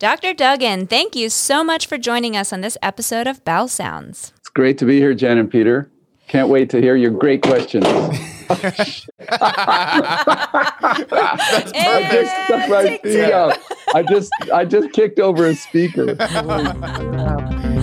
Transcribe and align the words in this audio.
Dr. 0.00 0.34
Duggan, 0.34 0.88
thank 0.88 1.14
you 1.14 1.28
so 1.30 1.62
much 1.62 1.86
for 1.86 1.96
joining 1.96 2.36
us 2.36 2.52
on 2.52 2.62
this 2.62 2.76
episode 2.82 3.28
of 3.28 3.44
Bowel 3.44 3.68
Sounds. 3.68 4.32
It's 4.38 4.48
great 4.48 4.76
to 4.78 4.84
be 4.84 4.98
here, 4.98 5.14
Jen 5.14 5.38
and 5.38 5.48
Peter. 5.48 5.88
Can't 6.26 6.48
wait 6.48 6.68
to 6.70 6.80
hear 6.80 6.96
your 6.96 7.12
great 7.12 7.42
questions. 7.42 7.84
I 7.86 9.04
just 12.10 12.44
stuck 12.44 12.68
my 12.68 12.98
feet 13.04 13.30
up. 13.30 13.60
I 13.94 14.02
just 14.02 14.32
I 14.52 14.64
just 14.64 14.90
kicked 14.92 15.20
over 15.20 15.46
a 15.46 15.54
speaker. 15.54 16.16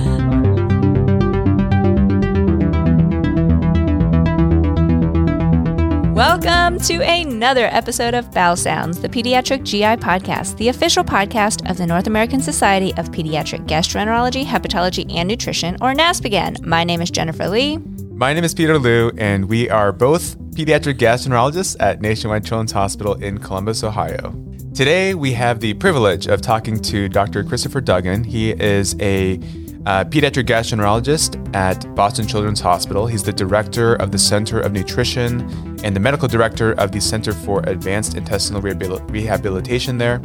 Welcome 6.22 6.78
to 6.82 7.02
another 7.02 7.66
episode 7.66 8.14
of 8.14 8.32
Bowel 8.32 8.56
Sounds, 8.56 9.00
the 9.00 9.10
Pediatric 9.10 9.64
GI 9.64 9.98
Podcast, 10.06 10.56
the 10.58 10.68
official 10.68 11.04
podcast 11.04 11.68
of 11.68 11.78
the 11.78 11.88
North 11.88 12.06
American 12.06 12.40
Society 12.42 12.94
of 12.98 13.10
Pediatric 13.10 13.66
Gastroenterology, 13.68 14.46
Hepatology, 14.46 15.12
and 15.16 15.28
Nutrition, 15.28 15.78
or 15.82 15.96
NASPGHAN. 15.96 16.64
My 16.64 16.84
name 16.84 17.02
is 17.02 17.10
Jennifer 17.10 17.50
Lee. 17.50 17.78
My 18.12 18.36
name 18.36 18.44
is 18.44 18.54
Peter 18.54 18.78
Lu, 18.78 19.10
and 19.18 19.50
we 19.50 19.68
are 19.72 19.92
both 19.92 20.38
pediatric 20.52 21.00
gastroenterologists 21.00 21.76
at 21.80 22.02
Nationwide 22.02 22.46
Children's 22.46 22.74
Hospital 22.74 23.16
in 23.16 23.40
Columbus, 23.40 23.84
Ohio. 23.84 24.32
Today, 24.76 25.16
we 25.16 25.34
have 25.34 25.60
the 25.60 25.74
privilege 25.74 26.28
of 26.28 26.40
talking 26.40 26.80
to 26.82 27.10
Dr. 27.10 27.44
Christopher 27.44 27.82
Duggan. 27.82 28.24
He 28.24 28.52
is 28.52 28.96
a 29.02 29.40
uh, 29.86 30.04
pediatric 30.06 30.46
gastroenterologist 30.46 31.56
at 31.56 31.94
Boston 31.96 32.28
Children's 32.28 32.60
Hospital. 32.60 33.08
He's 33.08 33.24
the 33.24 33.34
director 33.34 33.96
of 33.96 34.12
the 34.12 34.18
Center 34.18 34.60
of 34.60 34.74
Nutrition 34.74 35.42
and 35.84 35.96
the 35.96 36.00
medical 36.00 36.28
director 36.28 36.74
of 36.74 36.92
the 36.92 37.02
Center 37.02 37.34
for 37.34 37.62
Advanced 37.68 38.16
Intestinal 38.16 38.62
Rehabil- 38.62 39.10
Rehabilitation 39.10 39.98
there. 39.98 40.22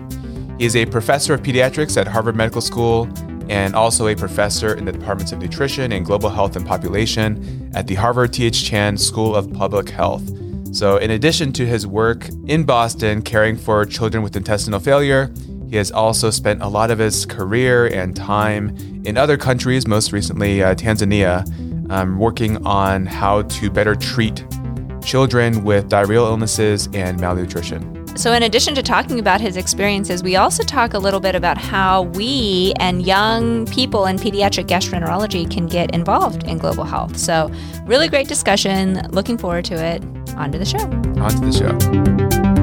He 0.59 0.67
is 0.67 0.77
a 0.77 0.87
professor 0.87 1.35
of 1.35 1.43
pediatrics 1.43 1.97
at 1.97 2.07
Harvard 2.07 2.37
Medical 2.37 2.61
School 2.61 3.09
and 3.49 3.75
also 3.75 4.09
a 4.09 4.17
professor 4.17 4.75
in 4.75 4.85
the 4.85 4.93
departments 4.93 5.33
of 5.33 5.39
nutrition 5.39 5.93
and 5.93 6.05
global 6.05 6.29
health 6.29 6.57
and 6.57 6.67
population 6.67 7.71
at 7.75 7.87
the 7.87 7.95
Harvard 7.95 8.33
T.H. 8.33 8.65
Chan 8.65 8.99
School 8.99 9.35
of 9.37 9.53
Public 9.53 9.89
Health. 9.89 10.25
So, 10.73 10.97
in 10.97 11.13
addition 11.13 11.53
to 11.55 11.67
his 11.67 11.87
work 11.87 12.29
in 12.47 12.65
Boston 12.65 13.23
caring 13.23 13.57
for 13.57 13.85
children 13.87 14.23
with 14.23 14.37
intestinal 14.37 14.81
failure, 14.81 15.33
he 15.69 15.77
has 15.77 15.91
also 15.91 16.31
spent 16.31 16.63
a 16.63 16.69
lot 16.69 16.91
of 16.91 16.99
his 16.99 17.27
career 17.27 17.87
and 17.87 18.15
time 18.15 18.77
in 19.05 19.17
other 19.17 19.37
countries, 19.37 19.87
most 19.87 20.13
recently 20.13 20.63
uh, 20.63 20.75
Tanzania, 20.75 21.45
um, 21.91 22.19
working 22.19 22.65
on 22.67 23.07
how 23.07 23.43
to 23.43 23.71
better 23.71 23.95
treat 23.95 24.45
children 25.05 25.65
with 25.65 25.89
diarrheal 25.89 26.27
illnesses 26.27 26.89
and 26.93 27.21
malnutrition. 27.21 27.93
So, 28.17 28.33
in 28.33 28.43
addition 28.45 28.75
to 28.77 28.83
talking 28.83 29.19
about 29.19 29.43
his 29.43 29.59
experiences, 29.59 30.23
we 30.23 30.37
also 30.37 30.63
talk 30.63 30.95
a 30.95 30.99
little 30.99 31.21
bit 31.21 31.35
about 31.35 31.59
how 31.59 32.03
we 32.03 32.73
and 32.81 33.07
young 33.07 33.67
people 33.67 34.07
in 34.07 34.17
pediatric 34.17 34.67
gastroenterology 34.67 35.51
can 35.51 35.67
get 35.67 35.95
involved 35.95 36.45
in 36.45 36.57
global 36.57 36.85
health. 36.85 37.19
So, 37.19 37.51
really 37.85 38.09
great 38.09 38.27
discussion. 38.27 39.07
Looking 39.11 39.37
forward 39.37 39.67
to 39.67 39.75
it. 39.75 40.03
On 40.37 40.51
to 40.51 40.59
the 40.59 40.65
show. 40.65 40.79
On 40.79 41.31
to 41.31 41.41
the 41.41 41.53
show. 41.53 42.56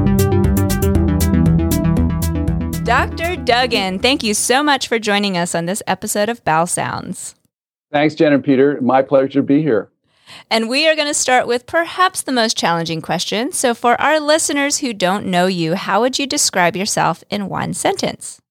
Dr. 2.83 3.37
Duggan, 3.37 3.99
thank 3.99 4.23
you 4.23 4.33
so 4.33 4.61
much 4.61 4.89
for 4.89 4.99
joining 4.99 5.37
us 5.37 5.55
on 5.55 5.67
this 5.67 5.81
episode 5.87 6.27
of 6.27 6.43
Bowel 6.43 6.67
Sounds. 6.67 7.33
Thanks, 7.93 8.13
Jen 8.13 8.33
and 8.33 8.43
Peter. 8.43 8.77
My 8.81 9.01
pleasure 9.01 9.29
to 9.29 9.41
be 9.41 9.61
here. 9.61 9.89
And 10.51 10.67
we 10.67 10.85
are 10.89 10.95
going 10.95 11.07
to 11.07 11.13
start 11.13 11.47
with 11.47 11.65
perhaps 11.65 12.21
the 12.21 12.33
most 12.33 12.57
challenging 12.57 13.01
question. 13.01 13.53
So, 13.53 13.73
for 13.73 13.99
our 14.01 14.19
listeners 14.19 14.79
who 14.79 14.93
don't 14.93 15.27
know 15.27 15.45
you, 15.45 15.75
how 15.75 16.01
would 16.01 16.19
you 16.19 16.27
describe 16.27 16.75
yourself 16.75 17.23
in 17.29 17.47
one 17.47 17.73
sentence? 17.73 18.41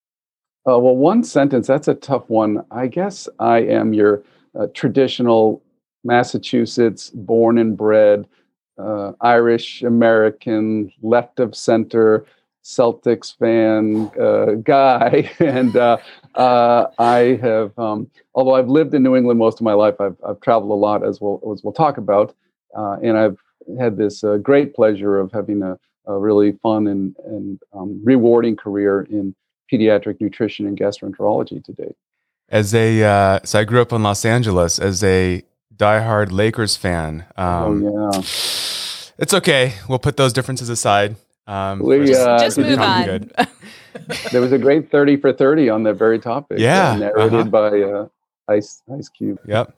Uh, 0.67 0.78
well, 0.78 0.96
one 0.96 1.24
sentence, 1.24 1.67
that's 1.67 1.89
a 1.89 1.94
tough 1.94 2.30
one. 2.30 2.64
I 2.70 2.86
guess 2.86 3.28
I 3.39 3.58
am 3.58 3.92
your 3.92 4.22
uh, 4.58 4.69
traditional 4.72 5.62
Massachusetts 6.05 7.11
born 7.11 7.58
and 7.58 7.77
bred 7.77 8.27
uh, 8.79 9.12
Irish 9.20 9.83
American, 9.83 10.90
left 11.02 11.39
of 11.39 11.55
center, 11.55 12.24
Celtics 12.64 13.36
fan 13.36 14.11
uh, 14.20 14.55
guy, 14.62 15.30
and 15.39 15.77
uh, 15.77 15.98
uh, 16.34 16.86
I 16.98 17.39
have, 17.42 17.77
um, 17.78 18.11
although 18.34 18.55
I've 18.55 18.68
lived 18.68 18.95
in 18.95 19.02
New 19.02 19.17
England 19.17 19.39
most 19.39 19.58
of 19.58 19.64
my 19.64 19.73
life, 19.73 20.00
I've, 20.00 20.17
I've 20.27 20.40
traveled 20.40 20.70
a 20.70 20.74
lot, 20.74 21.05
as 21.05 21.20
we'll 21.20 21.40
as 21.52 21.62
we'll 21.62 21.73
talk 21.73 21.98
about, 21.98 22.34
uh, 22.77 22.98
and 23.02 23.18
I've 23.18 23.39
had 23.78 23.96
this 23.96 24.24
uh, 24.24 24.36
great 24.36 24.74
pleasure 24.74 25.18
of 25.18 25.33
having 25.33 25.62
a, 25.62 25.78
a 26.06 26.18
really 26.18 26.52
fun 26.62 26.86
and 26.86 27.17
and 27.24 27.61
um, 27.73 28.00
rewarding 28.05 28.56
career 28.56 29.02
in 29.02 29.34
pediatric 29.73 30.20
nutrition 30.20 30.67
and 30.67 30.79
gastroenterology 30.79 31.64
to 31.64 31.73
date. 31.73 31.96
As 32.48 32.74
a, 32.74 33.02
uh, 33.02 33.40
so 33.44 33.61
I 33.61 33.64
grew 33.64 33.80
up 33.80 33.92
in 33.92 34.02
Los 34.02 34.27
Angeles 34.27 34.79
as 34.79 35.02
a 35.02 35.42
diehard 35.74 36.30
Lakers 36.30 36.77
fan. 36.77 37.24
Um, 37.36 37.84
oh 37.86 38.12
yeah. 38.12 38.23
It's 39.18 39.33
okay. 39.33 39.74
We'll 39.89 39.98
put 39.98 40.17
those 40.17 40.33
differences 40.33 40.68
aside. 40.68 41.17
Um, 41.47 41.80
we, 41.80 42.07
just, 42.07 42.20
uh, 42.20 42.39
just 42.39 42.58
move 42.58 42.79
on. 42.79 43.30
there 44.33 44.41
was 44.41 44.53
a 44.53 44.58
great 44.58 44.91
30 44.91 45.17
for 45.17 45.33
30 45.33 45.69
on 45.69 45.83
that 45.85 45.95
very 45.95 46.19
topic. 46.19 46.58
Yeah. 46.58 46.92
Uh, 46.92 46.97
narrated 46.97 47.35
uh-huh. 47.35 47.45
by 47.45 47.83
uh, 47.83 48.08
Ice, 48.48 48.83
Ice 48.97 49.08
Cube. 49.08 49.39
Yep. 49.47 49.77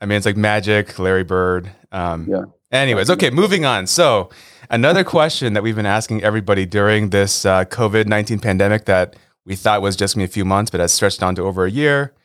I 0.00 0.06
mean, 0.06 0.16
it's 0.16 0.26
like 0.26 0.36
Magic, 0.36 0.98
Larry 0.98 1.24
Bird. 1.24 1.70
Um, 1.92 2.26
yeah. 2.28 2.44
Anyways, 2.72 3.10
okay, 3.10 3.30
moving 3.30 3.64
on. 3.64 3.86
So, 3.86 4.30
another 4.70 5.04
question 5.04 5.52
that 5.52 5.62
we've 5.62 5.76
been 5.76 5.86
asking 5.86 6.24
everybody 6.24 6.64
during 6.64 7.10
this 7.10 7.44
uh, 7.44 7.66
COVID 7.66 8.06
19 8.06 8.38
pandemic 8.40 8.86
that 8.86 9.14
we 9.44 9.54
thought 9.54 9.82
was 9.82 9.94
just 9.94 10.14
going 10.14 10.26
to 10.26 10.28
be 10.28 10.32
a 10.32 10.32
few 10.32 10.44
months, 10.44 10.70
but 10.70 10.80
has 10.80 10.92
stretched 10.92 11.22
on 11.22 11.34
to 11.36 11.42
over 11.42 11.64
a 11.64 11.70
year. 11.70 12.12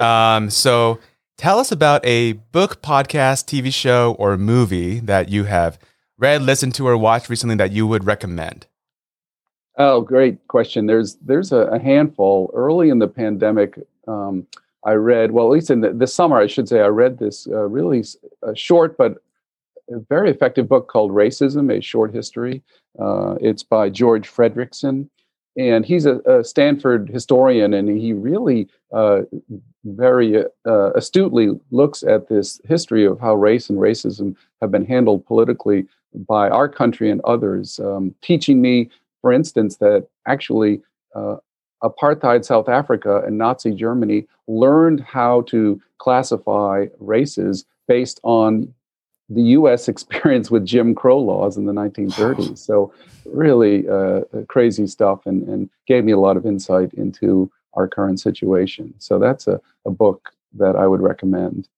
Um, 0.00 0.50
so, 0.50 0.98
tell 1.36 1.58
us 1.58 1.70
about 1.70 2.04
a 2.04 2.32
book, 2.32 2.80
podcast, 2.82 3.44
TV 3.44 3.72
show, 3.72 4.16
or 4.18 4.36
movie 4.36 4.98
that 5.00 5.28
you 5.28 5.44
have 5.44 5.78
read, 6.18 6.42
listened 6.42 6.74
to, 6.76 6.86
or 6.86 6.96
watched 6.96 7.28
recently 7.28 7.56
that 7.56 7.72
you 7.72 7.86
would 7.86 8.04
recommend? 8.04 8.66
Oh, 9.76 10.00
great 10.00 10.46
question. 10.48 10.86
There's 10.86 11.16
there's 11.16 11.52
a, 11.52 11.62
a 11.66 11.78
handful. 11.78 12.50
Early 12.54 12.90
in 12.90 13.00
the 13.00 13.08
pandemic, 13.08 13.78
um, 14.06 14.46
I 14.84 14.92
read 14.92 15.32
well, 15.32 15.46
at 15.46 15.52
least 15.52 15.70
in 15.70 15.80
the, 15.80 15.92
the, 15.92 16.06
summer, 16.06 16.38
I 16.38 16.46
should 16.46 16.68
say, 16.68 16.80
I 16.80 16.86
read 16.86 17.18
this 17.18 17.48
uh, 17.48 17.68
really 17.68 18.04
uh, 18.46 18.54
short 18.54 18.96
but 18.96 19.18
very 20.08 20.30
effective 20.30 20.68
book 20.68 20.88
called 20.88 21.10
Racism: 21.10 21.76
A 21.76 21.80
Short 21.80 22.14
History. 22.14 22.62
Uh, 22.98 23.34
it's 23.40 23.64
by 23.64 23.90
George 23.90 24.30
Fredrickson, 24.30 25.08
and 25.58 25.84
he's 25.84 26.06
a, 26.06 26.18
a 26.20 26.44
Stanford 26.44 27.08
historian, 27.08 27.74
and 27.74 27.88
he 27.88 28.12
really 28.12 28.68
uh, 28.92 29.22
very 29.84 30.44
uh, 30.66 30.92
astutely 30.94 31.50
looks 31.70 32.02
at 32.02 32.28
this 32.28 32.60
history 32.64 33.04
of 33.04 33.20
how 33.20 33.34
race 33.34 33.68
and 33.68 33.78
racism 33.78 34.34
have 34.60 34.70
been 34.70 34.84
handled 34.84 35.26
politically 35.26 35.86
by 36.26 36.48
our 36.48 36.68
country 36.68 37.10
and 37.10 37.20
others, 37.22 37.80
um, 37.80 38.14
teaching 38.22 38.60
me, 38.60 38.88
for 39.20 39.32
instance, 39.32 39.76
that 39.76 40.06
actually 40.26 40.80
uh, 41.14 41.36
apartheid 41.82 42.44
South 42.44 42.68
Africa 42.68 43.22
and 43.26 43.36
Nazi 43.36 43.72
Germany 43.72 44.26
learned 44.46 45.00
how 45.00 45.42
to 45.42 45.80
classify 45.98 46.86
races 46.98 47.64
based 47.88 48.20
on 48.22 48.72
the 49.28 49.42
US 49.42 49.88
experience 49.94 50.50
with 50.50 50.64
Jim 50.64 50.94
Crow 50.94 51.18
laws 51.18 51.56
in 51.56 51.66
the 51.66 51.72
1930s. 51.72 52.58
So, 52.64 52.92
really 53.26 53.88
uh, 53.88 54.20
crazy 54.48 54.86
stuff 54.86 55.24
and, 55.24 55.48
and 55.48 55.70
gave 55.86 56.04
me 56.04 56.12
a 56.12 56.18
lot 56.18 56.36
of 56.36 56.44
insight 56.44 56.92
into 56.92 57.50
our 57.76 57.88
current 57.88 58.20
situation. 58.20 58.94
So, 58.98 59.18
that's 59.18 59.46
a, 59.46 59.60
a 59.84 59.90
book 59.90 60.30
that 60.54 60.76
I 60.76 60.86
would 60.86 61.00
recommend. 61.00 61.68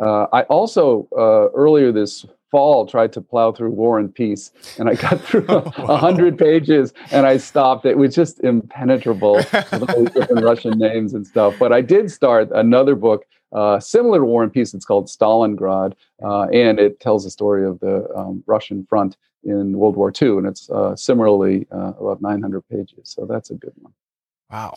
Uh, 0.00 0.26
I 0.32 0.42
also, 0.42 1.08
uh, 1.16 1.50
earlier 1.56 1.90
this 1.92 2.24
fall 2.50 2.86
tried 2.86 3.12
to 3.12 3.20
plow 3.20 3.52
through 3.52 3.70
War 3.70 3.98
and 3.98 4.14
Peace, 4.14 4.52
and 4.78 4.88
I 4.88 4.94
got 4.94 5.20
through 5.24 5.46
a 5.48 5.96
hundred 5.96 6.38
pages, 6.38 6.92
and 7.10 7.26
I 7.26 7.36
stopped. 7.36 7.84
It 7.84 7.98
was 7.98 8.14
just 8.14 8.40
impenetrable 8.40 9.34
with 9.52 9.90
all 9.90 10.04
these 10.04 10.10
different 10.10 10.44
Russian 10.44 10.78
names 10.78 11.14
and 11.14 11.26
stuff. 11.26 11.54
But 11.58 11.72
I 11.72 11.80
did 11.80 12.10
start 12.10 12.50
another 12.52 12.94
book 12.94 13.26
uh, 13.52 13.80
similar 13.80 14.18
to 14.18 14.24
War 14.24 14.42
and 14.42 14.52
Peace. 14.52 14.74
It's 14.74 14.84
called 14.84 15.06
Stalingrad, 15.06 15.94
uh, 16.22 16.42
and 16.44 16.78
it 16.78 17.00
tells 17.00 17.24
the 17.24 17.30
story 17.30 17.66
of 17.66 17.80
the 17.80 18.08
um, 18.14 18.42
Russian 18.46 18.86
front 18.86 19.16
in 19.44 19.78
World 19.78 19.96
War 19.96 20.12
II, 20.20 20.38
and 20.38 20.46
it's 20.46 20.68
uh, 20.70 20.94
similarly 20.96 21.66
uh, 21.72 21.92
about 22.00 22.20
900 22.20 22.62
pages. 22.68 23.00
So 23.04 23.24
that's 23.24 23.50
a 23.50 23.54
good 23.54 23.72
one. 23.80 23.92
Wow. 24.50 24.74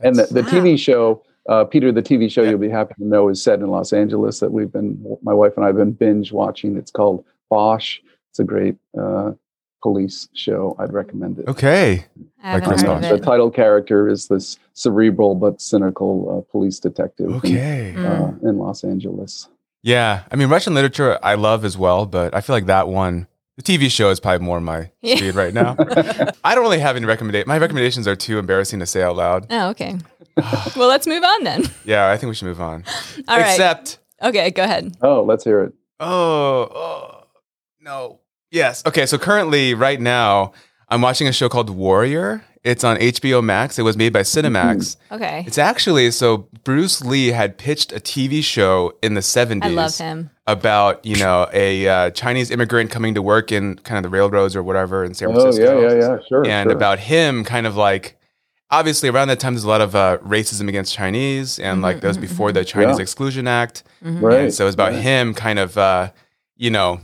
That's, 0.00 0.18
and 0.18 0.28
the, 0.28 0.42
the 0.42 0.42
wow. 0.42 0.48
TV 0.48 0.78
show 0.78 1.22
uh, 1.48 1.64
Peter, 1.64 1.92
the 1.92 2.02
TV 2.02 2.30
show 2.30 2.42
you'll 2.42 2.58
be 2.58 2.70
happy 2.70 2.94
to 2.94 3.04
know 3.04 3.28
is 3.28 3.42
set 3.42 3.60
in 3.60 3.68
Los 3.68 3.92
Angeles 3.92 4.40
that 4.40 4.50
we've 4.50 4.72
been, 4.72 5.18
my 5.22 5.34
wife 5.34 5.52
and 5.56 5.64
I 5.64 5.68
have 5.68 5.76
been 5.76 5.92
binge 5.92 6.32
watching. 6.32 6.76
It's 6.76 6.90
called 6.90 7.24
Bosch. 7.50 7.98
It's 8.30 8.38
a 8.38 8.44
great 8.44 8.76
uh, 8.98 9.32
police 9.82 10.28
show. 10.32 10.74
I'd 10.78 10.92
recommend 10.92 11.38
it. 11.38 11.46
Okay. 11.46 12.06
Like 12.42 12.64
the 12.64 13.20
title 13.22 13.50
character 13.50 14.08
is 14.08 14.28
this 14.28 14.58
cerebral 14.72 15.34
but 15.34 15.60
cynical 15.60 16.38
uh, 16.38 16.50
police 16.50 16.78
detective. 16.78 17.30
Okay. 17.36 17.90
In, 17.90 18.04
uh, 18.04 18.32
mm. 18.32 18.42
in 18.42 18.58
Los 18.58 18.82
Angeles. 18.82 19.48
Yeah. 19.82 20.24
I 20.30 20.36
mean, 20.36 20.48
Russian 20.48 20.72
literature 20.72 21.18
I 21.22 21.34
love 21.34 21.64
as 21.64 21.76
well, 21.76 22.06
but 22.06 22.34
I 22.34 22.40
feel 22.40 22.56
like 22.56 22.66
that 22.66 22.88
one 22.88 23.26
The 23.56 23.62
TV 23.62 23.90
show 23.90 24.10
is 24.10 24.18
probably 24.20 24.44
more 24.44 24.60
my 24.60 24.90
Yeah. 25.00 25.16
speed 25.16 25.34
right 25.36 25.54
now. 25.54 25.76
I 26.42 26.54
don't 26.54 26.64
really 26.64 26.80
have 26.80 26.96
any 26.96 27.06
recommendation. 27.06 27.46
My 27.48 27.58
recommendations 27.58 28.08
are 28.08 28.16
too 28.16 28.38
embarrassing 28.38 28.80
to 28.80 28.86
say 28.86 29.02
out 29.02 29.16
loud. 29.16 29.46
Oh, 29.50 29.68
okay. 29.70 29.96
well, 30.76 30.88
let's 30.88 31.06
move 31.06 31.22
on 31.22 31.44
then. 31.44 31.62
Yeah, 31.84 32.10
I 32.10 32.16
think 32.16 32.28
we 32.30 32.34
should 32.34 32.46
move 32.46 32.60
on. 32.60 32.84
All 33.28 33.38
right. 33.38 33.50
Except, 33.50 33.98
Okay, 34.22 34.50
go 34.50 34.64
ahead. 34.64 34.96
Oh, 35.02 35.22
let's 35.22 35.44
hear 35.44 35.62
it. 35.64 35.72
oh, 36.00 36.68
oh, 36.74 37.24
no. 37.80 38.20
Yes. 38.50 38.82
Okay. 38.86 39.04
So 39.06 39.18
currently, 39.18 39.74
right 39.74 40.00
now, 40.00 40.52
I'm 40.88 41.00
watching 41.02 41.28
a 41.28 41.32
show 41.32 41.48
called 41.48 41.68
Warrior. 41.70 42.44
It's 42.62 42.82
on 42.84 42.96
HBO 42.96 43.44
Max. 43.44 43.78
It 43.78 43.82
was 43.82 43.96
made 43.96 44.12
by 44.12 44.20
Cinemax. 44.22 44.76
Mm-hmm. 44.76 45.14
Okay. 45.16 45.44
It's 45.46 45.58
actually 45.58 46.10
so 46.12 46.48
Bruce 46.64 47.04
Lee 47.04 47.28
had 47.28 47.58
pitched 47.58 47.92
a 47.92 47.96
TV 47.96 48.42
show 48.42 48.94
in 49.02 49.14
the 49.14 49.20
70s. 49.20 49.62
I 49.64 49.68
love 49.68 49.96
him. 49.98 50.30
About 50.46 51.04
you 51.06 51.16
know 51.16 51.48
a 51.54 51.88
uh, 51.88 52.10
Chinese 52.10 52.50
immigrant 52.50 52.90
coming 52.90 53.14
to 53.14 53.22
work 53.22 53.50
in 53.50 53.76
kind 53.76 53.96
of 53.96 54.02
the 54.02 54.14
railroads 54.14 54.54
or 54.54 54.62
whatever 54.62 55.02
in 55.02 55.14
San 55.14 55.30
Oh, 55.30 55.32
Francisco. 55.32 55.80
yeah, 55.80 55.88
yeah, 55.94 55.98
yeah. 56.00 56.18
Sure. 56.28 56.46
and 56.46 56.66
sure. 56.68 56.76
about 56.76 56.98
him 56.98 57.44
kind 57.44 57.66
of 57.66 57.76
like 57.76 58.18
obviously 58.70 59.08
around 59.08 59.28
that 59.28 59.40
time 59.40 59.54
there's 59.54 59.64
a 59.64 59.68
lot 59.68 59.80
of 59.80 59.94
uh, 59.94 60.18
racism 60.18 60.68
against 60.68 60.92
chinese 60.94 61.58
and 61.58 61.80
like 61.80 62.00
that 62.00 62.08
was 62.08 62.18
before 62.18 62.50
the 62.52 62.64
chinese 62.64 62.96
Yeah. 62.98 63.02
exclusion 63.02 63.46
act 63.46 63.84
right. 64.02 64.40
and 64.40 64.54
so 64.54 64.66
it's 64.66 64.74
about 64.74 64.92
right. 64.92 65.00
him 65.02 65.32
kind 65.32 65.58
of 65.58 65.78
uh, 65.78 66.10
you 66.56 66.70
know 66.70 67.00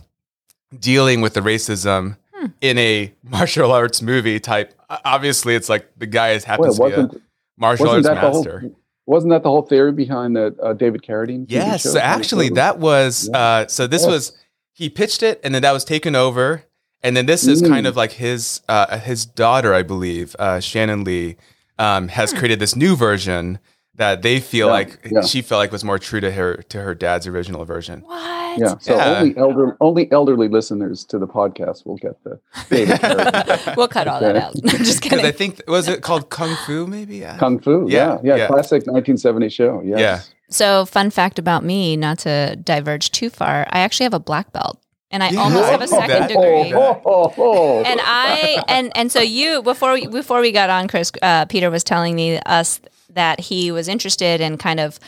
dealing 0.78 1.20
with 1.22 1.32
the 1.34 1.40
racism 1.40 2.16
Hmm. 2.34 2.46
in 2.62 2.78
a 2.78 3.12
martial 3.22 3.70
arts 3.72 4.00
movie 4.02 4.38
type 4.40 4.74
obviously 5.04 5.54
it's 5.54 5.68
like 5.68 5.88
the 5.98 6.06
guy 6.06 6.30
is 6.32 6.46
Well, 6.46 6.56
happens 6.72 6.78
to 6.78 6.84
be 6.88 6.92
a 7.18 7.20
martial 7.58 7.88
arts 7.90 8.06
master 8.06 8.60
whole 8.60 8.72
wasn't 9.10 9.30
that 9.32 9.42
the 9.42 9.50
whole 9.50 9.62
theory 9.62 9.92
behind 9.92 10.36
that 10.36 10.52
uh, 10.62 10.72
David 10.72 11.02
Carradine? 11.02 11.42
TV 11.46 11.52
Yes, 11.52 11.82
show? 11.82 11.98
actually 11.98 12.48
that 12.50 12.78
was 12.78 13.28
Yeah. 13.32 13.38
uh 13.38 13.66
so 13.66 13.86
this 13.86 14.06
was 14.06 14.32
he 14.72 14.88
pitched 14.88 15.22
it 15.22 15.40
and 15.44 15.54
then 15.54 15.62
that 15.62 15.72
was 15.72 15.84
taken 15.84 16.14
over 16.14 16.64
and 17.02 17.16
then 17.16 17.26
this 17.26 17.46
is 17.46 17.60
kind 17.62 17.84
Mm. 17.86 17.88
of 17.90 17.96
like 17.96 18.12
his 18.12 18.60
uh 18.68 18.98
his 18.98 19.26
daughter 19.26 19.74
I 19.74 19.82
believe 19.82 20.34
uh 20.38 20.60
Shannon 20.60 21.04
Lee 21.04 21.36
um 21.78 22.08
has 22.08 22.32
created 22.32 22.58
this 22.60 22.74
new 22.76 22.94
version 22.96 23.58
that 24.00 24.22
they 24.22 24.40
feel 24.40 24.66
Yeah, 24.68 24.72
like 24.72 25.08
yeah. 25.10 25.22
she 25.22 25.42
felt 25.42 25.58
like 25.60 25.70
was 25.72 25.84
more 25.84 25.98
true 25.98 26.20
to 26.20 26.30
her 26.32 26.56
to 26.70 26.80
her 26.80 26.94
dad's 26.94 27.26
original 27.26 27.64
version. 27.64 28.00
What? 28.00 28.58
Yeah. 28.58 28.78
So 28.80 28.96
Yeah. 28.96 29.18
only 29.20 29.36
elder 29.36 29.76
only 29.80 30.10
elderly 30.10 30.48
listeners 30.48 31.04
to 31.04 31.18
the 31.18 31.26
podcast 31.28 31.86
will 31.86 31.96
get 31.98 32.16
the 32.24 32.40
we'll 33.76 33.88
cut 33.88 34.08
all 34.08 34.20
that 34.20 34.36
out. 34.36 34.54
Just 34.64 35.02
Because 35.10 35.20
I 35.24 35.32
think 35.32 35.60
was 35.68 35.86
it 35.88 36.02
called 36.02 36.30
Kung 36.30 36.56
Fu 36.66 36.86
maybe? 36.86 37.18
Yeah. 37.18 37.36
Kung 37.38 37.58
Fu. 37.60 37.86
Yeah, 37.88 37.96
Yeah. 37.98 38.18
Yeah. 38.22 38.36
yeah. 38.36 38.46
Classic 38.48 38.80
1970 38.86 39.48
show. 39.50 39.82
Yes. 39.84 40.00
Yeah. 40.00 40.20
So, 40.52 40.84
fun 40.84 41.10
fact 41.10 41.38
about 41.38 41.62
me, 41.62 41.96
not 41.96 42.18
to 42.20 42.56
diverge 42.56 43.12
too 43.12 43.30
far, 43.30 43.68
I 43.70 43.80
actually 43.80 44.04
have 44.04 44.14
a 44.14 44.18
black 44.18 44.52
belt, 44.52 44.80
and 45.12 45.22
I 45.22 45.28
Yeah, 45.30 45.42
almost 45.42 45.68
have 45.70 45.80
a 45.80 45.86
second 45.86 46.08
that. 46.22 46.28
degree. 46.28 46.74
Oh, 46.74 47.00
oh, 47.06 47.34
oh. 47.38 47.82
and 47.84 48.00
I 48.02 48.64
and 48.66 48.90
and 48.96 49.12
so 49.12 49.20
you 49.20 49.62
before 49.62 49.92
we, 49.92 50.08
before 50.08 50.40
we 50.40 50.50
got 50.50 50.68
on, 50.68 50.88
Chris, 50.88 51.12
uh, 51.22 51.44
Peter 51.44 51.70
was 51.70 51.84
telling 51.84 52.16
me 52.16 52.38
us 52.46 52.80
that 53.14 53.40
he 53.40 53.70
was 53.72 53.88
interested 53.88 54.40
in 54.40 54.56
kind 54.58 54.80
of 54.80 54.98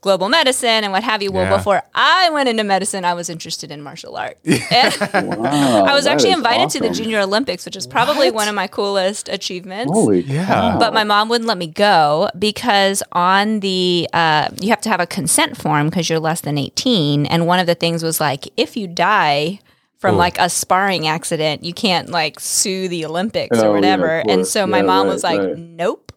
global 0.00 0.28
medicine 0.28 0.82
and 0.82 0.90
what 0.92 1.04
have 1.04 1.22
you. 1.22 1.30
Well, 1.30 1.44
Yeah. 1.44 1.56
before 1.56 1.82
I 1.94 2.28
went 2.30 2.48
into 2.48 2.64
medicine, 2.64 3.04
I 3.04 3.14
was 3.14 3.30
interested 3.30 3.70
in 3.70 3.82
martial 3.82 4.16
arts. 4.16 4.40
Wow, 5.14 5.84
I 5.84 5.94
was 5.94 6.06
actually 6.06 6.30
is 6.30 6.36
invited 6.38 6.70
to 6.70 6.80
the. 6.80 6.90
Junior 6.90 7.20
Olympics, 7.20 7.64
which 7.64 7.76
is 7.76 7.86
probably 7.86 8.26
What? 8.28 8.34
one 8.34 8.48
of 8.48 8.54
my 8.56 8.66
coolest 8.66 9.28
achievements. 9.28 9.92
Holy 9.92 10.22
Yeah. 10.22 10.46
cow. 10.46 10.78
But 10.78 10.92
my 10.92 11.04
mom 11.04 11.28
wouldn't 11.28 11.46
let 11.46 11.56
me 11.58 11.68
go 11.68 12.28
because 12.38 13.02
on 13.12 13.60
the 13.60 14.08
uh, 14.12 14.48
you 14.60 14.70
have 14.70 14.80
to 14.82 14.88
have 14.88 14.98
a 15.00 15.06
consent 15.06 15.56
form 15.56 15.88
because 15.88 16.10
you're 16.10 16.18
less 16.20 16.40
than 16.40 16.58
18, 16.58 17.26
and 17.26 17.46
one 17.46 17.60
of 17.60 17.66
the 17.66 17.74
things 17.76 18.02
was 18.02 18.20
like 18.20 18.48
if 18.56 18.76
you 18.76 18.86
die 18.88 19.60
from 19.98 20.16
Ooh. 20.16 20.18
like 20.18 20.36
a 20.40 20.48
sparring 20.50 21.06
accident, 21.06 21.62
you 21.64 21.72
can't 21.72 22.10
like 22.10 22.40
sue 22.40 22.88
the 22.88 23.04
Olympics 23.04 23.56
Oh, 23.58 23.66
or 23.66 23.68
of 23.68 23.74
whatever. 23.76 24.22
and 24.28 24.44
so 24.46 24.66
my 24.66 24.78
Yeah, 24.78 24.82
mom 24.82 25.06
right, 25.06 25.12
was 25.12 25.22
like, 25.22 25.38
right. 25.40 25.56
"Nope." 25.56 26.11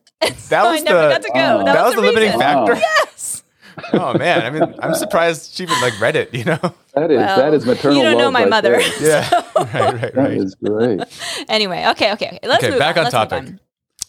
That 0.49 0.65
I 0.65 0.71
was 0.73 0.83
never 0.83 1.01
the 1.03 1.09
got 1.09 1.21
to 1.23 1.31
go. 1.33 1.59
Oh. 1.61 1.63
That, 1.65 1.73
that 1.73 1.85
was 1.85 1.95
the 1.95 2.01
limiting 2.01 2.27
reason. 2.29 2.39
Wow. 2.39 2.65
factor. 2.67 2.81
Yes. 2.81 3.43
Oh 3.91 4.17
man, 4.17 4.41
I 4.41 4.49
mean 4.51 4.73
I'm 4.79 4.95
surprised 4.95 5.53
she 5.53 5.63
even 5.63 5.81
like 5.81 5.99
read 5.99 6.15
it, 6.15 6.33
you 6.33 6.45
know? 6.45 6.57
that 6.93 7.11
is 7.11 7.17
Well, 7.17 7.37
that 7.37 7.53
is 7.53 7.65
maternal 7.65 7.97
you 7.97 8.03
don't 8.03 8.17
know 8.17 8.25
love 8.25 8.33
my 8.33 8.41
right 8.43 8.49
mother. 8.49 8.79
there. 8.79 8.81
Yeah. 9.01 9.29
right, 9.57 9.73
right, 9.73 10.01
That 10.01 10.15
right. 10.15 10.31
is 10.37 10.55
great. 10.55 11.01
Anyway, 11.49 11.85
okay, 11.89 12.13
okay, 12.13 12.27
okay. 12.27 12.39
Let's 12.43 12.63
Okay, 12.63 12.71
move 12.71 12.79
back 12.79 12.95
on 12.95 13.03
Let's 13.03 13.13
move 13.13 13.29
topic. 13.29 13.53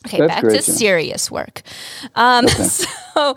Okay, 0.06 0.18
That's 0.18 0.28
back 0.34 0.40
great, 0.42 0.60
to 0.60 0.66
Jen. 0.66 0.74
serious 0.76 1.30
work. 1.32 1.62
Um, 2.14 2.46
So, 2.46 3.34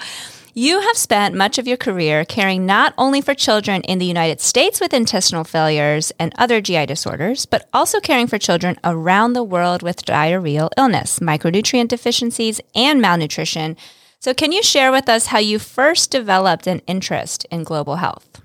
you 0.54 0.82
have 0.82 0.98
spent 0.98 1.36
much 1.36 1.58
of 1.58 1.68
your 1.68 1.78
career 1.78 2.26
caring 2.26 2.66
not 2.66 2.94
only 2.98 3.22
for 3.22 3.34
children 3.34 3.82
in 3.84 4.00
the 4.00 4.06
United 4.06 4.42
States 4.42 4.82
with 4.82 4.94
intestinal 4.94 5.44
failures 5.44 6.12
and 6.20 6.34
other 6.38 6.62
GI 6.62 6.86
disorders, 6.88 7.46
but 7.46 7.70
also 7.74 8.00
caring 8.00 8.28
for 8.28 8.38
children 8.38 8.78
around 8.84 9.34
the 9.34 9.44
world 9.44 9.84
with 9.84 10.06
diarrheal 10.06 10.70
illness, 10.78 11.20
micronutrient 11.20 11.88
deficiencies, 11.88 12.62
and 12.76 13.02
malnutrition. 13.02 13.78
So, 14.20 14.34
can 14.34 14.52
you 14.52 14.64
share 14.64 14.92
with 14.92 15.08
us 15.08 15.28
how 15.28 15.40
you 15.40 15.60
first 15.60 16.12
developed 16.12 16.68
an 16.68 16.82
interest 16.88 17.46
in 17.52 17.64
global 17.64 17.98
health? 17.98 18.42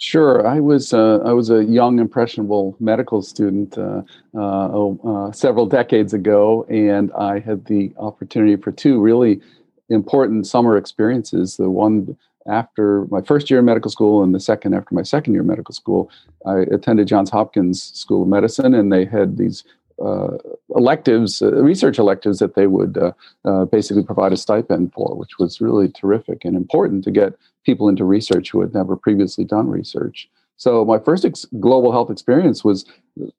Sure, 0.00 0.46
I 0.46 0.60
was 0.60 0.94
uh, 0.94 1.18
I 1.24 1.32
was 1.32 1.50
a 1.50 1.64
young 1.64 1.98
impressionable 1.98 2.76
medical 2.78 3.20
student 3.20 3.76
uh, 3.76 4.02
uh, 4.32 4.68
oh, 4.72 5.00
uh, 5.04 5.32
several 5.32 5.66
decades 5.66 6.14
ago, 6.14 6.64
and 6.68 7.10
I 7.14 7.40
had 7.40 7.64
the 7.64 7.92
opportunity 7.98 8.54
for 8.54 8.70
two 8.70 9.00
really 9.00 9.40
important 9.88 10.46
summer 10.46 10.76
experiences. 10.76 11.56
The 11.56 11.70
one 11.70 12.16
after 12.48 13.06
my 13.10 13.20
first 13.20 13.50
year 13.50 13.60
in 13.60 13.66
medical 13.66 13.90
school, 13.90 14.22
and 14.22 14.34
the 14.34 14.40
second 14.40 14.74
after 14.74 14.94
my 14.94 15.02
second 15.02 15.34
year 15.34 15.42
in 15.42 15.48
medical 15.48 15.74
school. 15.74 16.10
I 16.46 16.60
attended 16.72 17.06
Johns 17.06 17.30
Hopkins 17.30 17.82
School 17.94 18.22
of 18.22 18.28
Medicine, 18.28 18.74
and 18.74 18.90
they 18.90 19.04
had 19.04 19.36
these 19.36 19.64
uh, 20.02 20.38
electives, 20.74 21.42
uh, 21.42 21.52
research 21.62 21.98
electives 21.98 22.38
that 22.38 22.54
they 22.54 22.66
would 22.66 22.96
uh, 22.96 23.12
uh, 23.44 23.64
basically 23.66 24.02
provide 24.02 24.32
a 24.32 24.36
stipend 24.36 24.92
for, 24.92 25.14
which 25.16 25.38
was 25.38 25.60
really 25.60 25.88
terrific 25.88 26.44
and 26.44 26.56
important 26.56 27.04
to 27.04 27.10
get 27.10 27.34
people 27.66 27.88
into 27.88 28.04
research 28.04 28.50
who 28.50 28.60
had 28.60 28.72
never 28.72 28.96
previously 28.96 29.44
done 29.44 29.68
research. 29.68 30.28
So 30.56 30.84
my 30.84 30.98
first 30.98 31.24
ex- 31.24 31.46
global 31.60 31.92
health 31.92 32.10
experience 32.10 32.64
was 32.64 32.84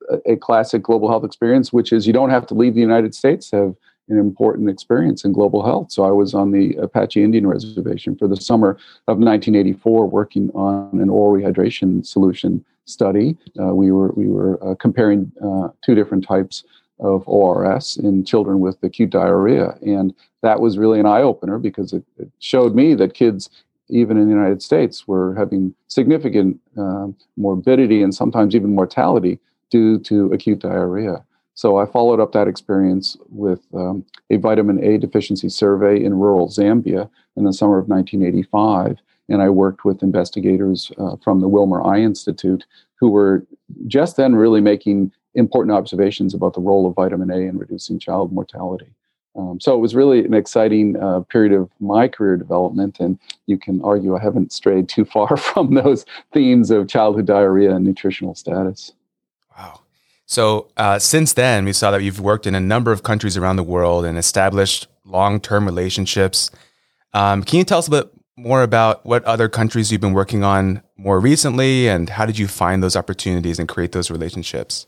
a, 0.09 0.33
a 0.33 0.35
classic 0.35 0.83
global 0.83 1.09
health 1.09 1.23
experience, 1.23 1.71
which 1.71 1.91
is 1.93 2.05
you 2.05 2.13
don't 2.13 2.29
have 2.29 2.45
to 2.47 2.53
leave 2.53 2.75
the 2.75 2.81
United 2.81 3.15
States 3.15 3.49
to 3.49 3.55
have 3.55 3.75
an 4.09 4.17
important 4.17 4.69
experience 4.69 5.23
in 5.23 5.31
global 5.31 5.63
health. 5.63 5.91
So 5.91 6.03
I 6.03 6.11
was 6.11 6.33
on 6.33 6.51
the 6.51 6.75
Apache 6.75 7.23
Indian 7.23 7.47
Reservation 7.47 8.15
for 8.15 8.27
the 8.27 8.35
summer 8.35 8.71
of 9.07 9.17
1984, 9.17 10.07
working 10.07 10.49
on 10.51 10.99
an 10.99 11.09
oral 11.09 11.41
rehydration 11.41 12.05
solution 12.05 12.63
study. 12.85 13.37
Uh, 13.59 13.73
we 13.73 13.91
were 13.91 14.11
we 14.15 14.27
were 14.27 14.61
uh, 14.63 14.75
comparing 14.75 15.31
uh, 15.43 15.69
two 15.83 15.95
different 15.95 16.25
types 16.25 16.63
of 16.99 17.23
ORS 17.27 17.97
in 17.97 18.25
children 18.25 18.59
with 18.59 18.77
acute 18.83 19.11
diarrhea, 19.11 19.77
and 19.81 20.13
that 20.41 20.59
was 20.59 20.77
really 20.77 20.99
an 20.99 21.05
eye 21.05 21.21
opener 21.21 21.57
because 21.57 21.93
it, 21.93 22.03
it 22.17 22.29
showed 22.39 22.75
me 22.75 22.93
that 22.95 23.13
kids 23.13 23.49
even 23.89 24.17
in 24.17 24.25
the 24.25 24.33
United 24.33 24.61
States, 24.61 25.07
were 25.07 25.35
having 25.35 25.73
significant 25.87 26.59
um, 26.77 27.15
morbidity 27.37 28.03
and 28.03 28.13
sometimes 28.13 28.55
even 28.55 28.73
mortality 28.75 29.39
due 29.69 29.99
to 29.99 30.31
acute 30.31 30.59
diarrhea. 30.59 31.23
So 31.59 31.75
I 31.75 31.85
followed 31.85 32.21
up 32.21 32.31
that 32.31 32.47
experience 32.47 33.17
with 33.27 33.59
um, 33.73 34.05
a 34.29 34.37
vitamin 34.37 34.81
A 34.81 34.97
deficiency 34.97 35.49
survey 35.49 36.01
in 36.01 36.13
rural 36.13 36.47
Zambia 36.47 37.09
in 37.35 37.43
the 37.43 37.51
summer 37.51 37.77
of 37.77 37.89
1985. 37.89 38.97
And 39.27 39.41
I 39.41 39.49
worked 39.49 39.83
with 39.83 40.01
investigators 40.01 40.89
uh, 40.97 41.17
from 41.17 41.41
the 41.41 41.49
Wilmer 41.49 41.85
Eye 41.85 41.99
Institute 41.99 42.63
who 42.95 43.09
were 43.09 43.45
just 43.87 44.15
then 44.15 44.35
really 44.35 44.61
making 44.61 45.11
important 45.35 45.75
observations 45.75 46.33
about 46.33 46.53
the 46.53 46.61
role 46.61 46.87
of 46.87 46.95
vitamin 46.95 47.29
A 47.29 47.39
in 47.49 47.57
reducing 47.57 47.99
child 47.99 48.31
mortality. 48.31 48.87
Um, 49.35 49.59
so 49.59 49.75
it 49.75 49.79
was 49.79 49.93
really 49.93 50.23
an 50.23 50.33
exciting 50.33 50.95
uh, 50.95 51.19
period 51.27 51.51
of 51.51 51.69
my 51.81 52.07
career 52.07 52.37
development, 52.37 53.01
and 53.01 53.19
you 53.47 53.57
can 53.57 53.81
argue 53.81 54.15
I 54.15 54.23
haven't 54.23 54.53
strayed 54.53 54.87
too 54.87 55.03
far 55.03 55.35
from 55.51 55.73
those 55.73 56.05
themes 56.31 56.71
of 56.71 56.87
childhood 56.87 57.25
diarrhea 57.25 57.75
and 57.75 57.83
nutritional 57.83 58.33
status. 58.33 58.93
So 60.29 60.67
uh, 60.77 60.99
since 60.99 61.33
then, 61.33 61.65
we 61.65 61.73
saw 61.73 61.89
that 61.89 62.03
you've 62.03 62.19
worked 62.19 62.45
in 62.45 62.53
a 62.53 62.59
number 62.59 62.91
of 62.91 63.01
countries 63.01 63.35
around 63.35 63.55
the 63.55 63.63
world 63.63 64.05
and 64.05 64.15
established 64.15 64.87
long-term 65.03 65.65
relationships. 65.65 66.51
Um, 67.15 67.41
can 67.41 67.57
you 67.57 67.63
tell 67.63 67.79
us 67.79 67.87
a 67.87 67.91
bit 67.91 68.11
more 68.37 68.61
about 68.61 69.03
what 69.03 69.23
other 69.25 69.49
countries 69.49 69.91
you've 69.91 70.01
been 70.01 70.13
working 70.13 70.43
on 70.43 70.83
more 70.97 71.19
recently, 71.19 71.87
and 71.87 72.09
how 72.11 72.27
did 72.27 72.37
you 72.37 72.47
find 72.47 72.83
those 72.83 72.95
opportunities 72.95 73.57
and 73.57 73.67
create 73.67 73.91
those 73.91 74.11
relationships? 74.11 74.85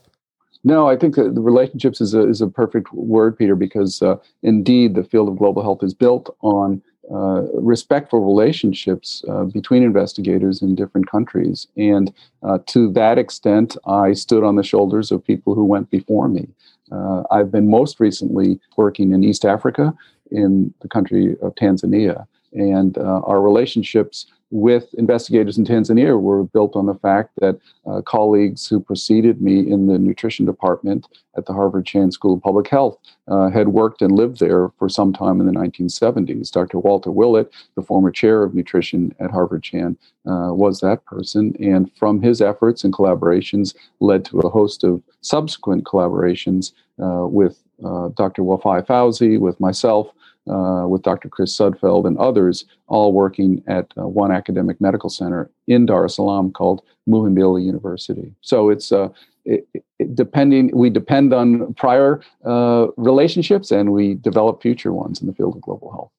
No, 0.62 0.88
I 0.88 0.96
think 0.96 1.16
the 1.16 1.32
relationships 1.32 2.00
is 2.00 2.14
a, 2.14 2.28
is 2.28 2.40
a 2.40 2.46
perfect 2.46 2.92
word, 2.92 3.36
Peter, 3.36 3.56
because 3.56 4.00
uh, 4.00 4.18
indeed 4.44 4.94
the 4.94 5.02
field 5.02 5.28
of 5.28 5.38
global 5.38 5.60
health 5.60 5.82
is 5.82 5.92
built 5.92 6.36
on 6.42 6.80
uh, 7.10 7.42
respectful 7.54 8.20
relationships 8.20 9.24
uh, 9.28 9.44
between 9.44 9.82
investigators 9.82 10.62
in 10.62 10.74
different 10.74 11.10
countries. 11.10 11.66
And 11.76 12.12
uh, 12.42 12.58
to 12.66 12.92
that 12.92 13.18
extent, 13.18 13.76
I 13.86 14.12
stood 14.12 14.44
on 14.44 14.56
the 14.56 14.62
shoulders 14.62 15.10
of 15.10 15.24
people 15.24 15.54
who 15.54 15.64
went 15.64 15.90
before 15.90 16.28
me. 16.28 16.48
Uh, 16.90 17.22
I've 17.30 17.50
been 17.50 17.68
most 17.68 17.98
recently 17.98 18.60
working 18.76 19.12
in 19.12 19.24
East 19.24 19.44
Africa, 19.44 19.94
in 20.30 20.72
the 20.80 20.88
country 20.88 21.36
of 21.42 21.54
Tanzania. 21.54 22.26
And 22.52 22.98
uh, 22.98 23.20
our 23.24 23.40
relationships 23.40 24.26
with 24.52 24.92
investigators 24.94 25.56
in 25.56 25.64
Tanzania 25.64 26.20
were 26.20 26.44
built 26.44 26.76
on 26.76 26.84
the 26.84 26.94
fact 26.94 27.30
that 27.40 27.58
uh, 27.86 28.02
colleagues 28.02 28.66
who 28.66 28.78
preceded 28.78 29.40
me 29.40 29.58
in 29.60 29.86
the 29.86 29.98
nutrition 29.98 30.44
department 30.44 31.08
at 31.38 31.46
the 31.46 31.54
Harvard 31.54 31.86
Chan 31.86 32.12
School 32.12 32.34
of 32.34 32.42
Public 32.42 32.68
Health 32.68 32.98
uh, 33.28 33.48
had 33.48 33.68
worked 33.68 34.02
and 34.02 34.12
lived 34.12 34.40
there 34.40 34.68
for 34.78 34.90
some 34.90 35.14
time 35.14 35.40
in 35.40 35.46
the 35.46 35.52
1970s. 35.52 36.52
Dr. 36.52 36.78
Walter 36.78 37.10
Willett, 37.10 37.50
the 37.76 37.82
former 37.82 38.10
chair 38.10 38.42
of 38.42 38.54
nutrition 38.54 39.14
at 39.18 39.30
Harvard 39.30 39.62
Chan, 39.62 39.96
uh, 40.26 40.52
was 40.52 40.80
that 40.80 41.02
person. 41.06 41.56
And 41.58 41.90
from 41.96 42.20
his 42.20 42.42
efforts 42.42 42.84
and 42.84 42.92
collaborations, 42.92 43.74
led 44.00 44.22
to 44.26 44.40
a 44.40 44.50
host 44.50 44.84
of 44.84 45.02
subsequent 45.22 45.84
collaborations 45.84 46.72
uh, 47.02 47.26
with 47.26 47.58
uh, 47.82 48.08
Dr. 48.08 48.42
Wafaie 48.42 48.86
Fawzi, 48.86 49.40
with 49.40 49.58
myself, 49.58 50.12
uh, 50.50 50.86
with 50.88 51.02
Dr. 51.02 51.28
Chris 51.28 51.56
Sudfeld 51.56 52.06
and 52.06 52.18
others, 52.18 52.64
all 52.88 53.12
working 53.12 53.62
at 53.66 53.92
uh, 53.96 54.06
one 54.06 54.32
academic 54.32 54.80
medical 54.80 55.10
center 55.10 55.50
in 55.66 55.86
Dar 55.86 56.04
es 56.04 56.16
Salaam 56.16 56.52
called 56.52 56.82
Muhimbili 57.08 57.64
University. 57.64 58.34
So 58.40 58.68
it's 58.68 58.92
uh, 58.92 59.08
it, 59.44 59.66
it, 59.74 60.14
depending 60.14 60.70
we 60.74 60.90
depend 60.90 61.32
on 61.32 61.74
prior 61.74 62.20
uh, 62.44 62.88
relationships 62.96 63.70
and 63.70 63.92
we 63.92 64.14
develop 64.14 64.62
future 64.62 64.92
ones 64.92 65.20
in 65.20 65.26
the 65.26 65.32
field 65.32 65.56
of 65.56 65.62
global 65.62 65.90
health. 65.90 66.10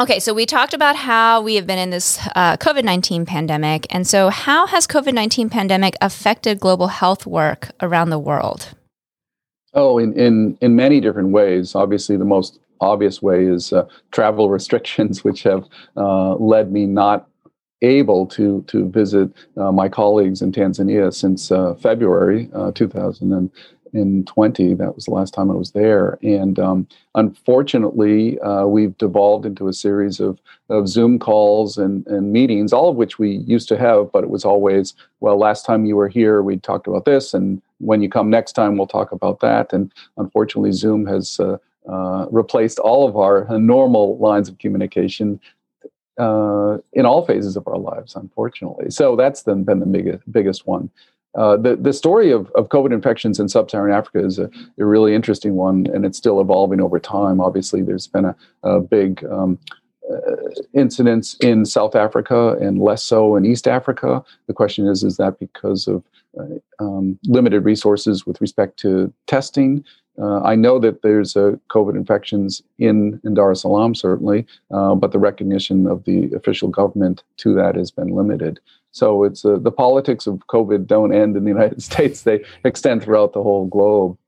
Okay, 0.00 0.20
so 0.20 0.32
we 0.32 0.46
talked 0.46 0.74
about 0.74 0.94
how 0.94 1.40
we 1.40 1.56
have 1.56 1.66
been 1.66 1.78
in 1.78 1.90
this 1.90 2.20
uh, 2.36 2.56
COVID 2.56 2.84
nineteen 2.84 3.26
pandemic, 3.26 3.86
and 3.90 4.06
so 4.06 4.28
how 4.28 4.66
has 4.66 4.86
COVID 4.86 5.12
nineteen 5.12 5.50
pandemic 5.50 5.96
affected 6.00 6.60
global 6.60 6.86
health 6.86 7.26
work 7.26 7.70
around 7.80 8.10
the 8.10 8.18
world? 8.18 8.74
Oh, 9.74 9.98
in 9.98 10.12
in 10.12 10.56
in 10.60 10.76
many 10.76 11.00
different 11.00 11.30
ways. 11.30 11.74
Obviously, 11.74 12.16
the 12.16 12.24
most 12.24 12.60
obvious 12.80 13.22
way 13.22 13.44
is 13.44 13.72
uh, 13.72 13.86
travel 14.10 14.50
restrictions, 14.50 15.24
which 15.28 15.42
have 15.42 15.66
uh, 15.96 16.34
led 16.34 16.72
me 16.72 16.86
not 16.86 17.28
able 17.82 18.26
to 18.26 18.62
to 18.66 18.88
visit 18.88 19.30
uh, 19.56 19.70
my 19.70 19.88
colleagues 19.88 20.42
in 20.42 20.52
Tanzania 20.52 21.14
since 21.14 21.52
uh, 21.52 21.74
February 21.74 22.50
uh, 22.52 22.72
2020. 22.72 24.74
That 24.74 24.94
was 24.94 25.04
the 25.04 25.12
last 25.12 25.32
time 25.32 25.50
I 25.50 25.54
was 25.54 25.72
there, 25.72 26.18
and 26.22 26.58
um, 26.58 26.88
unfortunately, 27.14 28.38
uh, 28.40 28.66
we've 28.66 28.96
devolved 28.98 29.46
into 29.46 29.68
a 29.68 29.72
series 29.72 30.20
of 30.20 30.40
of 30.68 30.88
Zoom 30.88 31.18
calls 31.18 31.78
and 31.78 32.06
and 32.08 32.32
meetings, 32.32 32.72
all 32.72 32.88
of 32.88 32.96
which 32.96 33.18
we 33.18 33.36
used 33.46 33.68
to 33.68 33.78
have, 33.78 34.10
but 34.12 34.24
it 34.24 34.30
was 34.30 34.44
always 34.44 34.94
well. 35.20 35.38
Last 35.38 35.64
time 35.64 35.84
you 35.84 35.96
were 35.96 36.08
here, 36.08 36.42
we 36.42 36.56
talked 36.56 36.88
about 36.88 37.04
this, 37.04 37.32
and 37.32 37.62
when 37.78 38.02
you 38.02 38.08
come 38.08 38.28
next 38.28 38.52
time, 38.52 38.76
we'll 38.76 38.86
talk 38.86 39.12
about 39.12 39.40
that. 39.40 39.72
And 39.72 39.92
unfortunately, 40.16 40.72
Zoom 40.72 41.06
has 41.06 41.38
uh, 41.38 41.58
uh, 41.88 42.26
replaced 42.30 42.78
all 42.78 43.08
of 43.08 43.16
our 43.16 43.46
normal 43.58 44.18
lines 44.18 44.48
of 44.48 44.58
communication 44.58 45.40
uh, 46.18 46.78
in 46.92 47.06
all 47.06 47.24
phases 47.24 47.56
of 47.56 47.66
our 47.68 47.78
lives, 47.78 48.16
unfortunately. 48.16 48.90
So 48.90 49.16
that's 49.16 49.42
the, 49.42 49.54
been 49.54 49.80
the 49.80 49.86
biggest, 49.86 50.32
biggest 50.32 50.66
one. 50.66 50.90
Uh, 51.34 51.56
the, 51.56 51.76
the 51.76 51.92
story 51.92 52.32
of, 52.32 52.50
of 52.52 52.68
COVID 52.68 52.92
infections 52.92 53.38
in 53.38 53.48
sub 53.48 53.70
Saharan 53.70 53.94
Africa 53.94 54.24
is 54.24 54.38
a, 54.38 54.50
a, 54.78 54.84
really 54.84 55.14
interesting 55.14 55.54
one, 55.54 55.86
and 55.92 56.04
it's 56.04 56.18
still 56.18 56.40
evolving 56.40 56.80
over 56.80 56.98
time. 56.98 57.40
Obviously, 57.40 57.82
there's 57.82 58.06
been 58.06 58.24
a, 58.24 58.36
a 58.64 58.80
big 58.80 59.24
um, 59.26 59.58
uh, 60.10 60.32
incidents 60.72 61.36
in 61.40 61.64
South 61.64 61.94
Africa 61.94 62.56
and 62.60 62.80
less 62.80 63.02
so 63.02 63.36
in 63.36 63.44
East 63.44 63.68
Africa. 63.68 64.24
The 64.46 64.54
question 64.54 64.88
is, 64.88 65.04
is 65.04 65.18
that 65.18 65.38
because 65.38 65.86
of 65.86 66.02
uh, 66.40 66.44
um, 66.80 67.18
limited 67.24 67.64
resources 67.64 68.26
with 68.26 68.40
respect 68.40 68.78
to 68.80 69.12
testing? 69.26 69.84
Uh, 70.20 70.40
I 70.42 70.56
know 70.56 70.78
that 70.80 71.02
there's 71.02 71.36
uh, 71.36 71.52
COVID 71.70 71.96
infections 71.96 72.62
in, 72.78 73.20
in 73.24 73.34
Dar 73.34 73.52
es 73.52 73.62
Salaam, 73.62 73.94
certainly, 73.94 74.46
uh, 74.70 74.94
but 74.94 75.12
the 75.12 75.18
recognition 75.18 75.86
of 75.86 76.04
the 76.04 76.32
official 76.34 76.68
government 76.68 77.22
to 77.38 77.54
that 77.54 77.76
has 77.76 77.90
been 77.90 78.08
limited. 78.08 78.58
So 78.90 79.22
it's 79.22 79.44
uh, 79.44 79.58
the 79.58 79.70
politics 79.70 80.26
of 80.26 80.38
COVID 80.48 80.86
don't 80.86 81.14
end 81.14 81.36
in 81.36 81.44
the 81.44 81.50
United 81.58 81.82
States; 81.82 82.22
they 82.22 82.44
extend 82.64 83.02
throughout 83.02 83.32
the 83.32 83.42
whole 83.42 83.66
globe. 83.66 84.18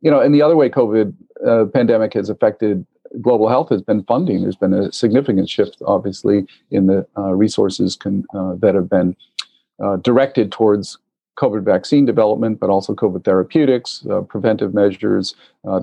You 0.00 0.10
know, 0.10 0.20
and 0.20 0.34
the 0.34 0.42
other 0.42 0.56
way 0.56 0.68
COVID 0.68 1.14
uh, 1.46 1.66
pandemic 1.66 2.14
has 2.14 2.28
affected 2.28 2.84
global 3.20 3.48
health 3.48 3.68
has 3.70 3.82
been 3.82 4.02
funding. 4.04 4.42
There's 4.42 4.56
been 4.56 4.74
a 4.74 4.90
significant 4.92 5.48
shift, 5.48 5.80
obviously, 5.86 6.44
in 6.70 6.86
the 6.86 7.06
uh, 7.16 7.32
resources 7.34 7.96
that 8.02 8.72
have 8.74 8.90
been 8.90 9.16
directed 10.02 10.50
towards 10.50 10.98
COVID 11.36 11.62
vaccine 11.64 12.04
development, 12.04 12.60
but 12.60 12.70
also 12.70 12.94
COVID 12.94 13.24
therapeutics, 13.24 14.04
uh, 14.10 14.22
preventive 14.22 14.74
measures, 14.74 15.34
uh, 15.66 15.76
uh, 15.76 15.82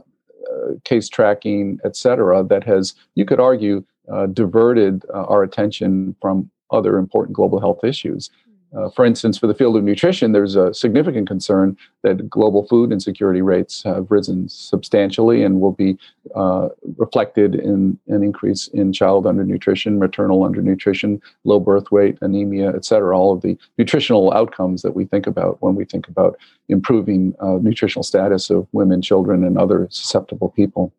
case 0.84 1.08
tracking, 1.10 1.80
et 1.86 1.96
cetera, 1.96 2.44
that 2.44 2.64
has, 2.64 2.94
you 3.16 3.26
could 3.26 3.40
argue, 3.40 3.84
uh, 4.12 4.26
diverted 4.28 5.06
uh, 5.14 5.24
our 5.26 5.44
attention 5.44 6.16
from 6.22 6.50
other 6.72 6.98
important 6.98 7.36
global 7.36 7.60
health 7.60 7.84
issues. 7.84 8.30
Uh, 8.75 8.89
for 8.89 9.06
instance, 9.06 9.38
for 9.38 9.46
the 9.46 9.53
field 9.53 9.75
of 9.77 9.84
nutrition, 9.84 10.32
there's 10.32 10.56
a 10.56 10.74
significant 10.74 11.27
concern 11.27 11.77
that 12.01 12.27
global 12.30 12.68
food 12.68 12.92
insecurity 12.92 13.42
rates 13.42 13.84
have 13.84 14.10
risen 14.10 14.50
substantially 14.50 15.44
and 15.44 15.62
will 15.62 15.72
be 15.72 15.98
uh, 16.36 16.70
reflected 16.98 17.53
in 17.53 18.00
an 18.08 18.24
increase 18.24 18.68
in 18.70 18.92
child 18.92 19.25
undernutrition, 19.25 20.00
maternal 20.00 20.39
undernutrition, 20.39 21.22
low 21.44 21.60
birth 21.60 21.92
weight, 21.92 22.18
anemia, 22.22 22.74
et 22.75 22.84
cetera, 22.84 23.18
all 23.18 23.32
of 23.32 23.42
the 23.42 23.56
nutritional 23.77 24.34
outcomes 24.34 24.82
that 24.82 24.96
we 24.96 25.06
think 25.06 25.27
about 25.27 25.62
when 25.62 25.75
we 25.75 25.86
think 25.86 26.08
about 26.08 26.36
improving 26.68 27.36
uh, 27.39 27.60
nutritional 27.62 28.03
status 28.03 28.50
of 28.50 28.68
women, 28.72 29.01
children, 29.01 29.44
and 29.44 29.58
other 29.58 29.88
susceptible 29.92 30.50
people. 30.50 30.92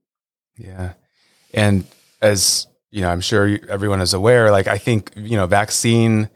Yeah. 0.57 0.93
And 1.52 1.85
as 2.23 2.69
you 2.93 3.00
know, 3.00 3.09
I'm 3.09 3.21
sure 3.21 3.59
everyone 3.69 4.00
is 4.00 4.14
aware, 4.14 4.52
like 4.52 4.69
I 4.69 4.78
think, 4.78 5.11
you 5.16 5.37
know, 5.37 5.47
vaccine 5.49 6.31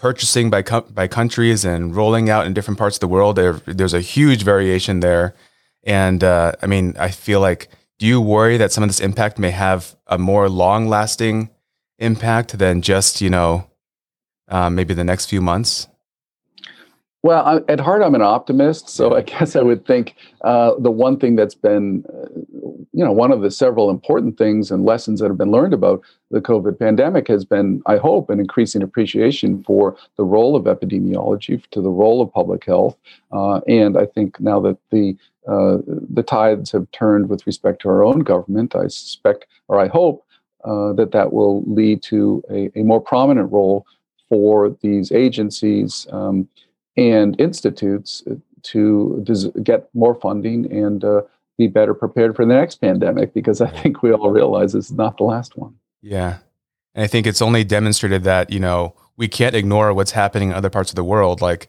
purchasing 0.00 0.50
by 0.50 0.62
by 0.62 1.06
countries 1.06 1.64
and 1.64 1.94
rolling 1.94 2.30
out 2.30 2.46
in 2.46 2.54
different 2.54 2.78
parts 2.78 2.96
of 2.96 3.00
the 3.00 3.08
world, 3.08 3.36
there, 3.36 3.60
there's 3.66 3.94
a 3.94 4.00
huge 4.00 4.42
variation 4.42 5.00
there. 5.00 5.34
And 5.84 6.24
uh, 6.24 6.52
I 6.62 6.66
mean, 6.66 6.94
I 6.98 7.10
feel 7.10 7.40
like, 7.40 7.68
do 7.98 8.06
you 8.06 8.20
worry 8.20 8.56
that 8.56 8.72
some 8.72 8.82
of 8.82 8.88
this 8.88 9.00
impact 9.00 9.38
may 9.38 9.50
have 9.50 9.96
a 10.06 10.18
more 10.18 10.48
long 10.48 10.88
lasting 10.88 11.50
impact 11.98 12.58
than 12.58 12.80
just, 12.80 13.20
you 13.20 13.30
know, 13.30 13.66
uh, 14.48 14.70
maybe 14.70 14.94
the 14.94 15.04
next 15.04 15.26
few 15.26 15.40
months? 15.40 15.86
Well, 17.22 17.44
I, 17.44 17.72
at 17.72 17.80
heart, 17.80 18.02
I'm 18.02 18.14
an 18.14 18.22
optimist, 18.22 18.88
so 18.88 19.14
I 19.14 19.20
guess 19.20 19.54
I 19.54 19.60
would 19.60 19.86
think 19.86 20.14
uh, 20.40 20.72
the 20.78 20.90
one 20.90 21.18
thing 21.18 21.36
that's 21.36 21.54
been, 21.54 22.04
uh, 22.08 22.40
you 23.00 23.06
know, 23.06 23.12
one 23.12 23.32
of 23.32 23.40
the 23.40 23.50
several 23.50 23.88
important 23.88 24.36
things 24.36 24.70
and 24.70 24.84
lessons 24.84 25.20
that 25.20 25.28
have 25.28 25.38
been 25.38 25.50
learned 25.50 25.72
about 25.72 26.02
the 26.30 26.42
COVID 26.42 26.78
pandemic 26.78 27.28
has 27.28 27.46
been, 27.46 27.82
I 27.86 27.96
hope, 27.96 28.28
an 28.28 28.38
increasing 28.38 28.82
appreciation 28.82 29.64
for 29.64 29.96
the 30.18 30.24
role 30.24 30.54
of 30.54 30.64
epidemiology, 30.64 31.64
to 31.70 31.80
the 31.80 31.88
role 31.88 32.20
of 32.20 32.30
public 32.30 32.66
health, 32.66 32.98
uh, 33.32 33.60
and 33.66 33.96
I 33.96 34.04
think 34.04 34.38
now 34.38 34.60
that 34.60 34.76
the 34.90 35.16
uh, 35.48 35.78
the 36.10 36.22
tides 36.22 36.70
have 36.72 36.90
turned 36.90 37.30
with 37.30 37.46
respect 37.46 37.80
to 37.82 37.88
our 37.88 38.04
own 38.04 38.18
government, 38.18 38.76
I 38.76 38.88
suspect, 38.88 39.46
or 39.68 39.80
I 39.80 39.88
hope, 39.88 40.22
uh, 40.64 40.92
that 40.92 41.12
that 41.12 41.32
will 41.32 41.62
lead 41.62 42.02
to 42.02 42.44
a, 42.50 42.70
a, 42.78 42.82
more 42.82 43.00
prominent 43.00 43.50
role 43.50 43.86
for 44.28 44.76
these 44.82 45.10
agencies. 45.10 46.06
Um, 46.12 46.50
and 46.98 47.40
institutes 47.40 48.22
to 48.62 49.24
get 49.62 49.88
more 49.94 50.14
funding 50.14 50.70
and 50.70 51.02
uh, 51.02 51.22
be 51.60 51.68
better 51.68 51.94
prepared 51.94 52.34
for 52.34 52.44
the 52.44 52.54
next 52.54 52.76
pandemic 52.76 53.34
because 53.34 53.60
I 53.60 53.70
think 53.70 54.02
we 54.02 54.12
all 54.12 54.30
realize 54.30 54.72
this 54.72 54.86
is 54.86 54.92
not 54.92 55.18
the 55.18 55.24
last 55.24 55.56
one. 55.56 55.74
Yeah. 56.02 56.38
And 56.94 57.04
I 57.04 57.06
think 57.06 57.26
it's 57.26 57.42
only 57.42 57.62
demonstrated 57.62 58.24
that, 58.24 58.50
you 58.50 58.58
know, 58.58 58.94
we 59.16 59.28
can't 59.28 59.54
ignore 59.54 59.92
what's 59.92 60.12
happening 60.12 60.48
in 60.48 60.54
other 60.54 60.70
parts 60.70 60.90
of 60.90 60.96
the 60.96 61.04
world. 61.04 61.40
Like 61.40 61.68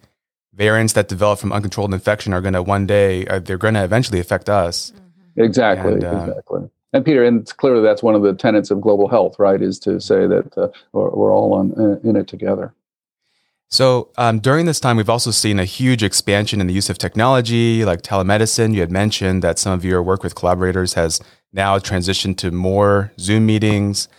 variants 0.54 0.94
that 0.94 1.10
develop 1.10 1.40
from 1.40 1.52
uncontrolled 1.52 1.94
infection 1.94 2.34
are 2.34 2.42
going 2.42 2.54
to 2.54 2.64
one 2.64 2.88
day, 2.88 3.28
uh, 3.28 3.40
they're 3.40 3.58
going 3.58 3.74
to 3.74 3.84
eventually 3.84 4.20
affect 4.20 4.50
us. 4.50 4.92
Mm-hmm. 4.92 5.42
Exactly. 5.42 5.94
And, 5.94 6.04
uh, 6.04 6.26
exactly. 6.26 6.70
And 6.94 7.06
Peter, 7.06 7.24
and 7.24 7.58
clearly 7.58 7.82
that's 7.82 8.02
one 8.02 8.16
of 8.16 8.22
the 8.22 8.34
tenets 8.34 8.72
of 8.72 8.82
global 8.82 9.08
health, 9.08 9.38
right? 9.38 9.62
Is 9.62 9.80
to 9.80 10.00
say 10.00 10.28
that 10.28 10.58
uh, 10.58 10.70
we're, 10.94 11.10
we're, 11.10 11.34
all 11.34 11.54
on, 11.54 11.74
uh, 11.80 12.00
in 12.08 12.16
it 12.16 12.28
together. 12.28 12.74
So 13.72 14.10
um, 14.18 14.40
during 14.40 14.66
this 14.66 14.82
time, 14.82 14.98
we've 14.98 15.10
also 15.10 15.32
seen 15.32 15.58
a 15.58 15.64
huge 15.64 16.04
expansion 16.04 16.60
in 16.60 16.68
the 16.68 16.74
use 16.74 16.90
of 16.90 16.98
technology, 16.98 17.86
like 17.86 18.02
telemedicine. 18.02 18.74
You 18.74 18.82
had 18.82 18.92
mentioned 18.92 19.42
that 19.44 19.60
some 19.60 19.72
of 19.72 19.86
your 19.86 20.04
work 20.04 20.24
with 20.24 20.36
collaborators 20.36 20.94
has 20.96 21.22
now 21.54 21.80
transitioned 21.80 22.36
to 22.38 22.52
more 22.52 23.14
Zoom 23.18 23.46
meetings. 23.46 24.10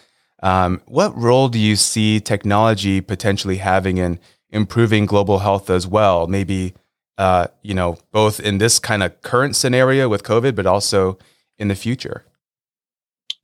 Um, 0.43 0.81
what 0.87 1.15
role 1.17 1.49
do 1.49 1.59
you 1.59 1.77
see 1.77 2.19
technology 2.19 3.03
potentially 3.03 3.59
having 3.59 3.99
in 3.99 4.19
improving 4.49 5.05
global 5.05 5.41
health 5.41 5.69
as 5.69 5.87
well? 5.87 6.27
Maybe, 6.27 6.73
uh, 7.19 7.49
you 7.61 7.75
know, 7.75 7.99
both 8.11 8.41
in 8.41 8.57
this 8.57 8.79
kind 8.79 9.03
of 9.03 9.21
current 9.21 9.55
scenario 9.55 10.09
with 10.09 10.23
COVID, 10.23 10.55
but 10.55 10.67
also 10.67 11.19
in 11.59 11.69
the 11.69 11.75
future. 11.75 12.25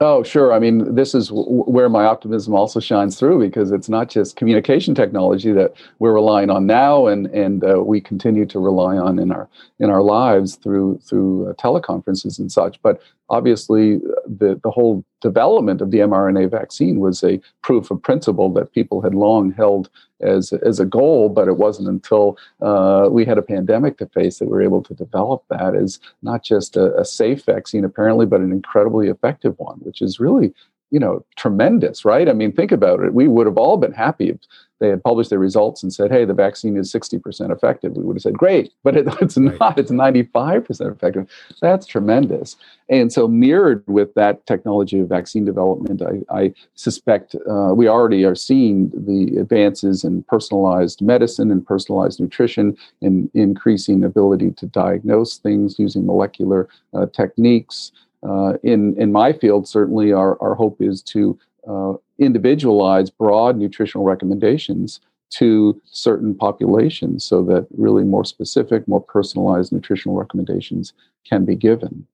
Oh, 0.00 0.22
sure. 0.22 0.52
I 0.52 0.60
mean, 0.60 0.94
this 0.94 1.12
is 1.12 1.28
w- 1.28 1.64
where 1.64 1.88
my 1.88 2.04
optimism 2.04 2.54
also 2.54 2.78
shines 2.78 3.18
through 3.18 3.40
because 3.40 3.72
it's 3.72 3.88
not 3.88 4.08
just 4.08 4.36
communication 4.36 4.94
technology 4.94 5.50
that 5.52 5.72
we're 5.98 6.12
relying 6.14 6.50
on 6.50 6.66
now, 6.66 7.08
and 7.08 7.26
and 7.28 7.64
uh, 7.64 7.82
we 7.82 8.00
continue 8.00 8.46
to 8.46 8.60
rely 8.60 8.96
on 8.96 9.18
in 9.18 9.32
our 9.32 9.48
in 9.80 9.90
our 9.90 10.02
lives 10.02 10.54
through 10.54 10.98
through 10.98 11.48
uh, 11.50 11.52
teleconferences 11.54 12.38
and 12.38 12.50
such. 12.52 12.80
But 12.80 13.02
obviously 13.30 13.96
the, 14.26 14.58
the 14.62 14.70
whole 14.70 15.04
development 15.20 15.80
of 15.80 15.90
the 15.90 15.98
mRNA 15.98 16.50
vaccine 16.50 17.00
was 17.00 17.22
a 17.22 17.40
proof 17.62 17.90
of 17.90 18.02
principle 18.02 18.52
that 18.52 18.72
people 18.72 19.00
had 19.00 19.14
long 19.14 19.52
held 19.52 19.90
as, 20.20 20.52
as 20.52 20.80
a 20.80 20.84
goal, 20.84 21.28
but 21.28 21.48
it 21.48 21.56
wasn't 21.56 21.88
until 21.88 22.36
uh, 22.60 23.08
we 23.10 23.24
had 23.24 23.38
a 23.38 23.42
pandemic 23.42 23.98
to 23.98 24.06
face 24.06 24.38
that 24.38 24.46
we 24.46 24.52
were 24.52 24.62
able 24.62 24.82
to 24.82 24.94
develop 24.94 25.44
that 25.50 25.74
as 25.74 25.98
not 26.22 26.42
just 26.42 26.76
a, 26.76 26.96
a 26.98 27.04
safe 27.04 27.44
vaccine, 27.44 27.84
apparently, 27.84 28.26
but 28.26 28.40
an 28.40 28.52
incredibly 28.52 29.08
effective 29.08 29.54
one, 29.58 29.78
which 29.78 30.02
is 30.02 30.20
really 30.20 30.52
you 30.90 30.98
know 30.98 31.24
tremendous 31.36 32.04
right? 32.04 32.28
I 32.28 32.32
mean 32.32 32.52
think 32.52 32.72
about 32.72 33.00
it. 33.00 33.14
We 33.14 33.28
would 33.28 33.46
have 33.46 33.58
all 33.58 33.76
been 33.76 33.92
happy 33.92 34.30
if 34.30 34.38
they 34.80 34.88
had 34.88 35.02
published 35.02 35.30
their 35.30 35.40
results 35.40 35.82
and 35.82 35.92
said 35.92 36.10
hey 36.10 36.24
the 36.24 36.34
vaccine 36.34 36.76
is 36.76 36.92
60% 36.92 37.50
effective. 37.50 37.96
We 37.96 38.04
would 38.04 38.16
have 38.16 38.22
said 38.22 38.38
great 38.38 38.72
but 38.84 38.96
it, 38.96 39.06
it's 39.20 39.36
not. 39.36 39.78
It's 39.78 39.90
95% 39.90 40.92
effective. 40.92 41.28
That's 41.60 41.86
tremendous. 41.86 42.56
And 42.88 43.12
so 43.12 43.28
mirrored 43.28 43.84
with 43.86 44.14
that 44.14 44.46
technology 44.46 44.98
of 45.00 45.08
vaccine 45.08 45.44
development 45.44 46.02
i, 46.02 46.34
I 46.34 46.54
suspect 46.74 47.34
uh, 47.34 47.72
we 47.74 47.88
already 47.88 48.24
are 48.24 48.34
seeing 48.34 48.90
the 48.90 49.38
advances 49.38 50.04
in 50.04 50.22
personalized 50.24 51.02
medicine 51.02 51.50
and 51.50 51.66
personalized 51.66 52.20
nutrition 52.20 52.76
and 53.02 53.30
increasing 53.34 54.04
ability 54.04 54.52
to 54.52 54.66
diagnose 54.66 55.38
things 55.38 55.78
using 55.78 56.06
molecular 56.06 56.68
uh, 56.94 57.06
techniques 57.06 57.92
uh, 58.22 58.54
in 58.62 59.00
in 59.00 59.12
my 59.12 59.32
field, 59.32 59.68
certainly 59.68 60.12
our, 60.12 60.40
our 60.42 60.54
hope 60.54 60.80
is 60.80 61.02
to 61.02 61.38
uh, 61.68 61.94
individualize 62.18 63.10
broad 63.10 63.56
nutritional 63.56 64.04
recommendations 64.04 65.00
to 65.30 65.80
certain 65.84 66.34
populations 66.34 67.24
so 67.24 67.42
that 67.42 67.66
really 67.76 68.02
more 68.02 68.24
specific, 68.24 68.88
more 68.88 69.02
personalized 69.02 69.72
nutritional 69.72 70.16
recommendations 70.16 70.92
can 71.28 71.44
be 71.44 71.54
given. 71.54 72.06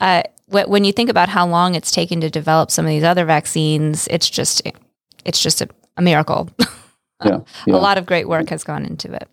Uh, 0.00 0.22
when 0.46 0.84
you 0.84 0.92
think 0.92 1.10
about 1.10 1.28
how 1.28 1.46
long 1.46 1.74
it's 1.74 1.90
taken 1.90 2.20
to 2.20 2.30
develop 2.30 2.70
some 2.70 2.84
of 2.84 2.90
these 2.90 3.04
other 3.04 3.24
vaccines, 3.24 4.06
it's 4.08 4.28
just 4.28 4.62
it's 5.24 5.42
just 5.42 5.60
a, 5.60 5.68
a 5.96 6.02
miracle. 6.02 6.48
yeah, 7.24 7.40
yeah. 7.66 7.74
a 7.74 7.76
lot 7.76 7.98
of 7.98 8.06
great 8.06 8.28
work 8.28 8.48
has 8.48 8.64
gone 8.64 8.84
into 8.84 9.12
it. 9.12 9.28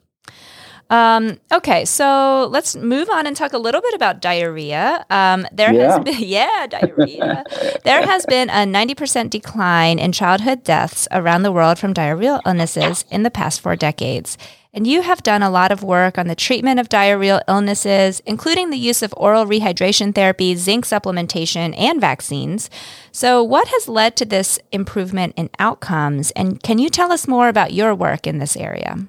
Um, 0.90 1.40
okay, 1.52 1.84
so 1.86 2.48
let's 2.52 2.76
move 2.76 3.10
on 3.10 3.28
and 3.28 3.36
talk 3.36 3.54
a 3.54 3.58
little 3.58 3.82
bit 3.82 3.94
about 3.94 4.22
diarrhea. 4.22 5.06
Um, 5.10 5.46
there 5.52 5.74
yeah. 5.74 5.92
has 5.92 6.00
been, 6.04 6.16
yeah, 6.20 6.68
diarrhea. 6.68 7.44
there 7.84 8.06
has 8.06 8.26
been 8.26 8.50
a 8.50 8.66
90% 8.66 9.30
decline 9.30 10.00
in 10.00 10.12
childhood 10.12 10.64
deaths 10.64 11.08
around 11.12 11.44
the 11.44 11.52
world 11.52 11.78
from 11.78 11.94
diarrheal 11.94 12.42
illnesses 12.46 13.04
in 13.12 13.24
the 13.24 13.32
past 13.32 13.62
four 13.62 13.76
decades. 13.76 14.38
And 14.74 14.86
you 14.86 15.02
have 15.02 15.24
done 15.24 15.42
a 15.42 15.50
lot 15.50 15.72
of 15.72 15.82
work 15.82 16.20
on 16.20 16.28
the 16.28 16.36
treatment 16.36 16.80
of 16.80 16.88
diarrheal 16.88 17.42
illnesses, 17.48 18.22
including 18.28 18.70
the 18.70 18.78
use 18.78 19.02
of 19.02 19.14
oral 19.18 19.46
rehydration 19.46 20.14
therapy, 20.14 20.56
zinc 20.56 20.86
supplementation, 20.86 21.74
and 21.76 22.00
vaccines. 22.00 22.70
So, 23.12 23.42
what 23.42 23.68
has 23.70 23.88
led 23.88 24.16
to 24.18 24.26
this 24.26 24.60
improvement 24.72 25.34
in 25.36 25.50
outcomes? 25.58 26.30
And 26.32 26.62
can 26.62 26.78
you 26.78 26.90
tell 26.90 27.12
us 27.12 27.28
more 27.28 27.48
about 27.48 27.74
your 27.74 27.96
work 27.96 28.28
in 28.28 28.38
this 28.38 28.56
area? 28.56 29.08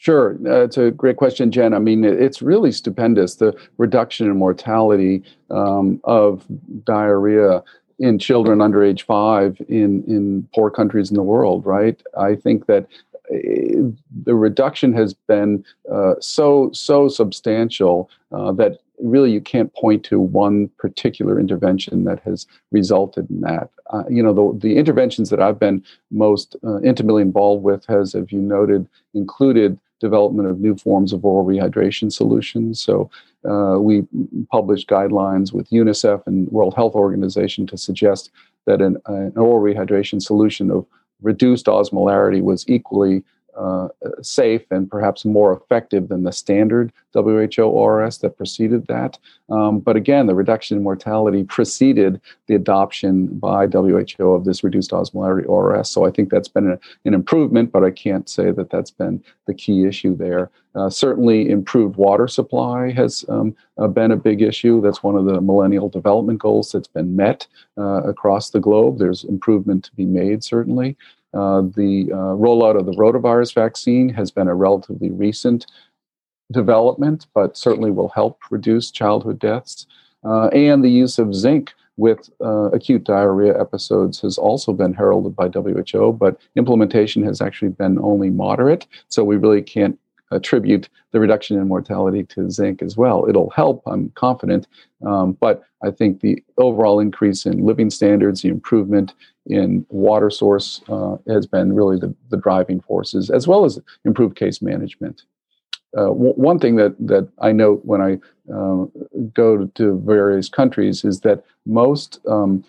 Sure, 0.00 0.38
uh, 0.46 0.64
it's 0.64 0.78
a 0.78 0.90
great 0.90 1.18
question, 1.18 1.50
Jen. 1.50 1.74
I 1.74 1.78
mean, 1.78 2.04
it's 2.04 2.40
really 2.40 2.72
stupendous 2.72 3.34
the 3.34 3.54
reduction 3.76 4.28
in 4.28 4.38
mortality 4.38 5.22
um, 5.50 6.00
of 6.04 6.46
diarrhea 6.84 7.62
in 7.98 8.18
children 8.18 8.62
under 8.62 8.82
age 8.82 9.02
five 9.04 9.60
in 9.68 10.02
in 10.04 10.48
poor 10.54 10.70
countries 10.70 11.10
in 11.10 11.16
the 11.16 11.22
world. 11.22 11.66
Right? 11.66 12.02
I 12.16 12.34
think 12.34 12.64
that 12.64 12.86
uh, 13.30 13.92
the 14.24 14.34
reduction 14.34 14.94
has 14.94 15.12
been 15.12 15.66
uh, 15.92 16.14
so 16.18 16.70
so 16.72 17.08
substantial 17.08 18.08
uh, 18.32 18.52
that 18.52 18.78
really 19.00 19.30
you 19.30 19.42
can't 19.42 19.74
point 19.74 20.02
to 20.04 20.18
one 20.18 20.68
particular 20.78 21.38
intervention 21.38 22.04
that 22.04 22.20
has 22.20 22.46
resulted 22.70 23.28
in 23.28 23.42
that. 23.42 23.68
Uh, 23.90 24.04
you 24.08 24.22
know, 24.22 24.32
the, 24.32 24.68
the 24.68 24.76
interventions 24.78 25.28
that 25.28 25.42
I've 25.42 25.58
been 25.58 25.84
most 26.10 26.56
uh, 26.64 26.80
intimately 26.80 27.20
involved 27.20 27.64
with 27.64 27.84
has, 27.84 28.14
as 28.14 28.32
you 28.32 28.40
noted, 28.40 28.88
included 29.12 29.78
development 30.00 30.48
of 30.48 30.60
new 30.60 30.76
forms 30.76 31.12
of 31.12 31.24
oral 31.24 31.46
rehydration 31.46 32.10
solutions. 32.12 32.80
So 32.80 33.10
uh, 33.48 33.78
we 33.78 34.06
published 34.50 34.88
guidelines 34.88 35.52
with 35.52 35.70
UNICEF 35.70 36.26
and 36.26 36.48
World 36.48 36.74
Health 36.74 36.94
Organization 36.94 37.66
to 37.68 37.76
suggest 37.76 38.30
that 38.66 38.80
an, 38.80 38.96
an 39.06 39.32
oral 39.36 39.62
rehydration 39.62 40.20
solution 40.20 40.70
of 40.70 40.86
reduced 41.22 41.66
osmolarity 41.66 42.42
was 42.42 42.64
equally 42.68 43.22
uh, 43.56 43.88
safe 44.22 44.62
and 44.70 44.90
perhaps 44.90 45.24
more 45.24 45.52
effective 45.52 46.08
than 46.08 46.24
the 46.24 46.32
standard 46.32 46.92
WHO 47.12 47.62
ORS 47.62 48.18
that 48.18 48.36
preceded 48.36 48.86
that. 48.86 49.18
Um, 49.48 49.80
but 49.80 49.96
again, 49.96 50.26
the 50.26 50.34
reduction 50.34 50.76
in 50.76 50.82
mortality 50.82 51.44
preceded 51.48 52.20
the 52.46 52.54
adoption 52.54 53.26
by 53.26 53.66
WHO 53.66 54.30
of 54.32 54.44
this 54.44 54.62
reduced 54.62 54.90
osmolarity 54.90 55.48
ORS. 55.48 55.90
So 55.90 56.04
I 56.04 56.10
think 56.10 56.30
that's 56.30 56.48
been 56.48 56.72
a, 56.72 56.78
an 57.04 57.14
improvement, 57.14 57.72
but 57.72 57.84
I 57.84 57.90
can't 57.90 58.28
say 58.28 58.50
that 58.50 58.70
that's 58.70 58.90
been 58.90 59.22
the 59.46 59.54
key 59.54 59.84
issue 59.84 60.16
there. 60.16 60.50
Uh, 60.76 60.88
certainly, 60.88 61.50
improved 61.50 61.96
water 61.96 62.28
supply 62.28 62.92
has 62.92 63.24
um, 63.28 63.56
uh, 63.78 63.88
been 63.88 64.12
a 64.12 64.16
big 64.16 64.40
issue. 64.40 64.80
That's 64.80 65.02
one 65.02 65.16
of 65.16 65.24
the 65.24 65.40
Millennial 65.40 65.88
Development 65.88 66.38
Goals 66.38 66.70
that's 66.70 66.86
been 66.86 67.16
met 67.16 67.48
uh, 67.76 68.02
across 68.04 68.50
the 68.50 68.60
globe. 68.60 68.98
There's 68.98 69.24
improvement 69.24 69.84
to 69.86 69.94
be 69.96 70.04
made, 70.04 70.44
certainly. 70.44 70.96
Uh, 71.32 71.62
the 71.62 72.10
uh, 72.12 72.34
rollout 72.36 72.78
of 72.78 72.86
the 72.86 72.92
rotavirus 72.92 73.54
vaccine 73.54 74.08
has 74.08 74.30
been 74.30 74.48
a 74.48 74.54
relatively 74.54 75.10
recent 75.10 75.66
development, 76.50 77.26
but 77.34 77.56
certainly 77.56 77.90
will 77.90 78.08
help 78.08 78.40
reduce 78.50 78.90
childhood 78.90 79.38
deaths. 79.38 79.86
Uh, 80.24 80.48
and 80.48 80.84
the 80.84 80.90
use 80.90 81.18
of 81.18 81.34
zinc 81.34 81.72
with 81.96 82.30
uh, 82.42 82.70
acute 82.70 83.04
diarrhea 83.04 83.58
episodes 83.60 84.20
has 84.20 84.38
also 84.38 84.72
been 84.72 84.94
heralded 84.94 85.36
by 85.36 85.48
WHO, 85.48 86.12
but 86.12 86.40
implementation 86.56 87.22
has 87.22 87.40
actually 87.40 87.68
been 87.68 87.98
only 87.98 88.30
moderate. 88.30 88.86
So 89.08 89.22
we 89.22 89.36
really 89.36 89.62
can't 89.62 89.98
attribute 90.30 90.88
the 91.12 91.20
reduction 91.20 91.58
in 91.58 91.68
mortality 91.68 92.22
to 92.24 92.50
zinc 92.50 92.82
as 92.82 92.96
well. 92.96 93.26
It'll 93.28 93.50
help, 93.50 93.82
I'm 93.86 94.10
confident, 94.10 94.66
um, 95.04 95.32
but 95.40 95.62
I 95.82 95.90
think 95.90 96.20
the 96.20 96.42
overall 96.58 97.00
increase 97.00 97.46
in 97.46 97.64
living 97.64 97.90
standards, 97.90 98.42
the 98.42 98.48
improvement 98.48 99.14
in 99.46 99.84
water 99.88 100.30
source 100.30 100.82
uh, 100.88 101.16
has 101.28 101.46
been 101.46 101.74
really 101.74 101.98
the, 101.98 102.14
the 102.30 102.36
driving 102.36 102.80
forces, 102.80 103.30
as 103.30 103.48
well 103.48 103.64
as 103.64 103.78
improved 104.04 104.36
case 104.36 104.62
management. 104.62 105.22
Uh, 105.96 106.06
w- 106.06 106.34
one 106.34 106.58
thing 106.58 106.76
that, 106.76 106.94
that 107.00 107.28
I 107.40 107.50
note 107.50 107.80
when 107.84 108.00
I 108.00 108.18
uh, 108.52 108.84
go 109.34 109.66
to 109.66 109.98
various 110.04 110.48
countries 110.48 111.04
is 111.04 111.20
that 111.20 111.44
most 111.66 112.20
um, 112.28 112.64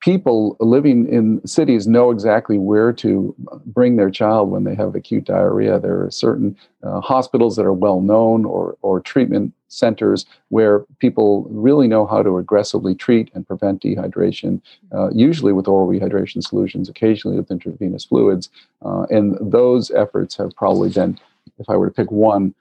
people 0.00 0.56
living 0.60 1.08
in 1.08 1.44
cities 1.46 1.86
know 1.86 2.10
exactly 2.10 2.58
where 2.58 2.92
to 2.92 3.34
bring 3.64 3.96
their 3.96 4.10
child 4.10 4.50
when 4.50 4.64
they 4.64 4.74
have 4.74 4.94
acute 4.94 5.24
diarrhea. 5.24 5.78
There 5.78 6.04
are 6.04 6.10
certain 6.10 6.56
uh, 6.82 7.00
hospitals 7.00 7.56
that 7.56 7.64
are 7.64 7.72
well 7.72 8.00
known 8.00 8.44
or, 8.44 8.76
or 8.82 9.00
treatment 9.00 9.52
centers 9.68 10.26
where 10.48 10.80
people 10.98 11.44
really 11.50 11.88
know 11.88 12.06
how 12.06 12.22
to 12.22 12.38
aggressively 12.38 12.94
treat 12.94 13.30
and 13.34 13.46
prevent 13.46 13.82
dehydration, 13.82 14.60
uh, 14.92 15.10
usually 15.10 15.52
with 15.52 15.66
oral 15.66 15.88
rehydration 15.88 16.42
solutions, 16.42 16.88
occasionally 16.88 17.36
with 17.36 17.50
intravenous 17.50 18.04
fluids. 18.04 18.48
Uh, 18.84 19.06
and 19.10 19.36
those 19.40 19.90
efforts 19.90 20.36
have 20.36 20.54
probably 20.56 20.90
been, 20.90 21.18
if 21.58 21.68
I 21.68 21.76
were 21.76 21.86
to 21.86 21.94
pick 21.94 22.10
one 22.10 22.54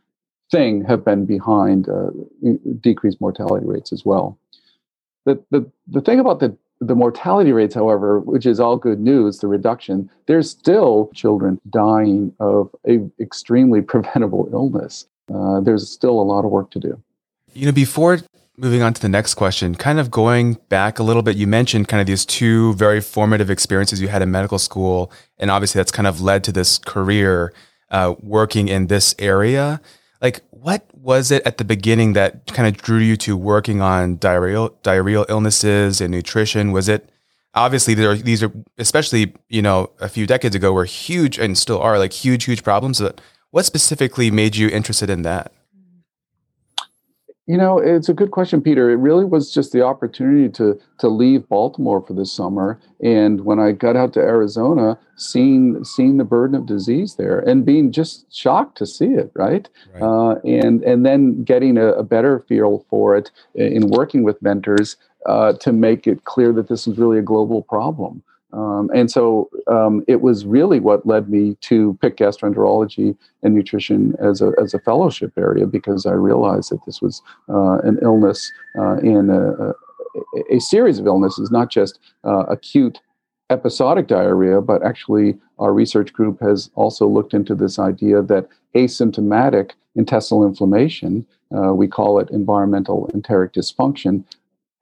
thing, 0.52 0.84
have 0.86 1.04
been 1.04 1.26
behind 1.26 1.89
uh, 1.89 2.10
decreased 2.82 3.21
mortality 3.21 3.65
rates 3.65 3.91
as 3.91 4.06
well. 4.06 4.38
The, 5.26 5.43
the, 5.52 5.69
the 5.88 6.02
thing 6.02 6.19
about 6.19 6.39
the 6.39 6.56
the 6.80 6.96
mortality 6.96 7.52
rates, 7.52 7.76
however, 7.76 8.20
which 8.20 8.46
is 8.46 8.60
all 8.60 8.78
good 8.78 9.00
news, 9.00 9.40
the 9.40 9.48
reduction, 9.48 10.10
there's 10.28 10.50
still 10.50 11.10
children 11.14 11.60
dying 11.70 12.34
of 12.40 12.70
a 12.88 13.00
extremely 13.20 13.82
preventable 13.82 14.50
illness. 14.54 15.08
Uh, 15.34 15.60
there's 15.62 15.90
still 15.90 16.20
a 16.20 16.24
lot 16.24 16.46
of 16.46 16.52
work 16.52 16.70
to 16.72 16.80
do. 16.80 17.02
You 17.54 17.66
know, 17.66 17.72
before 17.72 18.20
moving 18.58 18.82
on 18.82 18.94
to 18.94 19.02
the 19.02 19.10
next 19.10 19.36
question, 19.36 19.76
kind 19.76 20.00
of 20.00 20.12
going 20.12 20.54
back 20.70 21.00
a 21.00 21.04
little 21.04 21.22
bit, 21.22 21.36
you 21.36 21.48
mentioned 21.48 21.88
kind 21.88 22.02
of 22.02 22.08
these 22.08 22.26
two 22.26 22.74
very 22.76 23.02
formative 23.02 23.50
experiences 23.50 24.02
you 24.02 24.08
had 24.08 24.22
in 24.22 24.32
medical 24.32 24.60
school, 24.60 25.12
and 25.38 25.50
obviously 25.50 25.80
that's 25.80 25.92
kind 25.92 26.08
of 26.08 26.22
led 26.22 26.44
to 26.44 26.52
this 26.52 26.78
career 26.78 27.54
uh, 27.90 28.16
working 28.22 28.68
in 28.68 28.88
this 28.88 29.16
area. 29.20 29.82
Like, 30.22 30.42
what 30.65 30.84
was 30.95 31.30
it 31.30 31.45
at 31.45 31.60
the 31.60 31.63
beginning 31.63 32.13
that 32.13 32.47
kind 32.47 32.67
of 32.67 32.82
drew 32.82 32.97
you 32.97 33.15
to 33.15 33.38
working 33.38 33.82
on 33.82 34.17
diarrheal 34.17 34.73
diarrheal 34.82 35.23
illnesses 35.30 36.01
and 36.01 36.10
nutrition? 36.10 36.71
Was 36.71 36.89
it 36.89 37.08
obviously 37.54 37.93
there 37.93 38.10
are, 38.10 38.15
these 38.15 38.41
are 38.41 38.51
especially 38.80 39.36
you 39.47 39.62
know 39.62 39.91
a 39.99 40.10
few 40.10 40.25
decades 40.25 40.56
ago 40.56 40.73
were 40.73 40.86
huge 40.86 41.38
and 41.38 41.56
still 41.56 41.80
are 41.80 41.99
like 41.99 42.13
huge 42.13 42.45
huge 42.45 42.63
problems. 42.63 42.99
But 42.99 43.21
what 43.51 43.65
specifically 43.65 44.32
made 44.32 44.56
you 44.56 44.67
interested 44.67 45.08
in 45.08 45.21
that? 45.21 45.51
You 47.48 47.58
know, 47.58 47.78
it's 47.78 48.10
a 48.10 48.14
good 48.14 48.32
question, 48.32 48.60
Peter. 48.60 48.90
It 48.90 48.96
really 48.96 49.24
was 49.24 49.54
just 49.54 49.72
the 49.72 49.84
opportunity 49.84 50.50
to 50.50 50.80
to 50.98 51.08
leave 51.08 51.48
Baltimore 51.48 52.02
for 52.02 52.14
the 52.14 52.26
summer, 52.26 52.80
and 53.04 53.42
when 53.42 53.60
I 53.60 53.72
got 53.72 53.96
out 53.96 54.14
to 54.14 54.20
Arizona, 54.20 54.98
seeing 55.16 55.84
seeing 55.84 56.18
the 56.18 56.24
burden 56.24 56.56
of 56.56 56.66
disease 56.66 57.16
there, 57.16 57.40
and 57.40 57.64
being 57.64 57.92
just 57.92 58.26
shocked 58.36 58.80
to 58.80 58.88
see 58.88 59.10
it, 59.14 59.32
right? 59.36 59.70
right. 59.94 60.02
Uh, 60.02 60.40
and 60.44 60.84
and 60.84 61.06
then 61.06 61.44
getting 61.44 61.78
a, 61.78 61.90
a, 61.94 62.04
better 62.04 62.40
feel 62.40 62.84
for 62.90 63.16
it 63.16 63.30
in 63.54 63.90
working 63.90 64.24
with 64.24 64.42
mentors 64.42 64.98
uh, 65.28 65.54
to 65.54 65.72
make 65.72 66.08
it 66.08 66.24
clear 66.24 66.52
that 66.52 66.68
this 66.68 66.88
is 66.88 66.98
really 66.98 67.20
a 67.20 67.22
global 67.22 67.62
problem. 67.62 68.24
Um, 68.56 68.89
and 68.96 69.12
so 69.12 69.50
um, 69.68 70.04
it 70.08 70.22
was 70.22 70.46
really 70.46 70.80
what 70.80 71.06
led 71.06 71.30
me 71.30 71.58
to 71.62 71.98
pick 72.02 72.15
gastroenterology 72.18 73.18
and 73.44 73.54
nutrition 73.54 74.15
as 74.20 74.41
a, 74.41 74.54
as 74.62 74.74
a 74.74 74.80
fellowship 74.80 75.34
area 75.38 75.68
because 75.68 76.06
I 76.06 76.13
realized 76.13 76.72
that 76.72 76.86
this 76.86 77.02
was 77.02 77.22
uh, 77.50 77.80
an 77.80 78.00
illness 78.02 78.52
uh, 78.80 78.98
in 78.98 79.30
a, 79.30 79.74
a, 80.50 80.60
series 80.60 81.00
of 81.00 81.06
illnesses, 81.06 81.52
not 81.52 81.70
just 81.70 82.00
uh, 82.24 82.46
acute 82.48 83.02
episodic 83.50 84.08
diarrhea, 84.08 84.62
but 84.62 84.84
actually 84.84 85.38
our 85.60 85.74
research 85.74 86.13
group 86.13 86.39
has 86.39 86.70
also 86.76 87.08
looked 87.08 87.34
into 87.34 87.56
this 87.56 87.78
idea 87.78 88.22
that 88.22 88.48
asymptomatic 88.74 89.72
intestinal 89.96 90.46
inflammation, 90.46 91.26
uh, 91.56 91.74
we 91.74 91.88
call 91.88 92.20
it 92.20 92.30
environmental 92.30 93.10
enteric 93.13 93.54
dysfunction, 93.54 94.24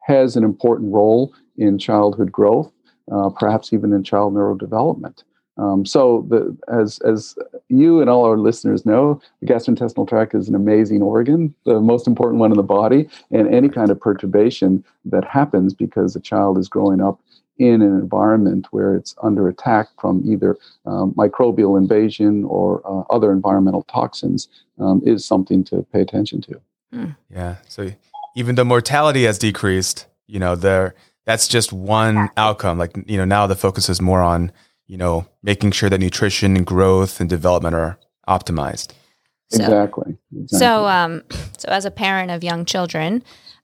has 0.01 0.36
an 0.36 0.43
important 0.43 0.93
role 0.93 1.33
in 1.57 1.79
childhood 1.79 2.31
growth 2.31 2.71
uh, 3.11 3.29
perhaps 3.29 3.73
even 3.73 3.93
in 3.93 4.03
child 4.03 4.33
neurodevelopment. 4.33 5.23
Um, 5.57 5.85
so, 5.85 6.25
the, 6.29 6.57
as 6.67 6.97
as 6.99 7.35
you 7.69 8.01
and 8.01 8.09
all 8.09 8.25
our 8.25 8.37
listeners 8.37 8.87
know, 8.87 9.21
the 9.39 9.45
gastrointestinal 9.45 10.07
tract 10.07 10.33
is 10.33 10.49
an 10.49 10.55
amazing 10.55 11.03
organ, 11.03 11.53
the 11.65 11.79
most 11.79 12.07
important 12.07 12.39
one 12.39 12.51
in 12.51 12.57
the 12.57 12.63
body, 12.63 13.07
and 13.29 13.53
any 13.53 13.69
kind 13.69 13.91
of 13.91 13.99
perturbation 13.99 14.83
that 15.05 15.23
happens 15.25 15.75
because 15.75 16.15
a 16.15 16.19
child 16.19 16.57
is 16.57 16.67
growing 16.67 17.01
up 17.01 17.19
in 17.59 17.83
an 17.83 17.99
environment 17.99 18.67
where 18.71 18.95
it's 18.95 19.15
under 19.21 19.47
attack 19.47 19.87
from 19.99 20.23
either 20.25 20.57
um, 20.87 21.13
microbial 21.13 21.77
invasion 21.77 22.43
or 22.45 22.81
uh, 22.85 23.03
other 23.13 23.31
environmental 23.31 23.83
toxins 23.83 24.47
um, 24.79 25.01
is 25.05 25.23
something 25.23 25.63
to 25.63 25.85
pay 25.93 26.01
attention 26.01 26.41
to. 26.41 26.61
Mm. 26.93 27.15
Yeah. 27.29 27.57
So 27.67 27.91
even 28.35 28.55
though 28.55 28.63
mortality 28.63 29.25
has 29.25 29.37
decreased, 29.37 30.07
you 30.25 30.39
know, 30.39 30.55
there 30.55 30.95
that's 31.25 31.47
just 31.47 31.71
one 31.73 32.29
outcome. 32.38 32.77
Like, 32.77 32.95
you 33.05 33.17
know, 33.17 33.25
now 33.25 33.47
the 33.47 33.55
focus 33.55 33.89
is 33.89 34.01
more 34.01 34.21
on, 34.21 34.51
you 34.88 34.97
know, 34.97 35.25
making 35.41 35.71
sure 35.71 35.89
that 35.89 35.99
nutrition 35.99 36.57
and 36.57 36.65
growth 36.65 37.19
and 37.19 37.29
development 37.29 37.75
are 37.75 37.97
optimized. 38.27 38.91
So, 39.49 39.63
exactly. 39.63 40.17
exactly. 40.31 40.57
So, 40.57 40.86
um, 40.88 41.23
so 41.57 41.69
as 41.69 41.86
a 41.86 41.91
parent 41.91 42.31
of 42.31 42.43
young 42.43 42.65
children, 42.65 43.23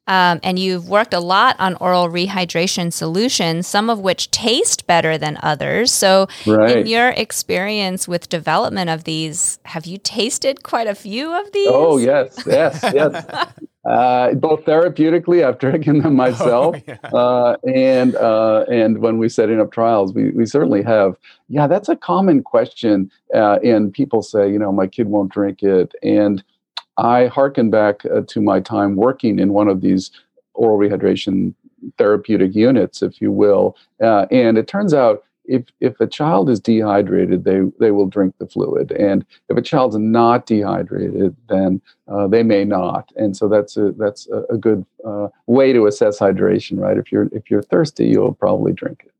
um, 0.09 0.39
and 0.41 0.57
you've 0.57 0.89
worked 0.89 1.13
a 1.13 1.19
lot 1.19 1.55
on 1.59 1.75
oral 1.75 2.09
rehydration 2.09 2.91
solutions, 2.91 3.67
some 3.67 3.91
of 3.91 3.99
which 3.99 4.31
taste 4.31 4.87
better 4.87 5.19
than 5.19 5.37
others. 5.43 5.91
So, 5.91 6.27
right. 6.47 6.77
in 6.77 6.87
your 6.87 7.09
experience 7.09 8.07
with 8.07 8.27
development 8.27 8.89
of 8.89 9.03
these, 9.03 9.59
have 9.65 9.85
you 9.85 9.99
tasted 9.99 10.63
quite 10.63 10.87
a 10.87 10.95
few 10.95 11.31
of 11.31 11.51
these? 11.51 11.69
Oh 11.71 11.97
yes, 11.97 12.43
yes, 12.47 12.79
yes. 12.91 13.23
uh, 13.85 14.33
both 14.33 14.65
therapeutically, 14.65 15.43
I've 15.43 15.59
drinking 15.59 16.01
them 16.01 16.13
oh, 16.13 16.15
myself, 16.15 16.75
oh, 16.75 16.81
yeah. 16.87 17.09
uh, 17.13 17.55
and 17.67 18.15
uh, 18.15 18.65
and 18.71 18.99
when 18.99 19.17
we're 19.17 19.29
setting 19.29 19.59
up 19.59 19.71
trials, 19.71 20.13
we 20.13 20.31
we 20.31 20.45
certainly 20.45 20.83
have. 20.83 21.15
Yeah, 21.47 21.67
that's 21.67 21.89
a 21.89 21.95
common 21.95 22.43
question, 22.43 23.09
uh, 23.33 23.59
and 23.63 23.91
people 23.91 24.21
say, 24.21 24.51
you 24.51 24.59
know, 24.59 24.71
my 24.71 24.87
kid 24.87 25.07
won't 25.07 25.31
drink 25.31 25.63
it, 25.63 25.93
and 26.03 26.43
I 26.97 27.27
hearken 27.27 27.69
back 27.69 28.05
uh, 28.05 28.21
to 28.27 28.41
my 28.41 28.59
time 28.59 28.95
working 28.95 29.39
in 29.39 29.53
one 29.53 29.67
of 29.67 29.81
these 29.81 30.11
oral 30.53 30.77
rehydration 30.77 31.53
therapeutic 31.97 32.53
units, 32.53 33.01
if 33.01 33.21
you 33.21 33.31
will, 33.31 33.77
uh, 34.03 34.25
and 34.31 34.57
it 34.57 34.67
turns 34.67 34.93
out 34.93 35.23
if 35.49 35.63
if 35.79 35.99
a 35.99 36.07
child 36.07 36.49
is 36.49 36.59
dehydrated, 36.59 37.43
they 37.43 37.61
they 37.79 37.91
will 37.91 38.05
drink 38.05 38.35
the 38.37 38.47
fluid, 38.47 38.91
and 38.91 39.25
if 39.49 39.57
a 39.57 39.61
child's 39.61 39.97
not 39.97 40.45
dehydrated, 40.45 41.35
then 41.49 41.81
uh, 42.07 42.27
they 42.27 42.43
may 42.43 42.63
not. 42.63 43.11
And 43.15 43.35
so 43.35 43.49
that's 43.49 43.75
a 43.75 43.91
that's 43.93 44.27
a, 44.29 44.43
a 44.53 44.57
good 44.57 44.85
uh, 45.05 45.29
way 45.47 45.73
to 45.73 45.87
assess 45.87 46.19
hydration, 46.19 46.79
right? 46.79 46.97
If 46.97 47.11
you're 47.11 47.27
if 47.31 47.49
you're 47.49 47.63
thirsty, 47.63 48.07
you'll 48.07 48.35
probably 48.35 48.71
drink 48.71 49.03
it. 49.05 49.11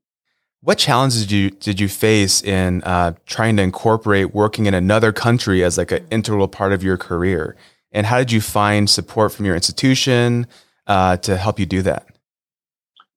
What 0.62 0.78
challenges 0.78 1.22
did 1.22 1.32
you 1.32 1.50
did 1.50 1.80
you 1.80 1.88
face 1.88 2.42
in 2.42 2.82
uh, 2.84 3.14
trying 3.26 3.56
to 3.56 3.62
incorporate 3.62 4.34
working 4.34 4.66
in 4.66 4.74
another 4.74 5.12
country 5.12 5.64
as 5.64 5.78
like 5.78 5.90
an 5.90 6.06
integral 6.10 6.48
part 6.48 6.72
of 6.72 6.82
your 6.82 6.96
career? 6.96 7.56
And 7.92 8.06
how 8.06 8.18
did 8.18 8.30
you 8.30 8.40
find 8.40 8.88
support 8.88 9.32
from 9.32 9.46
your 9.46 9.56
institution 9.56 10.46
uh, 10.86 11.16
to 11.18 11.36
help 11.36 11.58
you 11.58 11.66
do 11.66 11.82
that? 11.82 12.06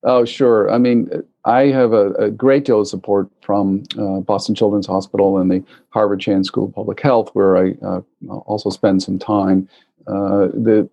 Oh, 0.04 0.26
sure. 0.26 0.72
I 0.72 0.78
mean, 0.78 1.10
I 1.46 1.68
have 1.68 1.94
a, 1.94 2.12
a 2.14 2.32
great 2.32 2.66
deal 2.66 2.82
of 2.82 2.88
support 2.88 3.28
from 3.42 3.84
uh, 3.98 4.20
Boston 4.22 4.56
Children's 4.56 4.88
Hospital 4.88 5.38
and 5.38 5.52
the 5.52 5.64
Harvard 5.90 6.22
Chan 6.22 6.46
School 6.46 6.66
of 6.66 6.74
Public 6.74 7.00
Health, 7.02 7.30
where 7.34 7.58
I 7.58 7.74
uh, 7.86 8.02
also 8.30 8.70
spend 8.70 9.04
some 9.04 9.20
time. 9.20 9.68
Uh, 10.08 10.48
the 10.54 10.88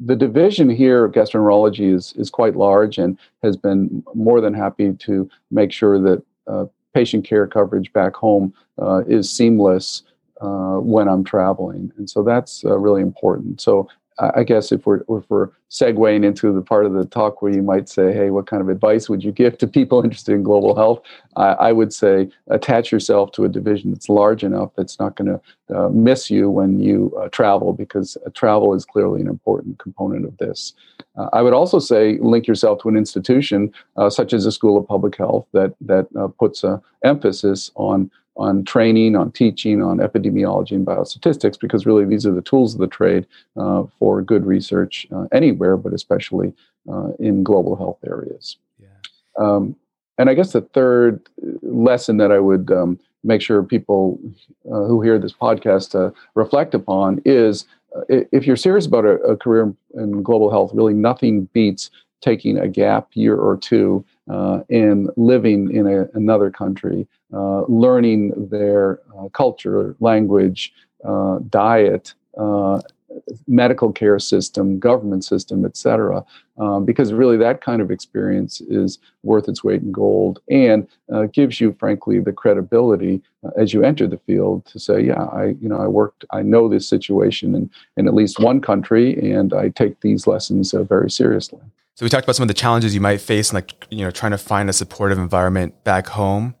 the 0.00 0.14
division 0.14 0.70
here 0.70 1.04
of 1.04 1.12
gastroenterology 1.12 1.92
is 1.92 2.12
is 2.16 2.30
quite 2.30 2.56
large 2.56 2.98
and 2.98 3.18
has 3.42 3.56
been 3.56 4.04
more 4.14 4.40
than 4.40 4.54
happy 4.54 4.92
to 4.92 5.28
make 5.50 5.72
sure 5.72 5.98
that 6.00 6.22
uh, 6.46 6.66
patient 6.94 7.24
care 7.24 7.46
coverage 7.46 7.92
back 7.92 8.14
home 8.14 8.54
uh, 8.80 9.02
is 9.08 9.30
seamless 9.30 10.04
uh, 10.40 10.76
when 10.76 11.08
I'm 11.08 11.24
traveling, 11.24 11.92
and 11.96 12.08
so 12.08 12.22
that's 12.22 12.62
really 12.64 13.02
important. 13.02 13.60
So 13.60 13.88
I 14.20 14.44
guess 14.44 14.70
if 14.70 14.86
we're 14.86 15.00
if 15.08 15.24
we're 15.28 15.50
segueing 15.70 16.24
into 16.24 16.52
the 16.52 16.62
part 16.62 16.86
of 16.86 16.92
the 16.94 17.04
talk 17.04 17.42
where 17.42 17.52
you 17.52 17.62
might 17.62 17.88
say, 17.88 18.12
"Hey, 18.12 18.30
what 18.30 18.46
kind 18.46 18.62
of 18.62 18.68
advice 18.68 19.08
would 19.08 19.22
you 19.22 19.32
give 19.32 19.58
to 19.58 19.66
people 19.66 20.00
interested 20.04 20.34
in 20.34 20.42
global 20.42 20.74
health?" 20.74 21.00
I, 21.36 21.48
I 21.68 21.72
would 21.72 21.92
say 21.92 22.28
attach 22.48 22.90
yourself 22.90 23.32
to 23.32 23.44
a 23.44 23.48
division 23.48 23.90
that's 23.90 24.08
large 24.08 24.44
enough 24.44 24.70
that's 24.76 24.98
not 24.98 25.16
going 25.16 25.38
to 25.38 25.76
uh, 25.76 25.88
miss 25.90 26.30
you 26.30 26.50
when 26.50 26.80
you 26.80 27.14
uh, 27.20 27.28
travel, 27.28 27.72
because 27.72 28.16
uh, 28.26 28.30
travel 28.34 28.74
is 28.74 28.84
clearly 28.84 29.20
an 29.20 29.28
important 29.28 29.78
component 29.78 30.24
of 30.24 30.36
this. 30.38 30.72
Uh, 31.16 31.28
I 31.32 31.42
would 31.42 31.52
also 31.52 31.78
say 31.78 32.18
link 32.20 32.46
yourself 32.46 32.80
to 32.82 32.88
an 32.88 32.96
institution 32.96 33.72
uh, 33.96 34.08
such 34.08 34.32
as 34.32 34.46
a 34.46 34.52
School 34.52 34.78
of 34.78 34.86
Public 34.86 35.16
Health 35.16 35.46
that 35.52 35.74
that 35.82 36.08
uh, 36.18 36.28
puts 36.28 36.64
an 36.64 36.80
emphasis 37.04 37.70
on 37.74 38.10
on 38.38 38.64
training, 38.64 39.16
on 39.16 39.32
teaching, 39.32 39.82
on 39.82 39.98
epidemiology 39.98 40.72
and 40.72 40.86
biostatistics, 40.86 41.58
because 41.58 41.84
really 41.84 42.04
these 42.04 42.24
are 42.24 42.32
the 42.32 42.40
tools 42.40 42.72
of 42.72 42.80
the 42.80 42.86
trade 42.86 43.26
uh, 43.56 43.82
for 43.98 44.22
good 44.22 44.46
research 44.46 45.06
uh, 45.12 45.26
anywhere, 45.58 45.76
but 45.76 45.92
especially 45.92 46.52
uh, 46.90 47.10
in 47.18 47.42
global 47.42 47.76
health 47.76 47.98
areas. 48.06 48.56
Yeah. 48.80 48.88
Um, 49.38 49.76
and 50.18 50.28
I 50.30 50.34
guess 50.34 50.52
the 50.52 50.62
third 50.62 51.20
lesson 51.62 52.16
that 52.18 52.32
I 52.32 52.40
would 52.40 52.70
um, 52.70 52.98
make 53.22 53.40
sure 53.40 53.62
people 53.62 54.18
uh, 54.66 54.84
who 54.84 55.00
hear 55.00 55.18
this 55.18 55.32
podcast 55.32 55.94
uh, 55.94 56.12
reflect 56.34 56.74
upon 56.74 57.20
is 57.24 57.66
uh, 57.96 58.02
if 58.08 58.46
you're 58.46 58.56
serious 58.56 58.86
about 58.86 59.04
a, 59.04 59.14
a 59.22 59.36
career 59.36 59.72
in 59.94 60.22
global 60.22 60.50
health, 60.50 60.72
really 60.74 60.94
nothing 60.94 61.48
beats 61.52 61.90
taking 62.20 62.58
a 62.58 62.66
gap 62.66 63.08
year 63.14 63.36
or 63.36 63.56
two 63.56 64.04
uh, 64.28 64.60
and 64.70 65.08
living 65.16 65.70
in 65.74 65.86
a, 65.86 66.08
another 66.14 66.50
country, 66.50 67.06
uh, 67.32 67.62
learning 67.68 68.32
their 68.50 68.98
uh, 69.16 69.28
culture, 69.28 69.94
language, 70.00 70.72
uh, 71.04 71.38
diet, 71.48 72.14
uh, 72.36 72.80
medical 73.46 73.92
care 73.92 74.18
system, 74.18 74.78
government 74.78 75.24
system, 75.24 75.64
etc. 75.64 76.24
Um, 76.58 76.84
because 76.84 77.12
really, 77.12 77.36
that 77.36 77.60
kind 77.60 77.80
of 77.80 77.90
experience 77.90 78.60
is 78.62 78.98
worth 79.22 79.48
its 79.48 79.62
weight 79.62 79.82
in 79.82 79.92
gold 79.92 80.40
and 80.50 80.86
uh, 81.12 81.26
gives 81.26 81.60
you, 81.60 81.74
frankly, 81.78 82.20
the 82.20 82.32
credibility 82.32 83.22
as 83.56 83.72
you 83.72 83.84
enter 83.84 84.06
the 84.06 84.18
field 84.18 84.64
to 84.66 84.78
say, 84.78 85.00
"Yeah, 85.00 85.24
I, 85.24 85.56
you 85.60 85.68
know, 85.68 85.78
I 85.78 85.86
worked, 85.86 86.24
I 86.32 86.42
know 86.42 86.68
this 86.68 86.88
situation 86.88 87.54
in 87.54 87.70
in 87.96 88.08
at 88.08 88.14
least 88.14 88.40
one 88.40 88.60
country, 88.60 89.18
and 89.32 89.52
I 89.52 89.68
take 89.70 90.00
these 90.00 90.26
lessons 90.26 90.72
very 90.72 91.10
seriously." 91.10 91.60
So 91.94 92.04
we 92.04 92.10
talked 92.10 92.24
about 92.24 92.36
some 92.36 92.44
of 92.44 92.48
the 92.48 92.54
challenges 92.54 92.94
you 92.94 93.00
might 93.00 93.20
face, 93.20 93.52
like 93.52 93.86
you 93.90 94.04
know, 94.04 94.10
trying 94.10 94.32
to 94.32 94.38
find 94.38 94.68
a 94.68 94.72
supportive 94.72 95.18
environment 95.18 95.82
back 95.84 96.08
home. 96.08 96.54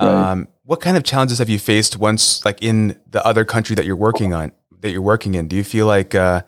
Right. 0.00 0.08
Um, 0.08 0.48
what 0.64 0.80
kind 0.80 0.96
of 0.96 1.02
challenges 1.02 1.38
have 1.38 1.48
you 1.48 1.58
faced 1.58 1.96
once, 1.96 2.44
like 2.44 2.62
in 2.62 3.00
the 3.10 3.24
other 3.26 3.44
country 3.44 3.74
that 3.74 3.86
you're 3.86 3.96
working 3.96 4.34
on, 4.34 4.52
that 4.80 4.90
you're 4.90 5.02
working 5.02 5.34
in? 5.34 5.48
Do 5.48 5.56
you 5.56 5.64
feel 5.64 5.86
like 5.86 6.14
uh, 6.14 6.42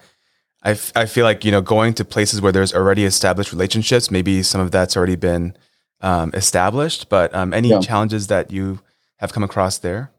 I, 0.62 0.72
f- 0.72 0.92
I 0.94 1.06
feel 1.06 1.24
like 1.24 1.44
you 1.44 1.50
know 1.50 1.60
going 1.60 1.94
to 1.94 2.04
places 2.04 2.40
where 2.40 2.52
there's 2.52 2.74
already 2.74 3.04
established 3.04 3.52
relationships, 3.52 4.10
maybe 4.10 4.42
some 4.42 4.60
of 4.60 4.70
that's 4.70 4.96
already 4.96 5.16
been 5.16 5.56
um, 6.00 6.30
established, 6.34 7.08
but 7.08 7.34
um, 7.34 7.52
any 7.52 7.68
yeah. 7.68 7.80
challenges 7.80 8.26
that 8.28 8.50
you 8.50 8.80
have 9.18 9.32
come 9.32 9.42
across 9.42 9.78
there? 9.78 10.10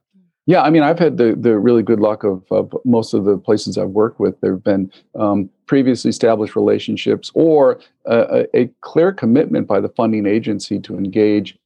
Yeah, 0.48 0.64
I 0.64 0.72
mean, 0.72 0.82
I've 0.82 0.98
had 0.98 1.18
the, 1.18 1.36
the 1.36 1.58
really 1.58 1.84
good 1.84 2.00
luck 2.00 2.24
of, 2.24 2.44
of 2.52 2.76
most 2.84 3.14
of 3.14 3.26
the 3.26 3.38
places 3.38 3.78
I've 3.78 3.90
worked 3.90 4.20
with. 4.20 4.40
There 4.42 4.54
have 4.54 4.64
been 4.64 4.92
um, 5.16 5.50
previously 5.68 6.10
established 6.10 6.56
relationships 6.56 7.32
or 7.36 7.80
a, 8.06 8.48
a, 8.54 8.70
clear 8.82 9.12
commitment 9.12 9.68
by 9.68 9.80
the 9.80 9.90
funding 9.90 10.26
agency 10.26 10.80
to 10.80 10.98
engage 10.98 11.58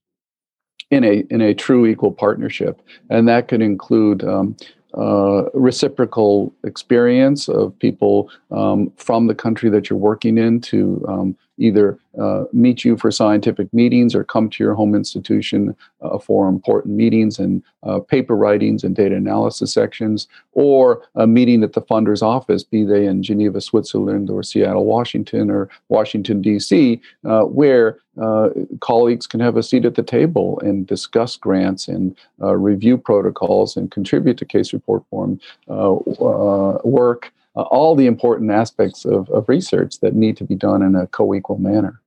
in 0.92 1.04
a 1.04 1.24
in 1.30 1.42
a 1.42 1.54
true 1.54 1.86
equal 1.86 2.12
partnership, 2.12 2.82
and 3.10 3.28
that 3.28 3.48
could 3.48 3.62
include 3.62 4.24
um, 4.24 4.56
uh, 4.98 5.50
reciprocal 5.54 6.54
experience 6.64 7.48
of 7.48 7.78
people 7.80 8.30
um, 8.52 8.92
from 8.98 9.28
the 9.28 9.36
country 9.36 9.70
that 9.70 9.90
you're 9.90 10.00
working 10.00 10.38
in 10.38 10.62
to 10.62 11.04
um, 11.08 11.38
either 11.58 11.98
uh, 12.20 12.44
meet 12.52 12.84
you 12.84 12.98
for 12.98 13.12
scientific 13.12 13.74
meetings 13.74 14.16
or 14.16 14.24
come 14.24 14.50
to 14.50 14.64
your 14.64 14.74
home 14.74 14.96
institution 14.96 15.76
uh, 16.02 16.18
for 16.18 16.48
important 16.48 16.96
meetings 16.96 17.40
and 17.40 17.62
uh, 17.84 18.00
paper 18.00 18.36
writings 18.36 18.84
and 18.84 18.96
data 18.96 19.16
analysis 19.16 19.74
sections, 19.74 20.28
or 20.54 21.02
a 21.16 21.28
meeting 21.28 21.64
at 21.64 21.74
the 21.74 21.82
funder's 21.82 22.22
office, 22.22 22.64
be 22.64 22.84
they 22.84 23.06
in 23.06 23.24
Geneva, 23.24 23.62
Switzerland, 23.62 24.30
or 24.30 24.44
Seattle, 24.44 24.86
Washington, 24.86 25.50
or 25.50 25.70
Washington, 25.90 26.42
D.C., 26.42 27.02
uh, 27.26 27.42
where 27.44 28.00
uh, 28.22 28.50
colleagues 28.80 29.28
can 29.28 29.40
have 29.40 29.58
a 29.58 29.64
seat 29.64 29.86
at 29.86 29.96
the 29.96 30.04
table 30.04 30.60
and 30.62 30.88
discuss 30.88 31.36
grants 31.36 31.88
and 31.88 32.16
uh, 32.42 32.56
review 32.56 32.98
protocols 32.98 33.76
and 33.76 33.92
contribute 33.92 34.38
to 34.38 34.46
case 34.46 34.72
report 34.72 35.04
form 35.10 35.40
work 35.68 37.34
uh, 37.56 37.62
all 37.62 37.96
the 37.96 38.08
important 38.08 38.52
aspects 38.52 39.06
of, 39.06 39.30
of 39.30 39.48
research 39.48 40.00
that 40.00 40.14
need 40.14 40.38
to 40.38 40.44
be 40.44 40.56
done 40.56 40.82
in 40.82 40.96
a 40.96 41.08
co-equal 41.08 41.58
manner 41.58 42.02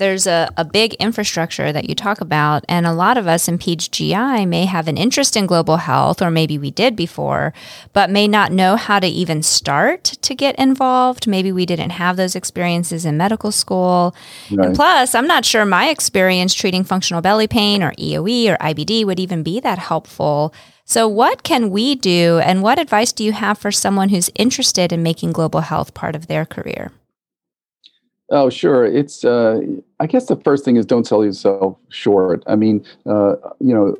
there's 0.00 0.26
a, 0.26 0.50
a 0.56 0.64
big 0.64 0.94
infrastructure 0.94 1.72
that 1.72 1.88
you 1.88 1.94
talk 1.94 2.20
about, 2.20 2.64
and 2.68 2.86
a 2.86 2.92
lot 2.92 3.18
of 3.18 3.28
us 3.28 3.48
in 3.48 3.58
PGI 3.58 4.48
may 4.48 4.64
have 4.64 4.88
an 4.88 4.96
interest 4.96 5.36
in 5.36 5.46
global 5.46 5.76
health, 5.76 6.22
or 6.22 6.30
maybe 6.30 6.58
we 6.58 6.70
did 6.70 6.96
before, 6.96 7.52
but 7.92 8.08
may 8.08 8.26
not 8.26 8.50
know 8.50 8.76
how 8.76 8.98
to 8.98 9.06
even 9.06 9.42
start 9.42 10.04
to 10.04 10.34
get 10.34 10.58
involved. 10.58 11.26
Maybe 11.26 11.52
we 11.52 11.66
didn't 11.66 11.90
have 11.90 12.16
those 12.16 12.34
experiences 12.34 13.04
in 13.04 13.16
medical 13.16 13.52
school. 13.52 14.14
Right. 14.50 14.66
And 14.66 14.74
plus, 14.74 15.14
I'm 15.14 15.26
not 15.26 15.44
sure 15.44 15.64
my 15.64 15.90
experience 15.90 16.54
treating 16.54 16.82
functional 16.82 17.20
belly 17.20 17.46
pain 17.46 17.82
or 17.82 17.92
EOE 17.92 18.54
or 18.54 18.56
IBD 18.56 19.04
would 19.04 19.20
even 19.20 19.42
be 19.42 19.60
that 19.60 19.78
helpful. 19.78 20.54
So, 20.90 21.06
what 21.06 21.44
can 21.44 21.70
we 21.70 21.94
do, 21.94 22.40
and 22.40 22.64
what 22.64 22.80
advice 22.80 23.12
do 23.12 23.22
you 23.22 23.30
have 23.30 23.58
for 23.58 23.70
someone 23.70 24.08
who's 24.08 24.28
interested 24.34 24.92
in 24.92 25.04
making 25.04 25.30
global 25.30 25.60
health 25.60 25.94
part 25.94 26.16
of 26.16 26.26
their 26.26 26.44
career? 26.44 26.90
Oh, 28.30 28.50
sure. 28.50 28.84
It's, 28.84 29.24
uh, 29.24 29.60
I 30.00 30.08
guess 30.08 30.26
the 30.26 30.34
first 30.34 30.64
thing 30.64 30.74
is 30.74 30.84
don't 30.84 31.06
sell 31.06 31.24
yourself 31.24 31.78
short. 31.90 32.42
I 32.48 32.56
mean, 32.56 32.84
uh, 33.06 33.36
you 33.60 33.72
know, 33.72 33.94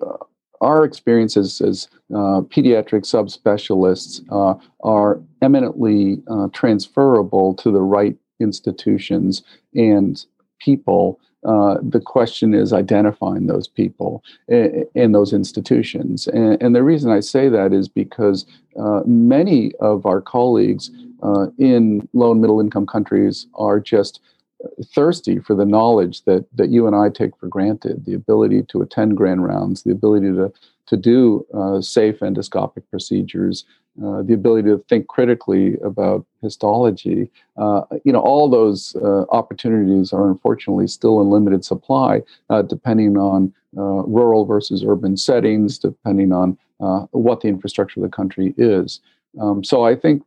our 0.61 0.85
experiences 0.85 1.61
as 1.61 1.87
uh, 2.12 2.42
pediatric 2.50 3.03
subspecialists 3.05 4.24
uh, 4.33 4.59
are 4.83 5.22
eminently 5.42 6.20
uh, 6.29 6.48
transferable 6.53 7.55
to 7.55 7.70
the 7.70 7.83
right 7.83 8.16
institutions 8.40 9.44
and 9.76 10.26
people 10.59 11.20
uh, 11.44 11.79
the 11.83 12.00
question 12.00 12.53
is 12.53 12.72
identifying 12.72 13.46
those 13.46 13.66
people 13.66 14.22
in, 14.48 15.12
those 15.12 15.33
institutions. 15.33 16.26
And, 16.26 16.61
and, 16.62 16.76
the 16.76 16.83
reason 16.83 17.11
I 17.11 17.20
say 17.20 17.48
that 17.48 17.72
is 17.72 17.88
because 17.88 18.44
uh, 18.79 19.00
many 19.07 19.72
of 19.76 20.05
our 20.05 20.20
colleagues 20.20 20.90
uh, 21.22 21.46
in 21.57 22.07
low 22.12 22.33
and 22.33 22.42
middle 22.42 22.61
income 22.61 22.87
countries 22.87 23.46
are 23.55 23.81
just 23.81 24.20
thirsty 24.85 25.38
for 25.38 25.55
the 25.55 25.64
knowledge 25.64 26.24
that, 26.24 26.44
that 26.55 26.68
you 26.68 26.87
and 26.87 26.94
I 26.94 27.09
take 27.09 27.37
for 27.37 27.48
granted 27.48 28.05
the 28.05 28.14
ability 28.14 28.64
to 28.64 28.83
attend 28.83 29.16
grand 29.16 29.44
rounds, 29.44 29.83
the 29.83 29.92
ability 29.92 30.33
to, 30.33 30.53
to 30.87 30.96
do 30.96 31.46
uh, 31.55 31.81
safe 31.81 32.20
endoscopic 32.20 32.83
procedures, 32.90 33.64
uh, 34.05 34.23
the 34.23 34.33
ability 34.33 34.69
to 34.69 34.79
think 34.89 35.09
critically 35.09 35.77
about 35.85 36.25
histology. 36.43 37.31
Uh, 37.57 37.83
you 38.05 38.13
know, 38.13 38.21
all 38.21 38.49
those 38.49 38.97
uh, 38.97 39.25
opportunities 39.31 40.13
are 40.13 40.29
unfortunately 40.29 40.87
still 40.87 41.21
in 41.21 41.31
limited 41.31 41.65
supply, 41.65 42.23
uh, 42.49 42.63
depending 42.63 43.17
on 43.17 43.53
uh, 43.77 44.03
rural 44.07 44.45
versus 44.45 44.83
urban 44.85 45.17
settings, 45.17 45.79
depending 45.79 46.33
on 46.33 46.57
what 47.11 47.43
the 47.43 47.49
infrastructure 47.49 48.01
of 48.01 48.11
the 48.11 48.17
country 48.17 48.55
is. 48.57 49.01
Um, 49.38 49.62
so 49.62 49.85
I 49.85 49.95
think 49.95 50.23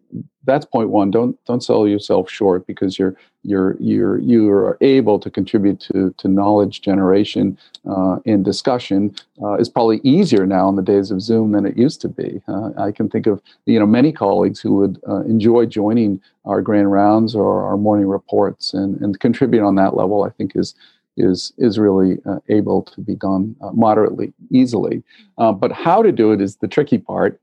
that's 0.46 0.66
point 0.66 0.90
one. 0.90 1.12
Don't 1.12 1.38
don't 1.46 1.64
sell 1.64 1.88
yourself 1.88 2.30
short 2.30 2.66
because 2.68 2.98
you're 2.98 3.16
you're 3.44 3.76
you're 3.80 4.18
you 4.20 4.50
are 4.50 4.78
able 4.82 5.20
to 5.20 5.30
contribute 5.30 5.80
to 5.82 6.14
to 6.18 6.28
knowledge 6.28 6.82
generation 6.82 7.58
uh, 7.90 8.18
and 8.26 8.46
discussion 8.46 9.14
uh, 9.42 9.56
is 9.56 9.70
probably 9.70 10.00
easier 10.04 10.46
now 10.46 10.70
in 10.70 10.76
the 10.76 10.82
days 10.82 11.12
of 11.12 11.22
Zoom 11.22 11.52
than 11.52 11.66
it 11.66 11.78
used 11.78 12.02
to 12.02 12.08
be. 12.08 12.42
Uh, 12.48 12.72
I 12.78 12.92
can 12.92 13.10
think 13.10 13.28
of 13.28 13.42
you 13.66 13.80
know 13.80 13.88
many 13.88 14.12
colleagues 14.12 14.60
who 14.60 14.76
would 14.76 15.02
uh, 15.08 15.22
enjoy 15.22 15.66
joining 15.66 16.22
our 16.46 16.62
grand 16.62 16.92
rounds 16.92 17.36
or 17.36 17.64
our 17.64 17.78
morning 17.78 18.08
reports 18.08 18.74
and 18.74 19.00
and 19.02 19.20
contribute 19.20 19.66
on 19.66 19.76
that 19.76 19.96
level. 19.96 20.24
I 20.24 20.30
think 20.30 20.56
is 20.56 20.76
is 21.18 21.54
is 21.58 21.78
really 21.78 22.18
uh, 22.26 22.40
able 22.50 22.82
to 22.84 23.02
be 23.02 23.16
done 23.16 23.56
uh, 23.62 23.72
moderately 23.72 24.34
easily. 24.50 25.04
Uh, 25.38 25.52
but 25.52 25.72
how 25.72 26.02
to 26.02 26.12
do 26.12 26.32
it 26.32 26.42
is 26.42 26.58
the 26.58 26.68
tricky 26.68 26.98
part 26.98 27.40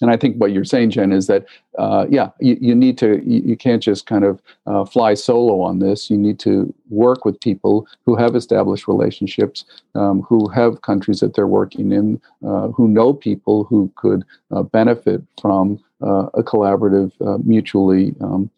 and 0.00 0.10
I 0.10 0.16
think 0.16 0.36
what 0.36 0.52
you're 0.52 0.64
saying, 0.64 0.90
Jen, 0.90 1.12
is 1.12 1.26
that 1.26 1.46
uh, 1.78 2.06
yeah, 2.08 2.30
you, 2.40 2.56
you, 2.60 2.74
need 2.74 2.98
to 2.98 3.22
you, 3.24 3.40
you, 3.44 3.56
can't 3.56 3.82
just 3.82 4.06
kind 4.06 4.24
of 4.24 4.40
uh, 4.66 4.84
fly 4.84 5.14
solo 5.14 5.60
on 5.60 5.78
this. 5.78 6.10
You 6.10 6.16
need 6.16 6.38
to 6.40 6.72
work 6.88 7.24
with 7.24 7.40
people 7.40 7.86
who 8.04 8.16
have 8.16 8.34
established 8.34 8.88
relationships, 8.88 9.64
um, 9.94 10.22
who 10.22 10.48
have 10.48 10.82
countries 10.82 11.20
that 11.20 11.34
they're 11.34 11.46
working 11.46 11.92
in, 11.92 12.20
uh, 12.46 12.68
who 12.68 12.88
know 12.88 13.12
people 13.12 13.64
who 13.64 13.90
could 13.96 14.24
uh, 14.50 14.62
benefit 14.62 15.22
from 15.40 15.82
uh, 16.02 16.26
a 16.34 16.42
collaborative, 16.42 17.12
uh, 17.26 17.38
mutually 17.44 18.14
um, 18.20 18.50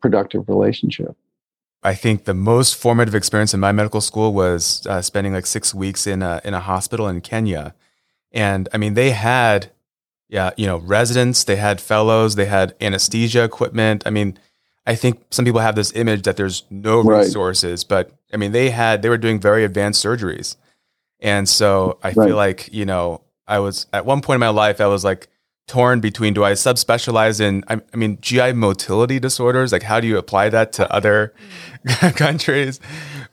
productive 0.00 0.48
relationship. 0.48 1.14
I 1.82 1.94
think 1.94 2.24
the 2.24 2.34
most 2.34 2.74
formative 2.74 3.14
experience 3.14 3.54
in 3.54 3.60
my 3.60 3.72
medical 3.72 4.00
school 4.00 4.34
was 4.34 4.86
spending 5.00 5.32
like 5.32 5.46
six 5.46 5.72
weeks 5.72 6.06
in 6.06 6.22
a, 6.22 6.40
in 6.44 6.54
a 6.54 6.60
hospital 6.60 7.06
in 7.08 7.20
Kenya, 7.20 7.74
and 8.32 8.68
I 8.72 8.78
mean 8.78 8.94
they 8.94 9.10
had 9.10 9.70
yeah, 10.28 10.50
you 10.56 10.66
know, 10.66 10.78
residents, 10.78 11.44
they 11.44 11.56
had 11.56 11.80
fellows, 11.80 12.34
they 12.34 12.46
had 12.46 12.74
anesthesia 12.80 13.44
equipment. 13.44 14.02
I 14.06 14.10
mean, 14.10 14.38
I 14.86 14.94
think 14.94 15.22
some 15.30 15.44
people 15.44 15.60
have 15.60 15.74
this 15.74 15.92
image 15.94 16.22
that 16.22 16.36
there's 16.36 16.64
no 16.70 17.02
right. 17.02 17.20
resources, 17.20 17.84
but 17.84 18.12
I 18.32 18.36
mean, 18.36 18.52
they 18.52 18.70
had, 18.70 19.02
they 19.02 19.08
were 19.08 19.18
doing 19.18 19.40
very 19.40 19.64
advanced 19.64 20.04
surgeries. 20.04 20.56
And 21.20 21.48
so 21.48 21.98
I 22.02 22.12
right. 22.12 22.28
feel 22.28 22.36
like, 22.36 22.72
you 22.72 22.84
know, 22.84 23.22
I 23.46 23.58
was 23.58 23.86
at 23.92 24.04
one 24.04 24.20
point 24.20 24.36
in 24.36 24.40
my 24.40 24.50
life, 24.50 24.80
I 24.80 24.86
was 24.86 25.04
like 25.04 25.28
torn 25.66 26.00
between 26.00 26.34
do 26.34 26.44
I 26.44 26.52
subspecialize 26.52 27.40
in, 27.40 27.64
I, 27.68 27.80
I 27.92 27.96
mean, 27.96 28.18
GI 28.20 28.52
motility 28.52 29.18
disorders? 29.18 29.72
Like, 29.72 29.82
how 29.82 30.00
do 30.00 30.06
you 30.06 30.18
apply 30.18 30.50
that 30.50 30.72
to 30.74 30.90
other 30.92 31.34
countries? 32.16 32.80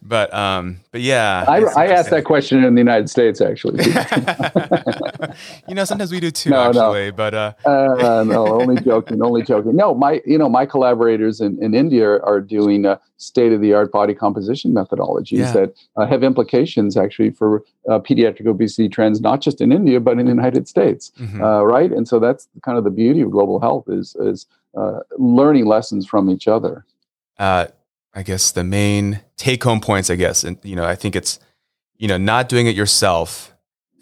But 0.07 0.31
um, 0.35 0.81
but 0.91 1.01
yeah, 1.01 1.45
I, 1.47 1.61
I 1.61 1.87
asked 1.87 2.11
that 2.11 2.25
question 2.25 2.63
in 2.63 2.75
the 2.75 2.79
United 2.79 3.09
States 3.09 3.41
actually. 3.41 3.83
you 5.67 5.73
know, 5.73 5.83
sometimes 5.83 6.11
we 6.11 6.19
do 6.19 6.29
too. 6.29 6.51
No, 6.51 6.67
actually, 6.67 7.07
no. 7.07 7.11
but 7.11 7.33
uh, 7.33 7.53
uh, 7.65 8.23
no, 8.27 8.61
only 8.61 8.79
joking, 8.81 9.23
only 9.23 9.41
joking. 9.41 9.75
No, 9.75 9.95
my 9.95 10.21
you 10.23 10.37
know 10.37 10.47
my 10.47 10.67
collaborators 10.67 11.41
in, 11.41 11.61
in 11.63 11.73
India 11.73 12.19
are 12.19 12.39
doing 12.39 12.85
uh, 12.85 12.97
state 13.17 13.51
of 13.51 13.61
the 13.61 13.73
art 13.73 13.91
body 13.91 14.13
composition 14.13 14.73
methodologies 14.73 15.39
yeah. 15.39 15.51
that 15.53 15.75
uh, 15.97 16.05
have 16.05 16.23
implications 16.23 16.95
actually 16.97 17.31
for 17.31 17.63
uh, 17.89 17.97
pediatric 17.97 18.45
obesity 18.45 18.87
trends, 18.87 19.21
not 19.21 19.41
just 19.41 19.59
in 19.59 19.71
India 19.71 19.99
but 19.99 20.19
in 20.19 20.25
the 20.25 20.31
United 20.31 20.67
States, 20.67 21.11
mm-hmm. 21.19 21.41
Uh, 21.41 21.63
right? 21.63 21.91
And 21.91 22.07
so 22.07 22.19
that's 22.19 22.47
kind 22.61 22.77
of 22.77 22.83
the 22.83 22.91
beauty 22.91 23.21
of 23.21 23.31
global 23.31 23.59
health 23.59 23.89
is 23.89 24.15
is 24.19 24.45
uh, 24.77 24.99
learning 25.17 25.65
lessons 25.65 26.05
from 26.05 26.29
each 26.29 26.47
other. 26.47 26.85
I 28.15 28.23
guess 28.23 28.51
the 28.51 28.63
main 28.63 29.19
take 29.35 29.63
home 29.63 29.81
points, 29.81 30.09
I 30.09 30.15
guess, 30.15 30.43
and 30.43 30.57
you 30.63 30.75
know, 30.75 30.85
I 30.85 30.95
think 30.95 31.15
it's 31.15 31.37
you 31.97 32.07
know 32.07 32.17
not 32.17 32.47
doing 32.47 32.65
it 32.65 32.75
yourself, 32.75 33.53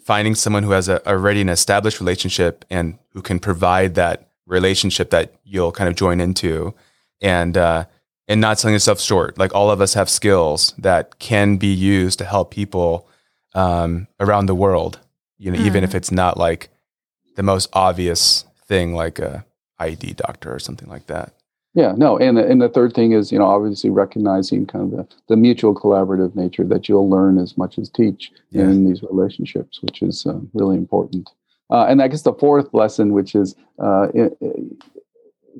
finding 0.04 0.36
someone 0.36 0.62
who 0.62 0.70
has 0.70 0.88
a, 0.88 1.06
already 1.08 1.40
an 1.40 1.48
established 1.48 2.00
relationship 2.00 2.64
and 2.70 2.98
who 3.10 3.20
can 3.20 3.40
provide 3.40 3.96
that 3.96 4.30
relationship 4.46 5.10
that 5.10 5.34
you'll 5.44 5.72
kind 5.72 5.88
of 5.88 5.96
join 5.96 6.20
into, 6.20 6.74
and 7.20 7.58
uh, 7.58 7.84
and 8.28 8.40
not 8.40 8.60
selling 8.60 8.74
yourself 8.74 9.00
short. 9.00 9.36
Like 9.36 9.52
all 9.52 9.70
of 9.70 9.80
us 9.80 9.94
have 9.94 10.08
skills 10.08 10.74
that 10.78 11.18
can 11.18 11.56
be 11.56 11.74
used 11.74 12.18
to 12.20 12.24
help 12.24 12.52
people 12.52 13.08
um, 13.54 14.06
around 14.20 14.46
the 14.46 14.54
world. 14.54 15.00
You 15.38 15.50
know, 15.50 15.58
mm. 15.58 15.66
even 15.66 15.82
if 15.82 15.90
mm. 15.90 15.96
it's 15.96 16.12
not 16.12 16.36
like 16.38 16.68
the 17.34 17.42
most 17.42 17.68
obvious 17.72 18.44
thing, 18.66 18.94
like 18.94 19.18
a 19.18 19.44
IED 19.80 20.16
doctor 20.16 20.54
or 20.54 20.60
something 20.60 20.88
like 20.88 21.06
that. 21.06 21.32
Yeah, 21.74 21.92
no, 21.96 22.16
and 22.16 22.36
the, 22.36 22.46
and 22.46 22.62
the 22.62 22.68
third 22.68 22.94
thing 22.94 23.12
is, 23.12 23.32
you 23.32 23.38
know, 23.38 23.46
obviously 23.46 23.90
recognizing 23.90 24.64
kind 24.64 24.84
of 24.84 24.90
the, 24.92 25.14
the 25.28 25.36
mutual 25.36 25.74
collaborative 25.74 26.36
nature 26.36 26.62
that 26.64 26.88
you'll 26.88 27.10
learn 27.10 27.36
as 27.36 27.58
much 27.58 27.78
as 27.78 27.90
teach 27.90 28.30
yeah. 28.50 28.62
in 28.62 28.84
these 28.84 29.02
relationships, 29.02 29.82
which 29.82 30.00
is 30.00 30.24
uh, 30.24 30.38
really 30.52 30.76
important. 30.76 31.30
Uh, 31.70 31.86
and 31.86 32.00
I 32.00 32.06
guess 32.06 32.22
the 32.22 32.32
fourth 32.32 32.72
lesson, 32.72 33.12
which 33.12 33.34
is 33.34 33.56
uh, 33.80 34.06
it, 34.14 34.36
it, 34.40 34.56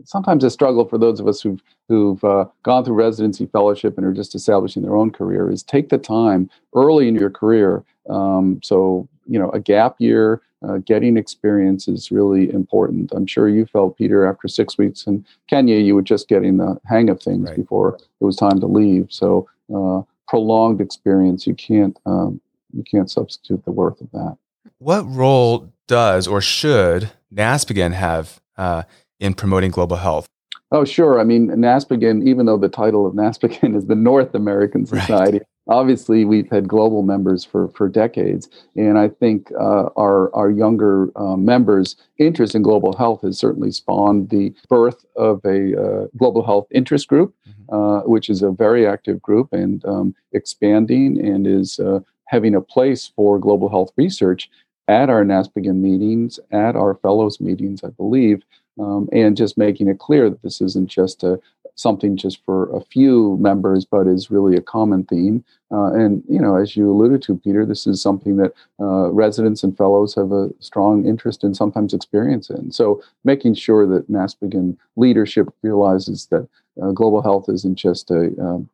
sometimes 0.04 0.44
a 0.44 0.50
struggle 0.50 0.84
for 0.84 0.98
those 0.98 1.18
of 1.18 1.26
us 1.26 1.40
who've 1.40 1.60
who've 1.88 2.22
uh, 2.22 2.46
gone 2.62 2.84
through 2.84 2.94
residency 2.94 3.46
fellowship 3.46 3.98
and 3.98 4.06
are 4.06 4.12
just 4.12 4.34
establishing 4.34 4.82
their 4.82 4.96
own 4.96 5.10
career, 5.10 5.50
is 5.50 5.64
take 5.64 5.88
the 5.88 5.98
time 5.98 6.48
early 6.74 7.08
in 7.08 7.16
your 7.16 7.30
career. 7.30 7.82
Um, 8.08 8.60
so 8.62 9.08
you 9.26 9.38
know, 9.38 9.50
a 9.50 9.60
gap 9.60 9.96
year 9.98 10.42
uh, 10.68 10.78
getting 10.78 11.16
experience 11.16 11.88
is 11.88 12.10
really 12.10 12.52
important. 12.52 13.12
I'm 13.12 13.26
sure 13.26 13.48
you 13.48 13.66
felt, 13.66 13.96
Peter, 13.96 14.26
after 14.26 14.48
six 14.48 14.78
weeks 14.78 15.06
in 15.06 15.24
Kenya, 15.48 15.76
you 15.76 15.94
were 15.94 16.02
just 16.02 16.28
getting 16.28 16.56
the 16.56 16.78
hang 16.86 17.08
of 17.08 17.20
things 17.20 17.48
right. 17.48 17.56
before 17.56 17.94
it 18.20 18.24
was 18.24 18.36
time 18.36 18.60
to 18.60 18.66
leave. 18.66 19.08
So 19.10 19.48
uh, 19.74 20.02
prolonged 20.28 20.80
experience, 20.80 21.46
you 21.46 21.54
can't 21.54 21.98
um, 22.06 22.40
you 22.72 22.82
can't 22.82 23.10
substitute 23.10 23.64
the 23.64 23.72
worth 23.72 24.00
of 24.00 24.10
that. 24.12 24.36
What 24.78 25.02
role 25.02 25.72
does 25.86 26.26
or 26.26 26.40
should 26.40 27.12
NASPGHAN 27.32 27.92
have 27.92 28.40
uh, 28.56 28.82
in 29.20 29.34
promoting 29.34 29.70
global 29.70 29.96
health? 29.96 30.26
Oh, 30.70 30.84
sure. 30.84 31.20
I 31.20 31.24
mean, 31.24 31.48
NASPGHAN, 31.48 32.26
even 32.26 32.46
though 32.46 32.58
the 32.58 32.68
title 32.68 33.06
of 33.06 33.14
NASPGHAN 33.14 33.76
is 33.76 33.86
the 33.86 33.94
North 33.94 34.34
American 34.34 34.86
Society, 34.86 35.38
right. 35.38 35.46
Obviously 35.68 36.24
we've 36.24 36.50
had 36.50 36.68
global 36.68 37.02
members 37.02 37.44
for, 37.44 37.68
for 37.68 37.88
decades. 37.88 38.48
And 38.76 38.98
I 38.98 39.08
think 39.08 39.50
uh, 39.52 39.88
our, 39.96 40.34
our 40.34 40.50
younger 40.50 41.08
uh, 41.16 41.36
members' 41.36 41.96
interest 42.18 42.54
in 42.54 42.62
global 42.62 42.96
health 42.96 43.22
has 43.22 43.38
certainly 43.38 43.70
spawned 43.70 44.30
the 44.30 44.54
birth 44.68 45.04
of 45.16 45.40
a 45.44 45.80
uh, 45.80 46.06
global 46.16 46.44
health 46.44 46.66
interest 46.70 47.08
group, 47.08 47.34
mm-hmm. 47.48 47.74
Uh, 47.74 48.00
which 48.00 48.28
is 48.28 48.42
a 48.42 48.50
very 48.50 48.86
active 48.86 49.22
group 49.22 49.52
and 49.52 49.84
um, 49.86 50.14
expanding 50.32 51.18
and 51.24 51.46
is 51.46 51.80
uh, 51.80 51.98
having 52.26 52.54
a 52.54 52.60
place 52.60 53.10
for 53.16 53.38
global 53.38 53.70
health 53.70 53.90
research 53.96 54.50
at 54.86 55.08
our 55.08 55.24
NASPGHAN 55.24 55.76
meetings, 55.76 56.38
at 56.52 56.76
our 56.76 56.94
fellows 56.96 57.40
meetings, 57.40 57.82
I 57.82 57.88
believe 57.88 58.42
um, 58.78 59.08
and 59.12 59.36
just 59.36 59.56
making 59.56 59.88
it 59.88 59.98
clear 59.98 60.28
that 60.30 60.42
this 60.42 60.60
isn't 60.60 60.88
just 60.88 61.22
a 61.22 61.40
something 61.76 62.16
just 62.16 62.44
for 62.44 62.74
a 62.74 62.80
few 62.80 63.36
members, 63.40 63.84
but 63.84 64.06
is 64.06 64.30
really 64.30 64.56
a 64.56 64.62
common 64.62 65.04
theme. 65.04 65.44
Uh, 65.70 65.92
and 65.92 66.22
you 66.28 66.40
know, 66.40 66.56
as 66.56 66.76
you 66.76 66.90
alluded 66.90 67.22
to, 67.22 67.36
Peter, 67.36 67.66
this 67.66 67.86
is 67.86 68.00
something 68.00 68.36
that 68.36 68.52
uh, 68.80 69.10
residents 69.10 69.62
and 69.62 69.76
fellows 69.76 70.14
have 70.14 70.32
a 70.32 70.50
strong 70.60 71.06
interest 71.06 71.42
in, 71.42 71.54
sometimes 71.54 71.92
experience 71.92 72.50
in. 72.50 72.70
So, 72.70 73.02
making 73.24 73.54
sure 73.54 73.86
that 73.86 74.10
NASPGHAN 74.10 74.76
leadership 74.96 75.48
realizes 75.62 76.26
that 76.26 76.48
uh, 76.80 76.90
global 76.92 77.22
health 77.22 77.48
isn't 77.48 77.76
just 77.76 78.10
a 78.10 78.32
um, 78.40 78.68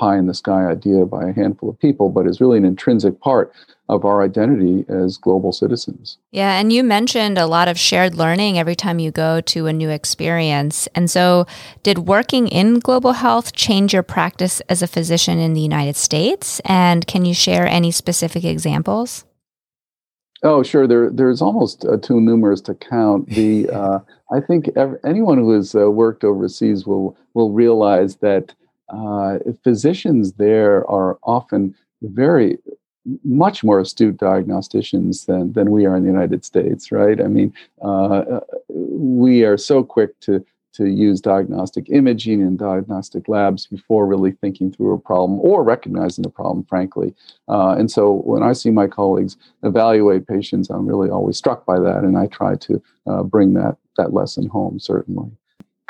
pie 0.00 0.16
in 0.16 0.26
the 0.26 0.34
sky 0.34 0.64
idea 0.64 1.04
by 1.04 1.28
a 1.28 1.32
handful 1.32 1.68
of 1.68 1.78
people, 1.78 2.08
but 2.08 2.26
is 2.26 2.40
really 2.40 2.56
an 2.56 2.64
intrinsic 2.64 3.20
part 3.20 3.52
of 3.90 4.06
our 4.06 4.22
identity 4.22 4.86
as 4.88 5.18
global 5.18 5.52
citizens. 5.52 6.16
Yeah, 6.32 6.58
and 6.58 6.72
you 6.72 6.82
mentioned 6.82 7.36
a 7.36 7.46
lot 7.46 7.68
of 7.68 7.78
shared 7.78 8.14
learning 8.14 8.58
every 8.58 8.74
time 8.74 8.98
you 8.98 9.10
go 9.10 9.42
to 9.42 9.66
a 9.66 9.74
new 9.74 9.90
experience. 9.90 10.88
And 10.94 11.10
so, 11.10 11.46
did 11.82 11.98
working 11.98 12.48
in 12.48 12.78
global 12.78 13.12
health 13.12 13.52
change 13.52 13.92
your 13.92 14.02
practice 14.02 14.62
as 14.70 14.80
a 14.80 14.86
physician 14.86 15.38
in 15.38 15.52
the 15.52 15.60
United 15.60 15.96
States? 15.96 16.60
And 16.64 17.06
can 17.06 17.26
you 17.26 17.34
share 17.34 17.66
any 17.66 17.90
specific 17.90 18.42
examples? 18.42 19.26
Oh, 20.42 20.62
sure. 20.62 20.86
There, 20.86 21.10
there's 21.10 21.42
almost 21.42 21.84
uh, 21.84 21.98
too 21.98 22.22
numerous 22.22 22.62
to 22.62 22.74
count. 22.74 23.28
The 23.28 23.68
uh, 23.72 23.98
I 24.32 24.40
think 24.40 24.70
anyone 25.04 25.36
who 25.36 25.50
has 25.50 25.74
uh, 25.74 25.90
worked 25.90 26.24
overseas 26.24 26.86
will 26.86 27.18
will 27.34 27.50
realize 27.52 28.16
that 28.16 28.54
uh, 28.90 29.38
physicians 29.62 30.34
there 30.34 30.88
are 30.90 31.18
often 31.22 31.74
very 32.02 32.58
much 33.24 33.64
more 33.64 33.80
astute 33.80 34.16
diagnosticians 34.16 35.26
than, 35.26 35.52
than 35.52 35.70
we 35.70 35.86
are 35.86 35.96
in 35.96 36.02
the 36.02 36.10
United 36.10 36.44
States, 36.44 36.92
right? 36.92 37.20
I 37.20 37.28
mean, 37.28 37.52
uh, 37.82 38.40
we 38.68 39.44
are 39.44 39.56
so 39.56 39.82
quick 39.82 40.18
to 40.20 40.44
to 40.72 40.86
use 40.86 41.20
diagnostic 41.20 41.90
imaging 41.90 42.40
and 42.42 42.56
diagnostic 42.56 43.28
labs 43.28 43.66
before 43.66 44.06
really 44.06 44.30
thinking 44.30 44.70
through 44.70 44.94
a 44.94 44.98
problem 45.00 45.40
or 45.40 45.64
recognizing 45.64 46.22
the 46.22 46.30
problem, 46.30 46.64
frankly. 46.64 47.12
Uh, 47.48 47.74
and 47.76 47.90
so 47.90 48.22
when 48.24 48.44
I 48.44 48.52
see 48.52 48.70
my 48.70 48.86
colleagues 48.86 49.36
evaluate 49.64 50.28
patients, 50.28 50.70
I'm 50.70 50.86
really 50.86 51.10
always 51.10 51.36
struck 51.36 51.66
by 51.66 51.80
that, 51.80 52.04
and 52.04 52.16
I 52.16 52.28
try 52.28 52.54
to 52.54 52.82
uh, 53.06 53.22
bring 53.24 53.54
that 53.54 53.78
that 53.96 54.14
lesson 54.14 54.46
home, 54.46 54.78
certainly. 54.78 55.30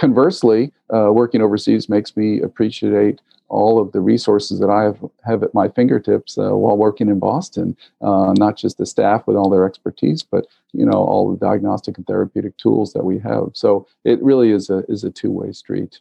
Conversely, 0.00 0.72
uh, 0.94 1.12
working 1.12 1.42
overseas 1.42 1.90
makes 1.90 2.16
me 2.16 2.40
appreciate 2.40 3.20
all 3.50 3.78
of 3.78 3.92
the 3.92 4.00
resources 4.00 4.58
that 4.58 4.70
I 4.70 4.84
have, 4.84 5.04
have 5.26 5.42
at 5.42 5.52
my 5.52 5.68
fingertips 5.68 6.38
uh, 6.38 6.56
while 6.56 6.78
working 6.78 7.10
in 7.10 7.18
Boston. 7.18 7.76
Uh, 8.00 8.32
not 8.38 8.56
just 8.56 8.78
the 8.78 8.86
staff 8.86 9.26
with 9.26 9.36
all 9.36 9.50
their 9.50 9.66
expertise, 9.66 10.22
but 10.22 10.46
you 10.72 10.86
know 10.86 10.92
all 10.92 11.30
the 11.30 11.36
diagnostic 11.36 11.98
and 11.98 12.06
therapeutic 12.06 12.56
tools 12.56 12.94
that 12.94 13.04
we 13.04 13.18
have. 13.18 13.50
So 13.52 13.86
it 14.04 14.22
really 14.22 14.52
is 14.52 14.70
a 14.70 14.84
is 14.88 15.04
a 15.04 15.10
two 15.10 15.30
way 15.30 15.52
street 15.52 16.00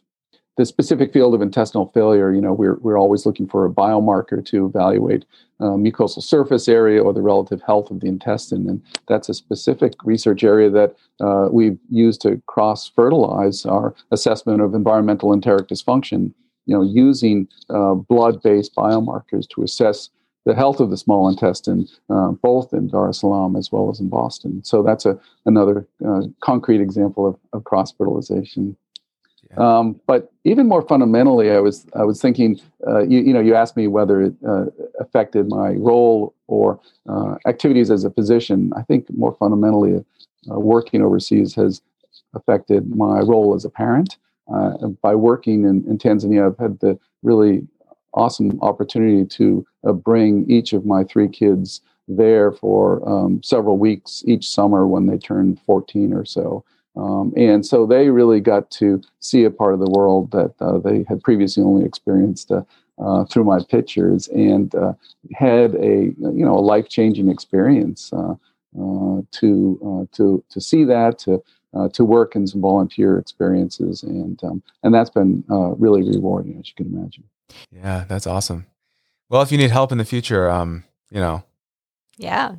the 0.60 0.66
specific 0.66 1.10
field 1.10 1.34
of 1.34 1.40
intestinal 1.40 1.86
failure, 1.94 2.34
you 2.34 2.40
know, 2.42 2.52
we're, 2.52 2.74
we're 2.80 2.98
always 2.98 3.24
looking 3.24 3.48
for 3.48 3.64
a 3.64 3.70
biomarker 3.70 4.44
to 4.44 4.66
evaluate 4.66 5.24
uh, 5.58 5.72
mucosal 5.84 6.22
surface 6.22 6.68
area 6.68 7.02
or 7.02 7.14
the 7.14 7.22
relative 7.22 7.62
health 7.62 7.90
of 7.90 8.00
the 8.00 8.06
intestine. 8.06 8.68
And 8.68 8.82
that's 9.08 9.30
a 9.30 9.34
specific 9.34 9.94
research 10.04 10.44
area 10.44 10.68
that 10.68 10.96
uh, 11.18 11.48
we've 11.50 11.78
used 11.88 12.20
to 12.22 12.42
cross 12.44 12.90
fertilize 12.90 13.64
our 13.64 13.94
assessment 14.10 14.60
of 14.60 14.74
environmental 14.74 15.32
enteric 15.32 15.66
dysfunction, 15.68 16.34
you 16.66 16.76
know, 16.76 16.82
using 16.82 17.48
uh, 17.70 17.94
blood 17.94 18.42
based 18.42 18.74
biomarkers 18.74 19.48
to 19.54 19.62
assess 19.62 20.10
the 20.44 20.54
health 20.54 20.78
of 20.78 20.90
the 20.90 20.98
small 20.98 21.26
intestine, 21.26 21.88
uh, 22.10 22.32
both 22.32 22.74
in 22.74 22.88
Dar 22.88 23.08
es 23.08 23.20
Salaam 23.20 23.56
as 23.56 23.72
well 23.72 23.88
as 23.88 23.98
in 23.98 24.10
Boston. 24.10 24.62
So 24.62 24.82
that's 24.82 25.06
a, 25.06 25.18
another 25.46 25.88
uh, 26.06 26.24
concrete 26.40 26.82
example 26.82 27.26
of, 27.26 27.38
of 27.54 27.64
cross 27.64 27.92
fertilization. 27.92 28.76
Um, 29.56 30.00
but 30.06 30.32
even 30.44 30.68
more 30.68 30.82
fundamentally, 30.82 31.50
I 31.50 31.58
was 31.58 31.86
I 31.94 32.04
was 32.04 32.20
thinking, 32.20 32.60
uh, 32.86 33.00
you, 33.00 33.20
you 33.20 33.32
know, 33.32 33.40
you 33.40 33.54
asked 33.54 33.76
me 33.76 33.88
whether 33.88 34.22
it 34.22 34.34
uh, 34.46 34.66
affected 35.00 35.48
my 35.48 35.70
role 35.72 36.34
or 36.46 36.80
uh, 37.08 37.34
activities 37.46 37.90
as 37.90 38.04
a 38.04 38.10
physician. 38.10 38.72
I 38.76 38.82
think 38.82 39.06
more 39.10 39.34
fundamentally, 39.34 40.04
uh, 40.50 40.58
working 40.58 41.02
overseas 41.02 41.54
has 41.56 41.82
affected 42.34 42.94
my 42.94 43.20
role 43.20 43.54
as 43.54 43.64
a 43.64 43.70
parent. 43.70 44.16
Uh, 44.52 44.88
by 45.02 45.14
working 45.14 45.64
in, 45.64 45.84
in, 45.88 45.96
Tanzania, 45.96 46.46
I've 46.46 46.58
had 46.58 46.80
the 46.80 46.98
really 47.22 47.66
awesome 48.14 48.58
opportunity 48.62 49.24
to 49.24 49.64
uh, 49.86 49.92
bring 49.92 50.50
each 50.50 50.72
of 50.72 50.84
my 50.84 51.04
three 51.04 51.28
kids 51.28 51.80
there 52.08 52.50
for 52.50 53.08
um, 53.08 53.40
several 53.44 53.78
weeks 53.78 54.24
each 54.26 54.48
summer 54.48 54.88
when 54.88 55.06
they 55.06 55.18
turn 55.18 55.54
14 55.66 56.12
or 56.12 56.24
so. 56.24 56.64
Um, 56.96 57.32
and 57.36 57.64
so 57.64 57.86
they 57.86 58.10
really 58.10 58.40
got 58.40 58.70
to 58.72 59.00
see 59.20 59.44
a 59.44 59.50
part 59.50 59.74
of 59.74 59.80
the 59.80 59.90
world 59.90 60.32
that 60.32 60.54
uh, 60.60 60.78
they 60.78 61.04
had 61.08 61.22
previously 61.22 61.62
only 61.62 61.84
experienced 61.84 62.50
uh, 62.50 62.62
uh, 62.98 63.24
through 63.24 63.44
my 63.44 63.60
pictures, 63.70 64.28
and 64.28 64.74
uh, 64.74 64.92
had 65.32 65.74
a 65.76 66.12
you 66.18 66.44
know 66.44 66.58
a 66.58 66.60
life 66.60 66.88
changing 66.88 67.28
experience 67.28 68.12
uh, 68.12 68.34
uh, 68.78 69.22
to 69.30 70.08
to 70.12 70.44
to 70.50 70.60
see 70.60 70.84
that 70.84 71.18
to 71.18 71.42
to 71.92 72.04
work 72.04 72.34
in 72.34 72.46
some 72.46 72.60
volunteer 72.60 73.18
experiences, 73.18 74.02
and 74.02 74.42
um, 74.44 74.62
and 74.82 74.92
that's 74.92 75.10
been 75.10 75.44
really 75.78 76.02
rewarding, 76.02 76.58
as 76.58 76.68
you 76.68 76.74
can 76.74 76.94
imagine. 76.94 77.24
Yeah, 77.70 78.04
that's 78.06 78.26
awesome. 78.26 78.66
Well, 79.28 79.42
if 79.42 79.52
you 79.52 79.58
need 79.58 79.70
help 79.70 79.92
in 79.92 79.98
the 79.98 80.04
future, 80.04 80.50
um, 80.50 80.84
you 81.10 81.20
know, 81.20 81.44
yeah, 82.18 82.56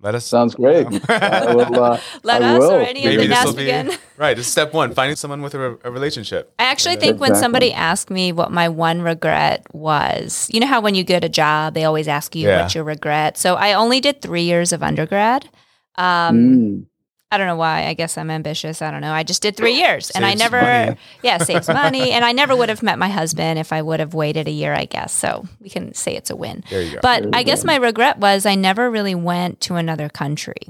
let 0.00 0.14
us. 0.14 0.26
Sounds 0.26 0.54
great. 0.54 0.86
will, 0.90 1.00
uh, 1.10 2.00
Let 2.22 2.42
I 2.42 2.56
us 2.56 2.58
will. 2.60 2.72
or 2.72 2.80
any 2.80 3.04
Maybe 3.04 3.24
of 3.24 3.28
the 3.28 3.34
NASPGHAN. 3.34 3.90
Be, 3.90 3.96
right. 4.16 4.38
It's 4.38 4.48
step 4.48 4.74
one 4.74 4.92
finding 4.92 5.16
someone 5.16 5.40
with 5.40 5.54
a, 5.54 5.78
a 5.82 5.90
relationship. 5.90 6.52
I 6.58 6.64
actually 6.64 6.96
think 6.96 7.14
exactly. 7.14 7.30
when 7.30 7.40
somebody 7.40 7.72
asked 7.72 8.10
me 8.10 8.32
what 8.32 8.52
my 8.52 8.68
one 8.68 9.02
regret 9.02 9.66
was, 9.72 10.48
you 10.52 10.60
know 10.60 10.66
how 10.66 10.80
when 10.80 10.94
you 10.94 11.04
get 11.04 11.24
a 11.24 11.28
job, 11.28 11.74
they 11.74 11.84
always 11.84 12.08
ask 12.08 12.34
you 12.34 12.48
yeah. 12.48 12.62
what's 12.62 12.74
your 12.74 12.84
regret. 12.84 13.38
So 13.38 13.54
I 13.54 13.72
only 13.72 14.00
did 14.00 14.20
three 14.20 14.42
years 14.42 14.72
of 14.72 14.82
undergrad. 14.82 15.48
Um, 15.96 16.36
mm. 16.36 16.86
I 17.34 17.36
don't 17.36 17.48
know 17.48 17.56
why. 17.56 17.86
I 17.86 17.94
guess 17.94 18.16
I'm 18.16 18.30
ambitious. 18.30 18.80
I 18.80 18.92
don't 18.92 19.00
know. 19.00 19.12
I 19.12 19.24
just 19.24 19.42
did 19.42 19.56
three 19.56 19.74
years, 19.74 20.10
and 20.10 20.24
I 20.24 20.34
never, 20.34 20.62
money. 20.62 20.96
yeah, 21.22 21.38
saves 21.38 21.66
money, 21.82 22.12
and 22.12 22.24
I 22.24 22.30
never 22.30 22.54
would 22.54 22.68
have 22.68 22.80
met 22.80 22.96
my 22.96 23.08
husband 23.08 23.58
if 23.58 23.72
I 23.72 23.82
would 23.82 23.98
have 23.98 24.14
waited 24.14 24.46
a 24.46 24.52
year. 24.52 24.72
I 24.72 24.84
guess 24.84 25.12
so. 25.12 25.44
We 25.60 25.68
can 25.68 25.94
say 25.94 26.14
it's 26.14 26.30
a 26.30 26.36
win. 26.36 26.62
There 26.70 26.80
you 26.80 26.92
go. 26.94 27.00
But 27.02 27.34
I 27.34 27.42
guess 27.42 27.64
my 27.64 27.74
regret 27.74 28.18
was 28.18 28.46
I 28.46 28.54
never 28.54 28.88
really 28.88 29.16
went 29.16 29.60
to 29.62 29.74
another 29.74 30.08
country. 30.08 30.68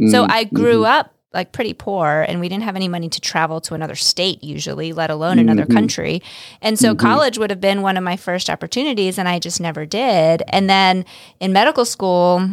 Mm-hmm. 0.00 0.08
So 0.08 0.24
I 0.26 0.44
grew 0.44 0.82
mm-hmm. 0.82 1.00
up 1.00 1.14
like 1.34 1.52
pretty 1.52 1.74
poor, 1.74 2.24
and 2.26 2.40
we 2.40 2.48
didn't 2.48 2.62
have 2.62 2.76
any 2.76 2.88
money 2.88 3.10
to 3.10 3.20
travel 3.20 3.60
to 3.60 3.74
another 3.74 3.96
state 3.96 4.42
usually, 4.42 4.94
let 4.94 5.10
alone 5.10 5.36
mm-hmm. 5.36 5.50
another 5.50 5.66
country. 5.66 6.22
And 6.62 6.78
so 6.78 6.94
mm-hmm. 6.94 7.06
college 7.06 7.36
would 7.36 7.50
have 7.50 7.60
been 7.60 7.82
one 7.82 7.98
of 7.98 8.04
my 8.04 8.16
first 8.16 8.48
opportunities, 8.48 9.18
and 9.18 9.28
I 9.28 9.38
just 9.38 9.60
never 9.60 9.84
did. 9.84 10.42
And 10.48 10.70
then 10.70 11.04
in 11.40 11.52
medical 11.52 11.84
school 11.84 12.48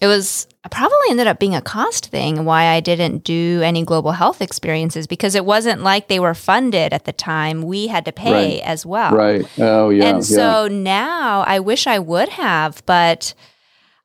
it 0.00 0.06
was 0.06 0.46
probably 0.70 0.96
ended 1.10 1.26
up 1.26 1.38
being 1.38 1.54
a 1.54 1.62
cost 1.62 2.06
thing 2.06 2.44
why 2.44 2.66
I 2.66 2.80
didn't 2.80 3.22
do 3.22 3.60
any 3.62 3.84
global 3.84 4.12
health 4.12 4.40
experiences 4.40 5.06
because 5.06 5.34
it 5.34 5.44
wasn't 5.44 5.82
like 5.82 6.08
they 6.08 6.18
were 6.18 6.34
funded 6.34 6.92
at 6.92 7.04
the 7.04 7.12
time. 7.12 7.62
We 7.62 7.86
had 7.86 8.04
to 8.06 8.12
pay 8.12 8.58
right. 8.58 8.62
as 8.64 8.84
well. 8.84 9.12
Right. 9.12 9.46
Oh, 9.58 9.90
yeah. 9.90 10.06
And 10.06 10.24
so 10.24 10.64
yeah. 10.64 10.76
now 10.76 11.40
I 11.46 11.60
wish 11.60 11.86
I 11.86 11.98
would 11.98 12.30
have, 12.30 12.82
but 12.86 13.34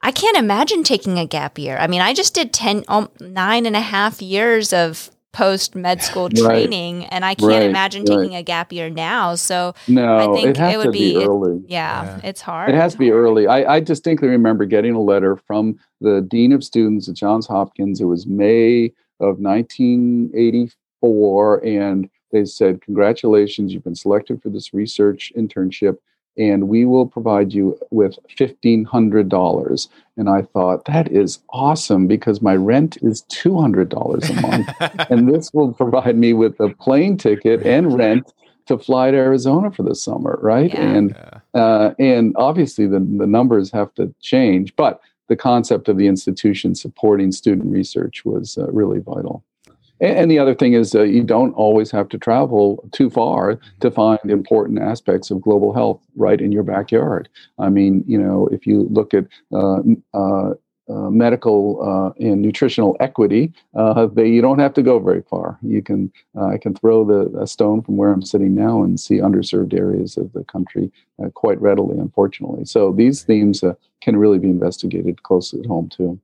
I 0.01 0.11
can't 0.11 0.37
imagine 0.37 0.83
taking 0.83 1.17
a 1.17 1.25
gap 1.25 1.57
year. 1.57 1.77
I 1.77 1.87
mean, 1.87 2.01
I 2.01 2.13
just 2.13 2.33
did 2.33 2.53
10, 2.53 2.85
um, 2.87 3.09
nine 3.19 3.65
and 3.65 3.75
a 3.75 3.81
half 3.81 4.21
years 4.21 4.73
of 4.73 5.09
post 5.31 5.75
med 5.75 6.01
school 6.01 6.29
training, 6.29 6.99
right. 6.99 7.07
and 7.11 7.25
I 7.25 7.33
can't 7.35 7.51
right. 7.51 7.63
imagine 7.63 8.05
right. 8.05 8.17
taking 8.17 8.35
a 8.35 8.43
gap 8.43 8.71
year 8.73 8.89
now. 8.89 9.35
So 9.35 9.73
no, 9.87 10.17
I 10.17 10.27
think 10.33 10.57
it, 10.57 10.59
it 10.59 10.77
would 10.77 10.91
be, 10.91 11.15
be 11.15 11.23
early. 11.23 11.57
It, 11.57 11.63
yeah, 11.67 12.03
yeah, 12.03 12.19
it's 12.23 12.41
hard. 12.41 12.69
It 12.69 12.75
has 12.75 12.93
to 12.93 12.99
be 12.99 13.11
early. 13.11 13.47
I, 13.47 13.75
I, 13.75 13.79
distinctly 13.79 14.27
remember 14.27 14.65
getting 14.65 14.95
a 14.95 15.01
letter 15.01 15.35
from 15.35 15.79
the 16.01 16.21
dean 16.21 16.53
of 16.53 16.63
students 16.63 17.07
at 17.07 17.15
Johns 17.15 17.47
Hopkins. 17.47 18.01
It 18.01 18.05
was 18.05 18.27
May 18.27 18.91
of 19.19 19.39
1984, 19.39 21.65
and 21.65 22.09
they 22.31 22.45
said, 22.45 22.81
"Congratulations, 22.81 23.73
you've 23.73 23.83
been 23.83 23.95
selected 23.95 24.41
for 24.41 24.49
this 24.49 24.73
research 24.73 25.31
internship." 25.37 25.97
And 26.37 26.69
we 26.69 26.85
will 26.85 27.05
provide 27.05 27.53
you 27.53 27.77
with 27.91 28.17
$1,500. 28.37 29.87
And 30.17 30.29
I 30.29 30.41
thought, 30.41 30.85
that 30.85 31.11
is 31.11 31.39
awesome 31.49 32.07
because 32.07 32.41
my 32.41 32.55
rent 32.55 32.97
is 33.01 33.23
$200 33.23 34.29
a 34.29 34.41
month. 34.41 34.69
and 35.09 35.27
this 35.33 35.51
will 35.53 35.73
provide 35.73 36.17
me 36.17 36.33
with 36.33 36.59
a 36.59 36.69
plane 36.69 37.17
ticket 37.17 37.65
and 37.65 37.97
rent 37.97 38.31
to 38.67 38.77
fly 38.77 39.11
to 39.11 39.17
Arizona 39.17 39.71
for 39.71 39.83
the 39.83 39.95
summer, 39.95 40.39
right? 40.41 40.73
Yeah. 40.73 40.81
And 40.81 41.15
uh, 41.55 41.93
and 41.97 42.35
obviously 42.37 42.85
the, 42.85 42.99
the 42.99 43.25
numbers 43.25 43.71
have 43.71 43.93
to 43.95 44.13
change, 44.21 44.75
but 44.75 45.01
the 45.27 45.35
concept 45.35 45.87
of 45.89 45.97
the 45.97 46.07
institution 46.07 46.75
supporting 46.75 47.31
student 47.31 47.71
research 47.71 48.23
was 48.23 48.57
uh, 48.57 48.71
really 48.71 48.99
vital. 48.99 49.43
And, 50.01 50.31
the 50.31 50.39
other 50.39 50.55
thing 50.55 50.73
is, 50.73 50.95
uh, 50.95 51.03
you 51.03 51.23
don't 51.23 51.53
always 51.53 51.91
have 51.91 52.07
to 52.09 52.17
travel 52.17 52.87
too 52.91 53.09
far 53.09 53.59
to 53.81 53.91
find 53.91 54.19
important 54.29 54.79
aspects 54.79 55.29
of 55.31 55.41
global 55.41 55.73
health 55.73 56.01
right 56.15 56.39
in 56.39 56.51
your 56.51 56.63
backyard. 56.63 57.27
I 57.57 57.69
mean, 57.69 58.03
you 58.07 58.17
know, 58.17 58.47
if 58.51 58.65
you 58.65 58.87
look 58.91 59.13
at 59.13 59.25
uh, 59.51 59.81
uh, 60.13 60.53
uh, 60.89 61.09
medical 61.11 61.77
uh, 61.83 62.09
and 62.19 62.41
nutritional 62.41 62.97
equity, 62.99 63.53
uh, 63.75 64.07
they, 64.07 64.27
you 64.27 64.41
don't 64.41 64.57
have 64.57 64.73
to 64.73 64.81
go 64.81 64.97
very 64.97 65.21
far. 65.21 65.59
You 65.61 65.83
can 65.83 66.11
uh, 66.35 66.47
I 66.47 66.57
can 66.57 66.73
throw 66.73 67.05
the 67.05 67.39
a 67.39 67.45
stone 67.45 67.83
from 67.83 67.97
where 67.97 68.11
I'm 68.11 68.23
sitting 68.23 68.55
now 68.55 68.81
and 68.81 68.99
see 68.99 69.17
underserved 69.17 69.73
areas 69.73 70.17
of 70.17 70.33
the 70.33 70.43
country 70.45 70.91
uh, 71.23 71.29
quite 71.29 71.61
readily. 71.61 71.99
Unfortunately, 71.99 72.65
so 72.65 72.91
these 72.91 73.21
themes 73.21 73.63
can 74.01 74.17
really 74.17 74.39
be 74.39 74.49
investigated 74.49 75.21
close 75.21 75.53
at 75.53 75.65
home 75.67 75.89
too. 75.89 76.19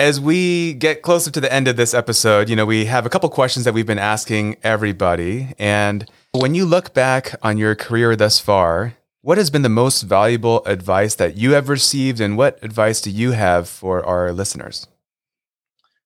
As 0.00 0.18
we 0.18 0.72
get 0.72 1.02
closer 1.02 1.30
to 1.30 1.42
the 1.42 1.52
end 1.52 1.68
of 1.68 1.76
this 1.76 1.92
episode, 1.92 2.48
you 2.48 2.56
know, 2.56 2.64
we 2.64 2.86
have 2.86 3.04
a 3.04 3.10
couple 3.10 3.28
questions 3.28 3.66
that 3.66 3.74
we've 3.74 3.84
been 3.84 3.98
asking 3.98 4.56
everybody. 4.62 5.48
And 5.58 6.10
when 6.32 6.54
you 6.54 6.64
look 6.64 6.94
back 6.94 7.34
on 7.42 7.58
your 7.58 7.74
career 7.74 8.16
thus 8.16 8.40
far, 8.40 8.94
what 9.20 9.36
has 9.36 9.50
been 9.50 9.60
the 9.60 9.68
most 9.68 10.00
valuable 10.00 10.64
advice 10.64 11.16
that 11.16 11.36
you 11.36 11.52
have 11.52 11.68
received, 11.68 12.18
and 12.18 12.38
what 12.38 12.58
advice 12.64 13.02
do 13.02 13.10
you 13.10 13.32
have 13.32 13.68
for 13.68 14.02
our 14.02 14.32
listeners? 14.32 14.86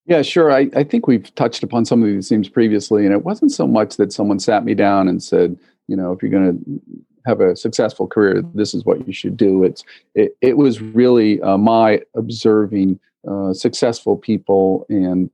Yeah, 0.07 0.23
sure. 0.23 0.51
I, 0.51 0.69
I 0.75 0.83
think 0.83 1.07
we've 1.07 1.33
touched 1.37 1.63
upon 1.63 1.85
some 1.85 2.03
of 2.03 2.09
these 2.09 2.29
themes 2.29 2.49
previously, 2.49 3.05
and 3.05 3.15
it 3.15 3.25
wasn't 3.25 3.53
so 3.53 3.65
much 3.65 3.97
that 3.99 4.13
someone 4.13 4.41
sat 4.41 4.65
me 4.65 4.75
down 4.75 5.07
and 5.07 5.23
said, 5.23 5.57
you 5.87 5.95
know, 5.95 6.11
if 6.11 6.21
you're 6.21 6.33
going 6.33 6.59
to 6.59 6.81
have 7.27 7.41
a 7.41 7.55
successful 7.55 8.09
career, 8.09 8.43
this 8.55 8.75
is 8.75 8.85
what 8.85 9.07
you 9.07 9.13
should 9.13 9.37
do. 9.37 9.63
It's 9.63 9.85
it, 10.17 10.37
it 10.41 10.57
was 10.57 10.81
really 10.81 11.41
uh, 11.43 11.59
my 11.59 12.01
observing 12.17 12.99
uh, 13.29 13.53
successful 13.53 14.17
people 14.17 14.87
and 14.89 15.31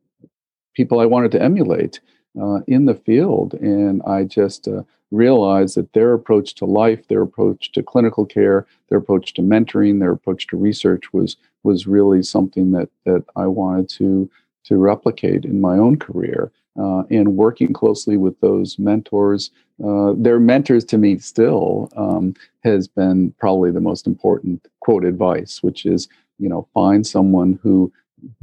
people 0.74 1.00
I 1.00 1.06
wanted 1.06 1.32
to 1.32 1.42
emulate 1.42 2.00
uh, 2.40 2.60
in 2.66 2.86
the 2.86 2.94
field. 2.94 3.54
And 3.54 4.02
I 4.06 4.24
just 4.24 4.68
uh, 4.68 4.82
realized 5.10 5.76
that 5.76 5.92
their 5.92 6.12
approach 6.12 6.54
to 6.56 6.64
life, 6.64 7.08
their 7.08 7.22
approach 7.22 7.72
to 7.72 7.82
clinical 7.82 8.24
care, 8.24 8.66
their 8.88 8.98
approach 8.98 9.34
to 9.34 9.42
mentoring, 9.42 10.00
their 10.00 10.12
approach 10.12 10.46
to 10.48 10.56
research 10.56 11.12
was 11.12 11.36
was 11.62 11.86
really 11.86 12.22
something 12.22 12.72
that 12.72 12.88
that 13.04 13.24
I 13.36 13.46
wanted 13.46 13.88
to 13.90 14.30
to 14.64 14.76
replicate 14.76 15.44
in 15.44 15.60
my 15.60 15.76
own 15.76 15.96
career. 15.98 16.52
Uh, 16.78 17.02
and 17.10 17.36
working 17.36 17.72
closely 17.72 18.16
with 18.16 18.38
those 18.40 18.78
mentors, 18.78 19.50
uh, 19.84 20.14
they're 20.16 20.38
mentors 20.38 20.84
to 20.84 20.96
me 20.96 21.18
still, 21.18 21.90
um, 21.96 22.32
has 22.62 22.86
been 22.86 23.34
probably 23.40 23.72
the 23.72 23.80
most 23.80 24.06
important 24.06 24.64
quote 24.78 25.04
advice, 25.04 25.64
which 25.64 25.84
is 25.84 26.08
you 26.40 26.48
know 26.48 26.66
find 26.74 27.06
someone 27.06 27.58
who 27.62 27.92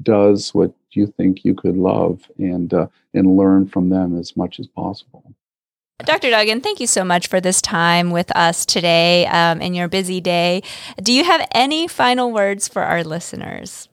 does 0.01 0.53
what 0.53 0.73
you 0.91 1.07
think 1.07 1.43
you 1.43 1.53
could 1.53 1.75
love 1.77 2.29
and 2.37 2.73
uh, 2.73 2.87
and 3.13 3.37
learn 3.37 3.67
from 3.67 3.89
them 3.89 4.17
as 4.17 4.37
much 4.37 4.59
as 4.59 4.67
possible. 4.67 5.23
Dr. 6.05 6.29
Duggan, 6.29 6.61
thank 6.61 6.79
you 6.79 6.85
so 6.85 7.03
much 7.03 7.27
for 7.27 7.41
this 7.41 7.59
time 7.59 8.11
with 8.11 8.33
us 8.35 8.67
today 8.67 9.25
um, 9.27 9.61
in 9.61 9.73
your 9.73 9.87
busy 9.87 10.21
day. 10.21 10.61
Do 11.01 11.11
you 11.11 11.23
have 11.23 11.47
any 11.53 11.87
final 11.87 12.31
words 12.31 12.67
for 12.67 12.83
our 12.83 13.03
listeners? 13.03 13.89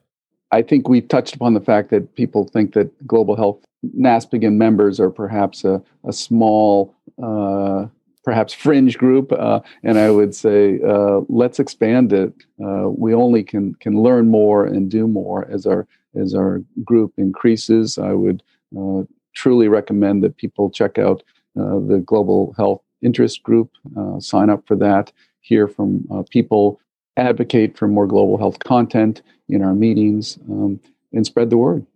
I 0.51 0.61
think 0.61 0.87
we 0.87 1.01
touched 1.01 1.35
upon 1.35 1.55
the 1.55 1.61
fact 1.61 1.89
that 1.91 2.15
people 2.15 2.47
think 2.47 2.75
that 2.75 3.07
global 3.07 3.37
health 3.37 3.65
NASPGHAN 3.99 4.55
members 4.55 5.01
are 5.01 5.11
perhaps 5.11 5.65
a, 5.65 5.83
a 6.07 6.13
small 6.13 6.95
uh, 7.23 7.87
perhaps 8.25 8.55
fringe 8.55 8.99
group, 8.99 9.33
uh, 9.33 9.61
and 9.83 9.99
I 9.99 10.11
would 10.11 10.35
say 10.35 10.81
uh, 10.87 11.21
let's 11.29 11.61
expand 11.61 12.13
it. 12.13 12.33
Uh, 12.65 12.89
we 12.89 13.15
only 13.15 13.43
can 13.43 13.75
can 13.77 14.03
learn 14.03 14.31
more 14.31 14.65
and 14.65 14.91
do 14.91 15.07
more 15.07 15.47
as 15.51 15.67
our 15.67 15.87
as 16.21 16.35
our 16.35 16.63
group 16.83 17.13
increases. 17.19 17.99
I 17.99 18.13
would 18.13 18.43
uh, 18.77 19.03
truly 19.35 19.69
recommend 19.69 20.23
that 20.23 20.37
people 20.37 20.71
check 20.71 20.99
out 20.99 21.23
uh, 21.59 21.79
the 21.87 22.03
Global 22.05 22.55
Health 22.57 22.83
Interest 23.03 23.43
Group. 23.43 23.71
Uh, 23.97 24.19
sign 24.21 24.51
up 24.51 24.67
for 24.67 24.77
that. 24.77 25.13
Hear 25.41 25.69
from 25.69 26.07
people. 26.31 26.81
Advocate 27.17 27.79
for 27.79 27.87
more 27.87 28.09
global 28.09 28.39
health 28.39 28.59
content 28.65 29.23
in 29.49 29.63
our 29.63 29.75
meetings 29.75 30.37
um, 30.51 30.81
and 31.13 31.25
spread 31.25 31.49
the 31.49 31.57
word. 31.57 31.87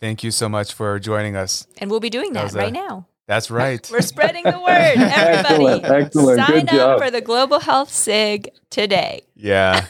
Thank 0.00 0.24
you 0.24 0.30
so 0.30 0.48
much 0.48 0.72
for 0.72 0.98
joining 0.98 1.36
us. 1.36 1.66
And 1.78 1.90
we'll 1.90 2.00
be 2.00 2.08
doing 2.08 2.32
that, 2.32 2.50
that 2.52 2.58
right 2.58 2.70
a, 2.70 2.72
now. 2.72 3.06
That's 3.26 3.50
right. 3.50 3.88
We're 3.90 4.00
spreading 4.00 4.44
the 4.44 4.58
word. 4.58 4.68
Everybody, 4.96 5.66
excellent, 5.66 5.84
excellent. 5.84 6.38
sign 6.40 6.66
Good 6.66 6.68
up 6.70 6.74
job. 6.74 7.00
for 7.00 7.10
the 7.10 7.20
Global 7.20 7.60
Health 7.60 7.90
SIG 7.90 8.48
today. 8.70 9.22
Yeah. 9.36 9.86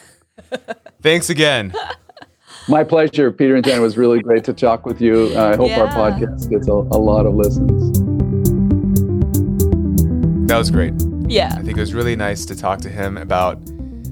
Thanks 1.02 1.30
again. 1.30 1.74
My 2.68 2.84
pleasure, 2.84 3.32
Peter 3.32 3.56
and 3.56 3.64
Jen. 3.64 3.78
It 3.78 3.80
was 3.80 3.96
really 3.96 4.20
great 4.20 4.44
to 4.44 4.52
talk 4.52 4.86
with 4.86 5.00
you. 5.00 5.32
Uh, 5.34 5.50
I 5.50 5.56
hope 5.56 5.70
yeah. 5.70 5.80
our 5.80 5.88
podcast 5.88 6.48
gets 6.50 6.68
a, 6.68 6.72
a 6.72 7.00
lot 7.00 7.26
of 7.26 7.34
listens. 7.34 7.98
That 10.46 10.58
was 10.58 10.70
great. 10.70 10.92
Yeah. 11.26 11.54
I 11.56 11.62
think 11.62 11.78
it 11.78 11.80
was 11.80 11.94
really 11.94 12.14
nice 12.14 12.44
to 12.46 12.54
talk 12.54 12.80
to 12.82 12.90
him 12.90 13.16
about 13.16 13.58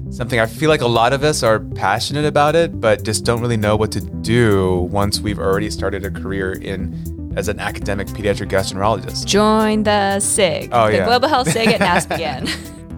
something 0.09 0.39
I 0.39 0.47
feel 0.47 0.69
like 0.69 0.81
a 0.81 0.87
lot 0.87 1.13
of 1.13 1.23
us 1.23 1.43
are 1.43 1.59
passionate 1.59 2.25
about 2.25 2.55
it, 2.55 2.81
but 2.81 3.03
just 3.03 3.23
don't 3.23 3.39
really 3.39 3.57
know 3.57 3.75
what 3.75 3.91
to 3.93 4.01
do 4.01 4.89
once 4.91 5.21
we've 5.21 5.39
already 5.39 5.69
started 5.69 6.03
a 6.03 6.11
career 6.11 6.53
in 6.53 7.20
as 7.35 7.47
an 7.47 7.59
academic 7.59 8.07
pediatric 8.07 8.49
gastroenterologist. 8.49 9.25
Join 9.25 9.83
the 9.83 10.19
SIG, 10.19 10.69
oh, 10.71 10.87
the 10.87 10.97
yeah. 10.97 11.05
Global 11.05 11.27
Health 11.27 11.49
SIG 11.51 11.67
at 11.67 11.81
NASPGHAN. 11.81 12.49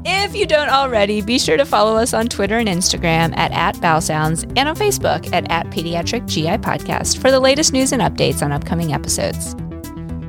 if 0.06 0.36
you 0.36 0.46
don't 0.46 0.70
already, 0.70 1.22
be 1.22 1.40
sure 1.40 1.58
to 1.58 1.66
follow 1.66 1.96
us 1.96 2.14
on 2.14 2.28
Twitter 2.28 2.58
and 2.58 2.68
Instagram 2.68 3.36
at, 3.38 3.52
at 3.52 3.76
BowelSounds 3.76 4.44
and 4.58 4.70
on 4.70 4.76
Facebook 4.76 5.32
at, 5.34 5.50
at 5.50 5.68
Pediatric 5.68 6.28
GI 6.28 6.58
Podcast 6.58 7.22
for 7.22 7.32
the 7.32 7.40
latest 7.40 7.74
news 7.74 7.92
and 7.92 8.02
updates 8.02 8.42
on 8.42 8.52
upcoming 8.52 8.94
episodes. 8.94 9.56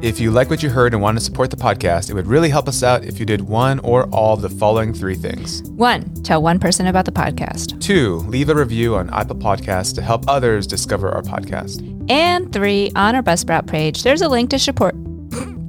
If 0.04 0.20
you 0.20 0.30
like 0.30 0.50
what 0.50 0.62
you 0.62 0.68
heard 0.68 0.92
and 0.92 1.00
want 1.00 1.16
to 1.16 1.24
support 1.24 1.50
the 1.50 1.56
podcast, 1.56 2.10
it 2.10 2.12
would 2.12 2.26
really 2.26 2.50
help 2.50 2.68
us 2.68 2.82
out 2.82 3.06
if 3.06 3.18
you 3.18 3.24
did 3.24 3.40
one 3.40 3.78
or 3.78 4.04
all 4.10 4.34
of 4.34 4.42
the 4.42 4.50
following 4.50 4.92
three 4.92 5.14
things. 5.14 5.62
One, 5.70 6.12
tell 6.22 6.42
one 6.42 6.58
person 6.58 6.88
about 6.88 7.06
the 7.06 7.10
podcast. 7.10 7.80
Two, 7.80 8.16
leave 8.28 8.50
a 8.50 8.54
review 8.54 8.96
on 8.96 9.08
Apple 9.14 9.36
Podcasts 9.36 9.94
to 9.94 10.02
help 10.02 10.28
others 10.28 10.66
discover 10.66 11.10
our 11.10 11.22
podcast. 11.22 11.80
And 12.10 12.52
three, 12.52 12.92
on 12.94 13.14
our 13.14 13.22
Buzzsprout 13.22 13.66
page, 13.66 14.02
there's 14.02 14.20
a 14.20 14.28
link 14.28 14.50
to 14.50 14.58
support. 14.58 14.94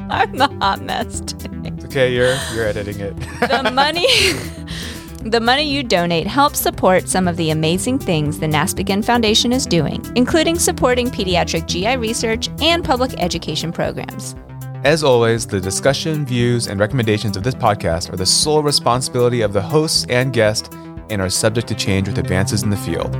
I'm 0.09 0.35
the 0.37 0.47
hot 0.61 0.81
mess 0.83 1.21
today. 1.21 1.49
It's 1.65 1.85
okay, 1.85 2.13
you're 2.13 2.37
you're 2.53 2.67
editing 2.67 2.99
it. 2.99 3.15
the 3.39 3.71
money 3.73 4.05
The 5.25 5.41
money 5.41 5.63
you 5.63 5.81
donate 5.81 6.27
helps 6.27 6.59
support 6.59 7.09
some 7.09 7.27
of 7.27 7.35
the 7.35 7.49
amazing 7.49 7.97
things 7.97 8.37
the 8.37 8.45
NASPGHAN 8.45 9.03
Foundation 9.03 9.51
is 9.51 9.65
doing, 9.65 10.05
including 10.15 10.59
supporting 10.59 11.09
pediatric 11.09 11.65
GI 11.65 11.97
research 11.97 12.47
and 12.61 12.85
public 12.85 13.19
education 13.19 13.71
programs. 13.71 14.35
As 14.83 15.03
always, 15.03 15.47
the 15.47 15.59
discussion, 15.59 16.27
views, 16.27 16.67
and 16.67 16.79
recommendations 16.79 17.35
of 17.35 17.41
this 17.41 17.55
podcast 17.55 18.13
are 18.13 18.17
the 18.17 18.25
sole 18.27 18.61
responsibility 18.61 19.41
of 19.41 19.51
the 19.51 19.63
hosts 19.63 20.05
and 20.09 20.31
guest 20.31 20.71
and 21.09 21.19
are 21.19 21.29
subject 21.31 21.67
to 21.69 21.73
change 21.73 22.07
with 22.07 22.19
advances 22.19 22.61
in 22.61 22.69
the 22.69 22.77
field. 22.77 23.11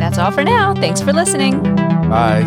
That's 0.00 0.18
all 0.18 0.32
for 0.32 0.42
now. 0.42 0.74
Thanks 0.74 1.00
for 1.00 1.12
listening. 1.12 1.62
Bye. 1.62 2.42